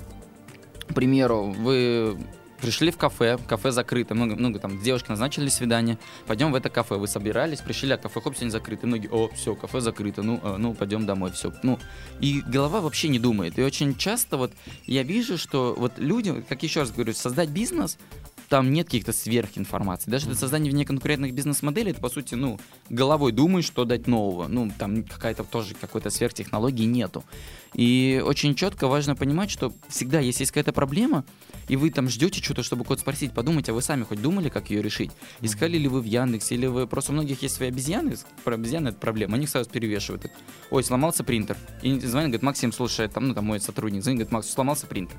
к 0.87 0.93
примеру, 0.93 1.53
вы 1.57 2.17
пришли 2.61 2.91
в 2.91 2.97
кафе, 2.97 3.37
кафе 3.47 3.71
закрыто, 3.71 4.15
много, 4.15 4.35
много 4.35 4.59
там 4.59 4.81
девушки 4.81 5.09
назначили 5.09 5.49
свидание, 5.49 5.97
пойдем 6.27 6.51
в 6.51 6.55
это 6.55 6.69
кафе, 6.69 6.95
вы 6.95 7.07
собирались, 7.07 7.59
пришли, 7.59 7.91
а 7.91 7.97
кафе, 7.97 8.21
хоп, 8.21 8.35
сегодня 8.35 8.51
закрыто, 8.51 8.87
многие, 8.87 9.09
о, 9.09 9.29
все, 9.29 9.55
кафе 9.55 9.79
закрыто, 9.79 10.21
ну, 10.21 10.39
э, 10.43 10.57
ну, 10.57 10.73
пойдем 10.73 11.05
домой, 11.05 11.31
все, 11.31 11.53
ну, 11.63 11.79
и 12.19 12.41
голова 12.41 12.81
вообще 12.81 13.07
не 13.07 13.19
думает, 13.19 13.57
и 13.57 13.63
очень 13.63 13.95
часто 13.95 14.37
вот 14.37 14.51
я 14.85 15.03
вижу, 15.03 15.37
что 15.37 15.75
вот 15.77 15.93
люди, 15.97 16.43
как 16.47 16.63
еще 16.63 16.81
раз 16.81 16.91
говорю, 16.91 17.13
создать 17.13 17.49
бизнес, 17.49 17.97
там 18.49 18.73
нет 18.73 18.87
каких-то 18.87 19.13
сверхинформаций. 19.13 20.11
Даже 20.11 20.25
для 20.25 20.35
создания 20.35 20.71
вне 20.71 20.83
конкурентных 20.83 21.33
бизнес-моделей, 21.33 21.91
это, 21.91 22.01
по 22.01 22.09
сути, 22.09 22.33
ну, 22.33 22.59
головой 22.89 23.31
думаешь, 23.31 23.65
что 23.65 23.85
дать 23.85 24.07
нового. 24.07 24.47
Ну, 24.47 24.71
там 24.77 25.03
какая-то 25.03 25.43
тоже 25.43 25.75
какой-то 25.75 26.09
сверхтехнологии 26.09 26.85
нету. 26.85 27.23
И 27.75 28.21
очень 28.25 28.55
четко 28.55 28.87
важно 28.87 29.15
понимать, 29.15 29.51
что 29.51 29.71
всегда, 29.87 30.19
если 30.19 30.41
есть 30.41 30.51
какая-то 30.51 30.73
проблема, 30.73 31.23
и 31.67 31.75
вы 31.75 31.91
там 31.91 32.09
ждете 32.09 32.41
что-то, 32.41 32.63
чтобы 32.63 32.83
код 32.83 32.99
спросить, 32.99 33.33
подумайте, 33.33 33.71
а 33.71 33.75
вы 33.75 33.83
сами 33.83 34.03
хоть 34.03 34.21
думали, 34.21 34.49
как 34.49 34.71
ее 34.71 34.81
решить? 34.81 35.11
Искали 35.41 35.77
ли 35.77 35.87
вы 35.87 36.01
в 36.01 36.05
Яндексе, 36.05 36.55
или 36.55 36.65
вы... 36.65 36.87
Просто 36.87 37.11
у 37.11 37.13
многих 37.13 37.43
есть 37.43 37.55
свои 37.55 37.69
обезьяны, 37.69 38.15
про 38.43 38.55
обезьяны 38.55 38.89
это 38.89 38.97
проблема, 38.97 39.35
они 39.35 39.45
сразу 39.45 39.69
перевешивают. 39.69 40.25
Ой, 40.71 40.83
сломался 40.83 41.23
принтер. 41.23 41.55
И 41.83 41.99
звонит, 41.99 42.29
говорит, 42.29 42.41
Максим, 42.41 42.71
слушай, 42.71 43.07
там, 43.07 43.27
ну, 43.27 43.35
там 43.35 43.45
мой 43.45 43.59
сотрудник, 43.59 44.01
звонит, 44.01 44.17
говорит, 44.21 44.31
Макс, 44.31 44.49
сломался 44.49 44.87
принтер. 44.87 45.17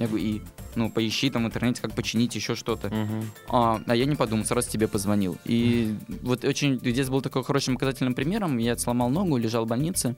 Я 0.00 0.06
говорю, 0.06 0.24
и, 0.24 0.40
ну, 0.76 0.90
поищи 0.90 1.28
там 1.28 1.44
в 1.44 1.46
интернете, 1.48 1.82
как 1.82 1.92
починить 1.92 2.34
еще 2.34 2.54
что-то. 2.54 2.88
Мгм. 2.88 3.30
А, 3.50 3.82
а 3.86 3.94
я 3.94 4.06
не 4.06 4.16
подумал, 4.16 4.46
сразу 4.46 4.70
тебе 4.70 4.88
позвонил. 4.88 5.36
И 5.44 5.94
вот 6.22 6.42
очень, 6.46 6.80
здесь 6.80 7.10
был 7.10 7.20
такой 7.20 7.44
хорошим 7.44 7.74
показательным 7.74 8.14
примером. 8.14 8.56
Я 8.56 8.78
сломал 8.78 9.10
ногу, 9.10 9.36
лежал 9.36 9.66
в 9.66 9.68
больнице. 9.68 10.16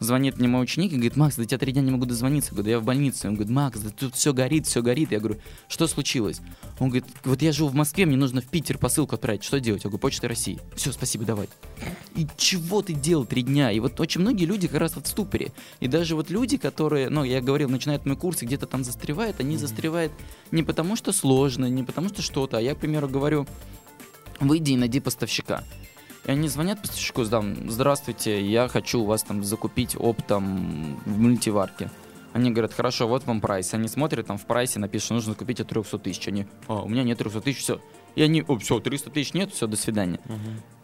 Звонит 0.00 0.38
мне 0.38 0.48
мой 0.48 0.62
ученик 0.62 0.92
и 0.92 0.94
говорит, 0.94 1.16
Макс, 1.16 1.36
до 1.36 1.44
тебя 1.44 1.58
три 1.58 1.72
дня 1.72 1.82
не 1.82 1.90
могу 1.90 2.06
дозвониться. 2.06 2.52
Я 2.52 2.54
говорю, 2.54 2.64
«Да 2.64 2.70
я 2.70 2.80
в 2.80 2.84
больнице. 2.84 3.28
Он 3.28 3.34
говорит, 3.34 3.52
Макс, 3.52 3.78
да 3.80 3.90
тут 3.90 4.14
все 4.14 4.32
горит, 4.32 4.66
все 4.66 4.80
горит. 4.80 5.12
Я 5.12 5.18
говорю, 5.18 5.38
что 5.68 5.86
случилось? 5.86 6.40
Он 6.78 6.88
говорит, 6.88 7.04
вот 7.22 7.42
я 7.42 7.52
живу 7.52 7.68
в 7.68 7.74
Москве, 7.74 8.06
мне 8.06 8.16
нужно 8.16 8.40
в 8.40 8.46
Питер 8.46 8.78
посылку 8.78 9.16
отправить. 9.16 9.44
Что 9.44 9.60
делать? 9.60 9.84
Я 9.84 9.90
говорю, 9.90 10.00
Почта 10.00 10.26
России. 10.26 10.58
Все, 10.74 10.90
спасибо, 10.90 11.26
давай. 11.26 11.50
И 12.14 12.26
чего 12.38 12.80
ты 12.80 12.94
делал 12.94 13.26
три 13.26 13.42
дня? 13.42 13.70
И 13.72 13.78
вот 13.78 14.00
очень 14.00 14.22
многие 14.22 14.46
люди 14.46 14.68
как 14.68 14.80
раз 14.80 14.96
вот 14.96 15.06
в 15.06 15.08
ступоре. 15.10 15.52
И 15.80 15.86
даже 15.86 16.16
вот 16.16 16.30
люди, 16.30 16.56
которые, 16.56 17.10
ну, 17.10 17.22
я 17.22 17.42
говорил, 17.42 17.68
начинают 17.68 18.06
мой 18.06 18.16
курс 18.16 18.42
и 18.42 18.46
где-то 18.46 18.66
там 18.66 18.84
застревают, 18.84 19.38
они 19.40 19.58
застревают 19.58 20.12
не 20.50 20.62
потому, 20.62 20.96
что 20.96 21.12
сложно, 21.12 21.66
не 21.66 21.82
потому, 21.82 22.08
что 22.08 22.22
что-то. 22.22 22.56
А 22.56 22.60
я, 22.62 22.74
к 22.74 22.78
примеру, 22.78 23.06
говорю, 23.06 23.46
выйди 24.40 24.72
и 24.72 24.76
найди 24.76 25.00
поставщика. 25.00 25.62
И 26.26 26.30
они 26.30 26.48
звонят 26.48 26.80
поставщику, 26.82 27.24
там, 27.24 27.70
здравствуйте, 27.70 28.44
я 28.44 28.68
хочу 28.68 29.00
у 29.00 29.04
вас 29.04 29.22
там 29.22 29.42
закупить 29.42 29.96
оптом 29.98 31.00
в 31.06 31.18
мультиварке. 31.18 31.90
Они 32.32 32.50
говорят, 32.50 32.72
хорошо, 32.72 33.08
вот 33.08 33.24
вам 33.26 33.40
прайс. 33.40 33.74
Они 33.74 33.88
смотрят, 33.88 34.26
там 34.26 34.38
в 34.38 34.46
прайсе 34.46 34.78
написано, 34.78 35.06
что 35.06 35.14
нужно 35.14 35.34
купить 35.34 35.60
от 35.60 35.68
300 35.68 35.98
тысяч. 35.98 36.28
Они, 36.28 36.46
а, 36.68 36.82
у 36.82 36.88
меня 36.88 37.02
нет 37.02 37.18
300 37.18 37.40
тысяч, 37.40 37.58
все. 37.58 37.80
И 38.14 38.22
они, 38.22 38.44
о, 38.46 38.56
все, 38.58 38.78
300 38.78 39.10
тысяч 39.10 39.34
нет, 39.34 39.52
все, 39.52 39.66
до 39.66 39.76
свидания. 39.76 40.20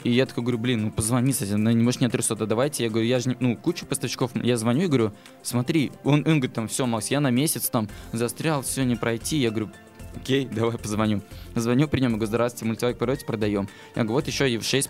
И 0.03 0.11
я 0.11 0.27
такой 0.27 0.42
говорю, 0.42 0.59
блин, 0.59 0.83
ну 0.83 0.90
позвони, 0.90 1.33
кстати, 1.33 1.53
ну, 1.53 1.70
не 1.70 1.83
может 1.85 2.01
нет 2.01 2.11
300, 2.11 2.35
да 2.35 2.46
давайте. 2.46 2.83
Я 2.85 2.90
говорю, 2.90 3.07
я 3.07 3.20
же, 3.20 3.29
не- 3.31 3.37
ну, 3.38 3.57
куча 3.57 3.87
поставщиков, 3.87 4.33
я 4.35 4.57
звоню 4.57 4.85
и 4.85 4.87
говорю, 4.88 5.12
смотри, 5.42 5.92
он, 6.03 6.14
он 6.27 6.40
говорит, 6.40 6.55
там, 6.55 6.66
все, 6.66 6.85
Макс, 6.87 7.09
я 7.09 7.20
на 7.20 7.31
месяц 7.31 7.68
там 7.68 7.88
застрял, 8.12 8.62
все, 8.62 8.85
не 8.85 8.96
пройти. 8.96 9.37
Я 9.38 9.51
говорю, 9.51 9.70
окей, 10.16 10.46
давай 10.46 10.79
позвоню. 10.79 11.22
Звоню 11.55 11.88
при 11.88 12.00
нем, 12.00 12.12
говорю, 12.12 12.26
здравствуйте, 12.26 12.66
мультиварок 12.66 12.98
продаете, 12.98 13.26
продаем. 13.26 13.68
Я 13.94 14.02
говорю, 14.02 14.14
вот 14.14 14.26
еще 14.26 14.50
и 14.50 14.61
6 14.61 14.88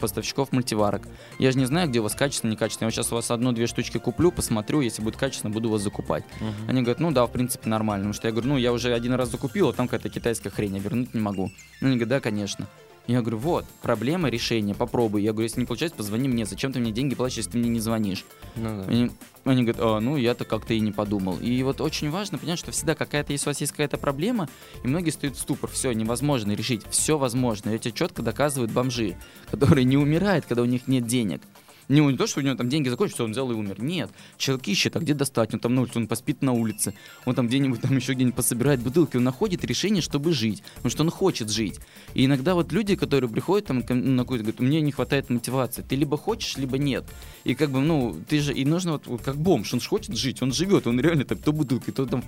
поставщиков 0.00 0.52
мультиварок. 0.52 1.02
Я 1.38 1.52
же 1.52 1.58
не 1.58 1.64
знаю, 1.64 1.88
где 1.88 2.00
у 2.00 2.02
вас 2.02 2.14
качественно, 2.14 2.50
некачественно. 2.50 2.88
Я 2.88 2.90
сейчас 2.92 3.12
у 3.12 3.14
вас 3.14 3.30
одну-две 3.30 3.66
штучки 3.66 3.98
куплю, 3.98 4.32
посмотрю, 4.32 4.80
если 4.80 5.02
будет 5.02 5.16
качественно, 5.16 5.52
буду 5.52 5.70
вас 5.70 5.82
закупать. 5.82 6.24
Они 6.66 6.82
говорят, 6.82 7.00
ну 7.00 7.12
да, 7.12 7.26
в 7.26 7.30
принципе, 7.30 7.68
нормально. 7.68 8.04
Потому 8.04 8.14
что 8.14 8.28
я 8.28 8.32
говорю, 8.32 8.48
ну 8.48 8.56
я 8.56 8.72
уже 8.72 8.92
один 8.92 9.14
раз 9.14 9.30
закупил, 9.30 9.68
а 9.68 9.72
там 9.72 9.88
какая-то 9.88 10.08
китайская 10.08 10.50
хрень, 10.50 10.76
я 10.76 10.80
вернуть 10.80 11.14
не 11.14 11.20
могу. 11.20 11.50
Ну, 11.80 11.88
они 11.88 11.96
говорят, 11.96 12.08
да, 12.08 12.20
конечно. 12.20 12.66
Я 13.06 13.20
говорю, 13.20 13.36
вот, 13.36 13.66
проблема, 13.82 14.30
решение, 14.30 14.74
попробуй. 14.74 15.22
Я 15.22 15.32
говорю, 15.32 15.44
если 15.44 15.60
не 15.60 15.66
получается, 15.66 15.96
позвони 15.96 16.26
мне. 16.26 16.46
Зачем 16.46 16.72
ты 16.72 16.80
мне 16.80 16.90
деньги 16.90 17.14
платишь, 17.14 17.38
если 17.38 17.50
ты 17.50 17.58
мне 17.58 17.68
не 17.68 17.80
звонишь? 17.80 18.24
Ну 18.56 18.82
да. 18.82 18.84
Они, 18.88 19.10
они 19.44 19.62
говорят, 19.62 19.82
а, 19.82 20.00
ну 20.00 20.16
я-то 20.16 20.46
как-то 20.46 20.72
и 20.72 20.80
не 20.80 20.90
подумал. 20.90 21.36
И 21.38 21.62
вот 21.62 21.82
очень 21.82 22.10
важно 22.10 22.38
понять, 22.38 22.58
что 22.58 22.72
всегда 22.72 22.94
какая-то, 22.94 23.32
если 23.32 23.48
у 23.48 23.50
вас 23.50 23.60
есть 23.60 23.72
какая-то 23.72 23.98
проблема, 23.98 24.48
и 24.82 24.88
многие 24.88 25.10
стоят 25.10 25.36
в 25.36 25.40
ступор, 25.40 25.68
все, 25.70 25.92
невозможно 25.92 26.52
решить, 26.52 26.82
все 26.88 27.18
возможно. 27.18 27.70
И 27.70 27.76
это 27.76 27.92
четко 27.92 28.22
доказывают 28.22 28.72
бомжи, 28.72 29.16
которые 29.50 29.84
не 29.84 29.98
умирают, 29.98 30.46
когда 30.46 30.62
у 30.62 30.66
них 30.66 30.88
нет 30.88 31.06
денег. 31.06 31.42
Не, 31.88 32.00
не 32.00 32.16
то, 32.16 32.26
что 32.26 32.40
у 32.40 32.42
него 32.42 32.54
там 32.54 32.68
деньги 32.68 32.88
закончатся, 32.88 33.24
он 33.24 33.32
взял 33.32 33.50
и 33.50 33.54
умер. 33.54 33.82
Нет. 33.82 34.10
Человек 34.38 34.68
ищет, 34.68 34.96
а 34.96 35.00
где 35.00 35.14
достать? 35.14 35.52
Он 35.54 35.60
там 35.60 35.74
на 35.74 35.82
улице, 35.82 35.98
он 35.98 36.06
поспит 36.06 36.42
на 36.42 36.52
улице. 36.52 36.94
Он 37.24 37.34
там 37.34 37.46
где-нибудь 37.46 37.80
там 37.80 37.96
еще 37.96 38.14
где-нибудь 38.14 38.36
пособирает 38.36 38.80
бутылки. 38.80 39.16
Он 39.16 39.24
находит 39.24 39.64
решение, 39.64 40.02
чтобы 40.02 40.32
жить. 40.32 40.62
Потому 40.76 40.90
что 40.90 41.02
он 41.04 41.10
хочет 41.10 41.50
жить. 41.50 41.80
И 42.14 42.24
иногда 42.24 42.54
вот 42.54 42.72
люди, 42.72 42.96
которые 42.96 43.28
приходят 43.28 43.66
там 43.66 43.78
на 43.78 44.22
какой-то, 44.22 44.44
говорят, 44.44 44.60
мне 44.60 44.80
не 44.80 44.92
хватает 44.92 45.30
мотивации. 45.30 45.82
Ты 45.82 45.96
либо 45.96 46.16
хочешь, 46.16 46.56
либо 46.56 46.78
нет. 46.78 47.04
И 47.44 47.54
как 47.54 47.70
бы, 47.70 47.80
ну, 47.80 48.16
ты 48.28 48.40
же, 48.40 48.54
и 48.54 48.64
нужно 48.64 48.92
вот, 48.92 49.06
вот 49.06 49.22
как 49.22 49.36
бомж, 49.36 49.74
он 49.74 49.80
же 49.80 49.88
хочет 49.88 50.16
жить, 50.16 50.42
он 50.42 50.52
живет, 50.52 50.86
он 50.86 50.98
реально 51.00 51.24
там 51.24 51.38
то 51.38 51.52
бутылкой, 51.52 51.92
то 51.92 52.06
там 52.06 52.24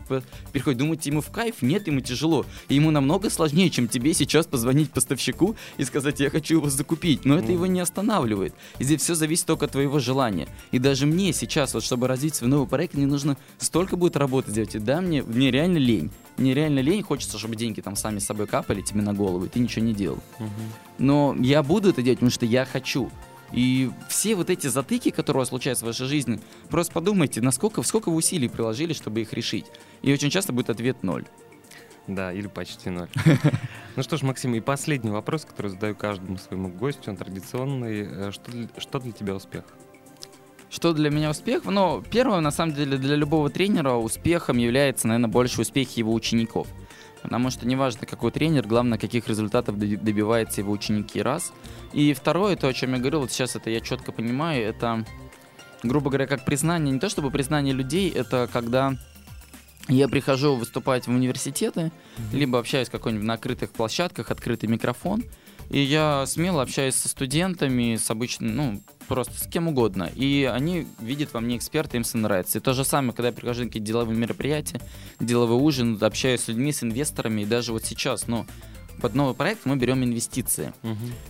переходит. 0.53 0.79
Думаете, 0.79 1.11
ему 1.11 1.21
в 1.21 1.31
кайф? 1.31 1.63
Нет, 1.63 1.87
ему 1.87 2.01
тяжело. 2.01 2.45
И 2.69 2.75
ему 2.75 2.91
намного 2.91 3.31
сложнее, 3.31 3.71
чем 3.71 3.89
тебе 3.89 4.13
сейчас 4.13 4.47
позвонить 4.47 4.91
поставщику 4.91 5.57
и 5.79 5.85
сказать, 5.85 6.21
я 6.21 6.31
хочу 6.31 6.57
его 6.57 6.69
закупить. 6.69 7.25
Но 7.25 7.39
это 7.39 7.53
его 7.53 7.67
не 7.67 7.81
останавливает. 7.81 8.55
И 8.79 8.85
здесь 8.85 9.01
все 9.01 9.15
зависит 9.15 9.46
только 9.47 9.67
от 9.67 9.73
твоего 9.73 9.99
желания. 9.99 10.49
И 10.73 10.79
даже 10.79 11.07
мне 11.07 11.33
сейчас, 11.33 11.75
вот 11.75 11.85
чтобы 11.85 12.09
развить 12.09 12.35
свой 12.35 12.51
новый 12.51 12.69
проект, 12.69 12.95
мне 12.95 13.07
нужно 13.07 13.37
столько 13.59 13.97
будет 13.97 14.17
работы 14.17 14.51
сделать. 14.51 14.75
И 14.75 14.79
да, 14.79 15.01
мне, 15.01 15.23
мне 15.23 15.51
реально 15.51 15.79
лень. 15.79 16.11
Мне 16.37 16.53
реально 16.53 16.81
лень, 16.81 17.03
хочется, 17.03 17.39
чтобы 17.39 17.57
деньги 17.57 17.81
там 17.81 17.97
сами 17.97 18.19
с 18.19 18.27
собой 18.27 18.47
капали 18.47 18.83
тебе 18.83 19.01
на 19.01 19.15
голову, 19.15 19.47
и 19.47 19.49
ты 19.49 19.59
ничего 19.59 19.85
не 19.85 19.95
делал. 19.95 20.19
Но 20.99 21.35
я 21.39 21.63
буду 21.63 21.91
это 21.91 22.03
делать, 22.03 22.19
потому 22.19 22.31
что 22.31 22.45
я 22.45 22.65
хочу. 22.65 23.11
И 23.53 23.91
все 24.09 24.35
вот 24.35 24.51
эти 24.51 24.67
затыки, 24.67 25.11
которые 25.11 25.41
у 25.41 25.43
вас 25.43 25.49
случаются 25.49 25.85
в 25.85 25.89
вашей 25.89 26.07
жизни, 26.07 26.41
просто 26.69 26.93
подумайте, 26.93 27.41
насколько, 27.41 27.83
сколько 27.83 28.11
вы 28.11 28.17
усилий 28.17 28.49
приложили, 28.49 28.93
чтобы 28.93 29.21
их 29.21 29.33
решить. 29.33 29.67
И 30.03 30.13
очень 30.13 30.31
часто 30.31 30.53
будет 30.53 30.71
ответ 30.71 31.03
ноль. 31.03 31.25
Да, 32.07 32.33
или 32.33 32.47
почти 32.47 32.91
ноль. 32.91 33.09
Ну 33.97 34.03
что 34.03 34.19
ж, 34.19 34.23
Максим, 34.23 34.55
и 34.55 34.61
последний 34.61 35.11
вопрос, 35.11 35.47
который 35.47 35.69
задаю 35.69 35.95
каждому 35.95 36.37
своему 36.37 36.69
гостю, 36.69 37.11
он 37.11 37.17
традиционный. 37.17 38.07
Э, 38.07 38.31
Что 38.31 38.51
для, 38.53 38.69
что 38.77 38.99
для 39.01 39.13
тебя 39.13 39.35
успех? 39.35 39.65
Что 40.69 40.93
для 40.93 41.09
меня 41.09 41.31
успех? 41.31 41.65
Ну, 41.65 42.03
первое, 42.11 42.41
на 42.41 42.51
самом 42.51 42.75
деле, 42.75 42.99
для 42.99 43.17
любого 43.17 43.49
тренера 43.49 43.93
успехом 43.95 44.59
является, 44.59 45.09
наверное, 45.09 45.31
больше 45.31 45.63
успехи 45.63 46.01
его 46.01 46.13
учеников. 46.13 46.69
Потому 47.23 47.51
что 47.51 47.67
неважно, 47.67 48.07
какой 48.07 48.31
тренер, 48.33 48.67
главное, 48.69 48.99
каких 48.99 49.29
результатов 49.29 49.77
доби- 49.77 49.97
добиваются 49.97 50.61
его 50.61 50.73
ученики, 50.73 51.23
раз. 51.23 51.53
И 51.95 52.13
второе, 52.13 52.55
то, 52.57 52.69
о 52.69 52.73
чем 52.75 52.93
я 52.93 52.99
говорил, 52.99 53.21
вот 53.21 53.33
сейчас 53.33 53.57
это 53.57 53.71
я 53.71 53.81
четко 53.81 54.13
понимаю, 54.13 54.63
это, 54.63 55.05
грубо 55.83 56.11
говоря, 56.11 56.27
как 56.27 56.45
признание, 56.45 56.93
не 56.93 57.01
то 57.01 57.09
чтобы 57.09 57.31
признание 57.31 57.73
людей, 57.73 58.11
это 58.11 58.47
когда 58.53 58.95
я 59.89 60.09
прихожу 60.09 60.57
выступать 60.57 61.07
в 61.07 61.11
университеты, 61.11 61.93
либо 62.33 62.59
общаюсь 62.59 62.89
какой-нибудь 62.89 63.27
на 63.27 63.35
открытых 63.35 63.71
площадках, 63.71 64.31
открытый 64.31 64.69
микрофон, 64.69 65.25
и 65.71 65.81
я 65.81 66.25
смело 66.27 66.63
общаюсь 66.63 66.95
со 66.95 67.09
студентами, 67.09 67.97
с 67.97 68.11
обычным, 68.11 68.55
ну, 68.55 68.83
просто 69.09 69.39
с 69.39 69.49
кем 69.49 69.69
угодно. 69.69 70.11
И 70.15 70.49
они 70.51 70.87
видят 71.01 71.33
во 71.33 71.41
мне 71.41 71.57
эксперта, 71.57 71.97
им 71.97 72.05
все 72.05 72.19
нравится. 72.19 72.59
И 72.59 72.61
то 72.61 72.73
же 72.73 72.85
самое, 72.85 73.13
когда 73.13 73.29
я 73.29 73.35
прихожу 73.35 73.63
на 73.63 73.67
какие-то 73.67 73.87
деловые 73.87 74.17
мероприятия, 74.17 74.81
деловой 75.19 75.61
ужин, 75.61 75.99
общаюсь 76.01 76.43
с 76.43 76.49
людьми, 76.49 76.73
с 76.73 76.83
инвесторами, 76.83 77.43
и 77.43 77.47
даже 77.47 77.73
вот 77.73 77.85
сейчас, 77.85 78.29
ну, 78.29 78.47
под 79.01 79.15
новый 79.15 79.35
проект 79.35 79.67
мы 79.67 79.77
берем 79.77 80.03
инвестиции. 80.05 80.73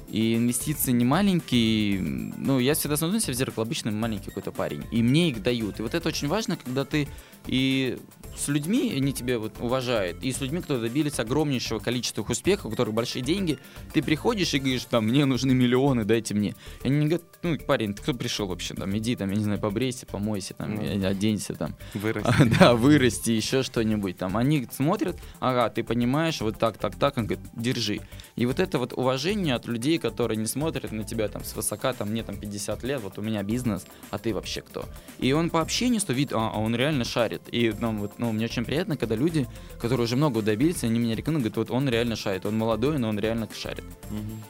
И 0.08 0.36
инвестиции 0.36 0.92
не 0.92 1.04
маленькие. 1.04 2.00
Ну, 2.00 2.58
я 2.58 2.74
всегда 2.74 2.96
смотрю 2.96 3.14
на 3.14 3.20
себя 3.20 3.34
в 3.34 3.36
зеркало, 3.36 3.64
обычно 3.64 3.90
маленький 3.90 4.26
какой-то 4.26 4.52
парень. 4.52 4.84
И 4.90 5.02
мне 5.02 5.30
их 5.30 5.42
дают. 5.42 5.78
И 5.78 5.82
вот 5.82 5.94
это 5.94 6.08
очень 6.08 6.28
важно, 6.28 6.56
когда 6.56 6.84
ты 6.84 7.08
и 7.46 7.98
с 8.36 8.48
людьми, 8.48 8.92
они 8.94 9.12
тебя 9.12 9.38
вот 9.38 9.54
уважают, 9.60 10.22
и 10.22 10.30
с 10.30 10.40
людьми, 10.40 10.60
которые 10.60 10.88
добились 10.88 11.18
огромнейшего 11.18 11.78
количества 11.78 12.22
успехов, 12.22 12.66
у 12.66 12.70
которых 12.70 12.94
большие 12.94 13.22
деньги, 13.22 13.58
ты 13.92 14.02
приходишь 14.02 14.52
и 14.52 14.58
говоришь, 14.58 14.84
там, 14.84 15.06
мне 15.06 15.24
нужны 15.24 15.54
миллионы, 15.54 16.04
дайте 16.04 16.34
мне. 16.34 16.54
И 16.82 16.88
они 16.88 17.06
говорят, 17.06 17.22
ну, 17.42 17.56
парень, 17.58 17.94
ты 17.94 18.02
кто 18.02 18.14
пришел 18.14 18.46
вообще, 18.46 18.74
там, 18.74 18.94
иди, 18.96 19.16
там, 19.16 19.30
я 19.30 19.36
не 19.36 19.44
знаю, 19.44 19.58
побрейся, 19.58 20.06
помойся, 20.06 20.54
там, 20.54 20.74
Ну. 20.74 21.06
оденься, 21.06 21.54
там. 21.54 21.74
Вырасти. 21.94 22.28
А, 22.28 22.44
да, 22.60 22.74
вырасти, 22.74 23.30
еще 23.30 23.62
что-нибудь 23.62 24.18
там. 24.18 24.36
Они 24.36 24.68
смотрят, 24.70 25.16
ага, 25.40 25.70
ты 25.70 25.82
понимаешь, 25.82 26.40
вот 26.40 26.58
так, 26.58 26.76
так, 26.76 26.96
так, 26.96 27.16
он 27.16 27.26
говорит, 27.26 27.46
держи. 27.56 28.00
И 28.36 28.46
вот 28.46 28.60
это 28.60 28.78
вот 28.78 28.92
уважение 28.92 29.54
от 29.54 29.66
людей, 29.66 29.98
которые 29.98 30.36
не 30.36 30.46
смотрят 30.46 30.92
на 30.92 31.04
тебя 31.04 31.28
там 31.28 31.42
свысока, 31.42 31.92
там, 31.94 32.10
мне 32.10 32.22
там 32.22 32.36
50 32.36 32.82
лет, 32.84 33.00
вот 33.00 33.18
у 33.18 33.22
меня 33.22 33.42
бизнес, 33.42 33.86
а 34.10 34.18
ты 34.18 34.34
вообще 34.34 34.60
кто? 34.60 34.84
И 35.18 35.32
он 35.32 35.50
по 35.50 35.60
общению, 35.60 36.00
что 36.00 36.12
видит, 36.12 36.34
а, 36.34 36.50
а 36.54 36.58
он 36.58 36.76
реально 36.76 37.04
шарит. 37.04 37.42
И 37.50 37.74
ну, 37.80 37.96
вот, 37.96 38.18
ну, 38.18 38.30
мне 38.32 38.44
очень 38.44 38.64
приятно, 38.64 38.96
когда 38.96 39.16
люди, 39.16 39.46
которые 39.80 40.04
уже 40.04 40.16
много 40.16 40.42
добились, 40.42 40.84
они 40.84 40.98
меня 40.98 41.16
рекомендуют, 41.16 41.54
говорят, 41.54 41.70
вот 41.70 41.76
он 41.76 41.88
реально 41.88 42.16
шарит, 42.16 42.46
он 42.46 42.56
молодой, 42.56 42.98
но 42.98 43.08
он 43.08 43.18
реально 43.18 43.48
шарит. 43.54 43.84
Мгм. 44.10 44.42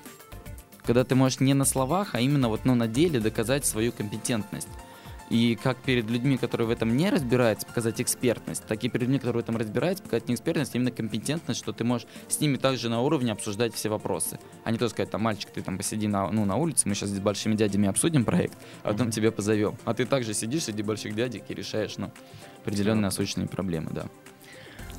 Когда 0.85 1.05
ты 1.05 1.15
можешь 1.15 1.41
не 1.41 1.55
на 1.55 1.65
словах, 1.65 2.15
а 2.15 2.21
именно 2.21 2.49
вот, 2.49 2.65
ну, 2.65 2.75
на 2.75 2.87
деле 2.87 3.21
доказать 3.21 3.65
свою 3.65 3.93
компетентность. 3.93 4.69
И 5.29 5.57
как 5.61 5.77
перед 5.79 6.09
людьми, 6.09 6.37
которые 6.37 6.69
в 6.69 6.71
этом 6.71 6.97
не 6.97 7.11
разбираются, 7.11 7.67
показать 7.67 8.01
экспертность, 8.01 8.65
так 8.67 8.83
и 8.85 8.89
перед 8.89 9.03
людьми, 9.03 9.19
которые 9.19 9.43
в 9.43 9.45
этом 9.45 9.57
разбираются, 9.57 10.05
показать 10.05 10.29
не 10.29 10.35
экспертность, 10.35 10.75
а 10.75 10.79
именно 10.79 10.93
компетентность, 10.93 11.59
что 11.59 11.73
ты 11.73 11.85
можешь 11.85 12.07
с 12.29 12.41
ними 12.41 12.57
также 12.57 12.89
на 12.89 13.01
уровне 13.01 13.33
обсуждать 13.33 13.75
все 13.75 13.89
вопросы. 13.89 14.39
А 14.65 14.71
не 14.71 14.79
то 14.79 14.89
сказать, 14.89 15.11
там, 15.11 15.23
мальчик, 15.23 15.51
ты 15.51 15.63
там 15.63 15.79
посиди 15.79 16.07
на, 16.07 16.31
ну, 16.31 16.45
на 16.45 16.57
улице, 16.57 16.89
мы 16.89 16.95
сейчас 16.95 17.11
с 17.11 17.19
большими 17.19 17.55
дядями 17.55 17.89
обсудим 17.89 18.25
проект, 18.25 18.57
а 18.83 18.93
потом 18.93 19.11
тебя 19.11 19.33
позовем. 19.33 19.77
А 19.85 19.95
ты 19.95 20.07
также 20.07 20.33
сидишь 20.33 20.65
среди 20.65 20.83
больших 20.83 21.15
дядек 21.15 21.45
и 21.49 21.55
решаешь, 21.55 21.97
ну, 21.99 22.13
определенные 22.63 23.03
насущные 23.03 23.49
проблемы, 23.49 23.91
да. 23.93 24.07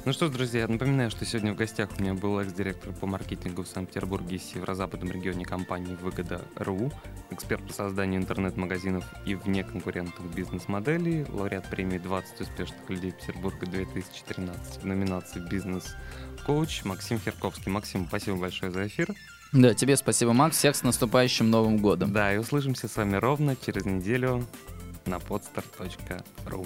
Ну 0.07 0.13
что 0.13 0.27
ж, 0.27 0.29
друзья, 0.29 0.65
напоминаю, 0.69 1.11
что 1.11 1.25
сегодня 1.25 1.51
в 1.51 1.57
гостях 1.57 1.89
у 1.97 2.01
меня 2.01 2.13
был 2.13 2.39
экс-директор 2.39 2.93
по 2.93 3.05
маркетингу 3.05 3.63
в 3.63 3.67
Санкт-Петербурге 3.67 4.37
и 4.37 4.39
северо-западном 4.39 5.11
регионе 5.11 5.43
компании 5.43 5.95
«Выгода.ру», 5.95 6.93
эксперт 7.29 7.67
по 7.67 7.73
созданию 7.73 8.21
интернет-магазинов 8.21 9.03
и 9.25 9.35
вне 9.35 9.65
конкурентных 9.65 10.33
бизнес-моделей, 10.33 11.25
лауреат 11.27 11.69
премии 11.69 11.99
«20 11.99 12.23
успешных 12.39 12.89
людей 12.89 13.11
Петербурга 13.11 13.65
2013» 13.65 14.79
в 14.79 14.85
номинации 14.85 15.41
«Бизнес-коуч» 15.41 16.85
Максим 16.85 17.19
Херковский. 17.19 17.69
Максим, 17.69 18.07
спасибо 18.07 18.37
большое 18.37 18.71
за 18.71 18.87
эфир. 18.87 19.13
Да, 19.51 19.73
тебе 19.73 19.97
спасибо, 19.97 20.31
Макс. 20.31 20.55
Всех 20.55 20.77
с 20.77 20.83
наступающим 20.83 21.51
Новым 21.51 21.79
годом. 21.79 22.13
Да, 22.13 22.33
и 22.33 22.37
услышимся 22.37 22.87
с 22.87 22.95
вами 22.95 23.17
ровно 23.17 23.57
через 23.57 23.83
неделю 23.83 24.47
на 25.05 25.15
podster.ru. 25.15 26.65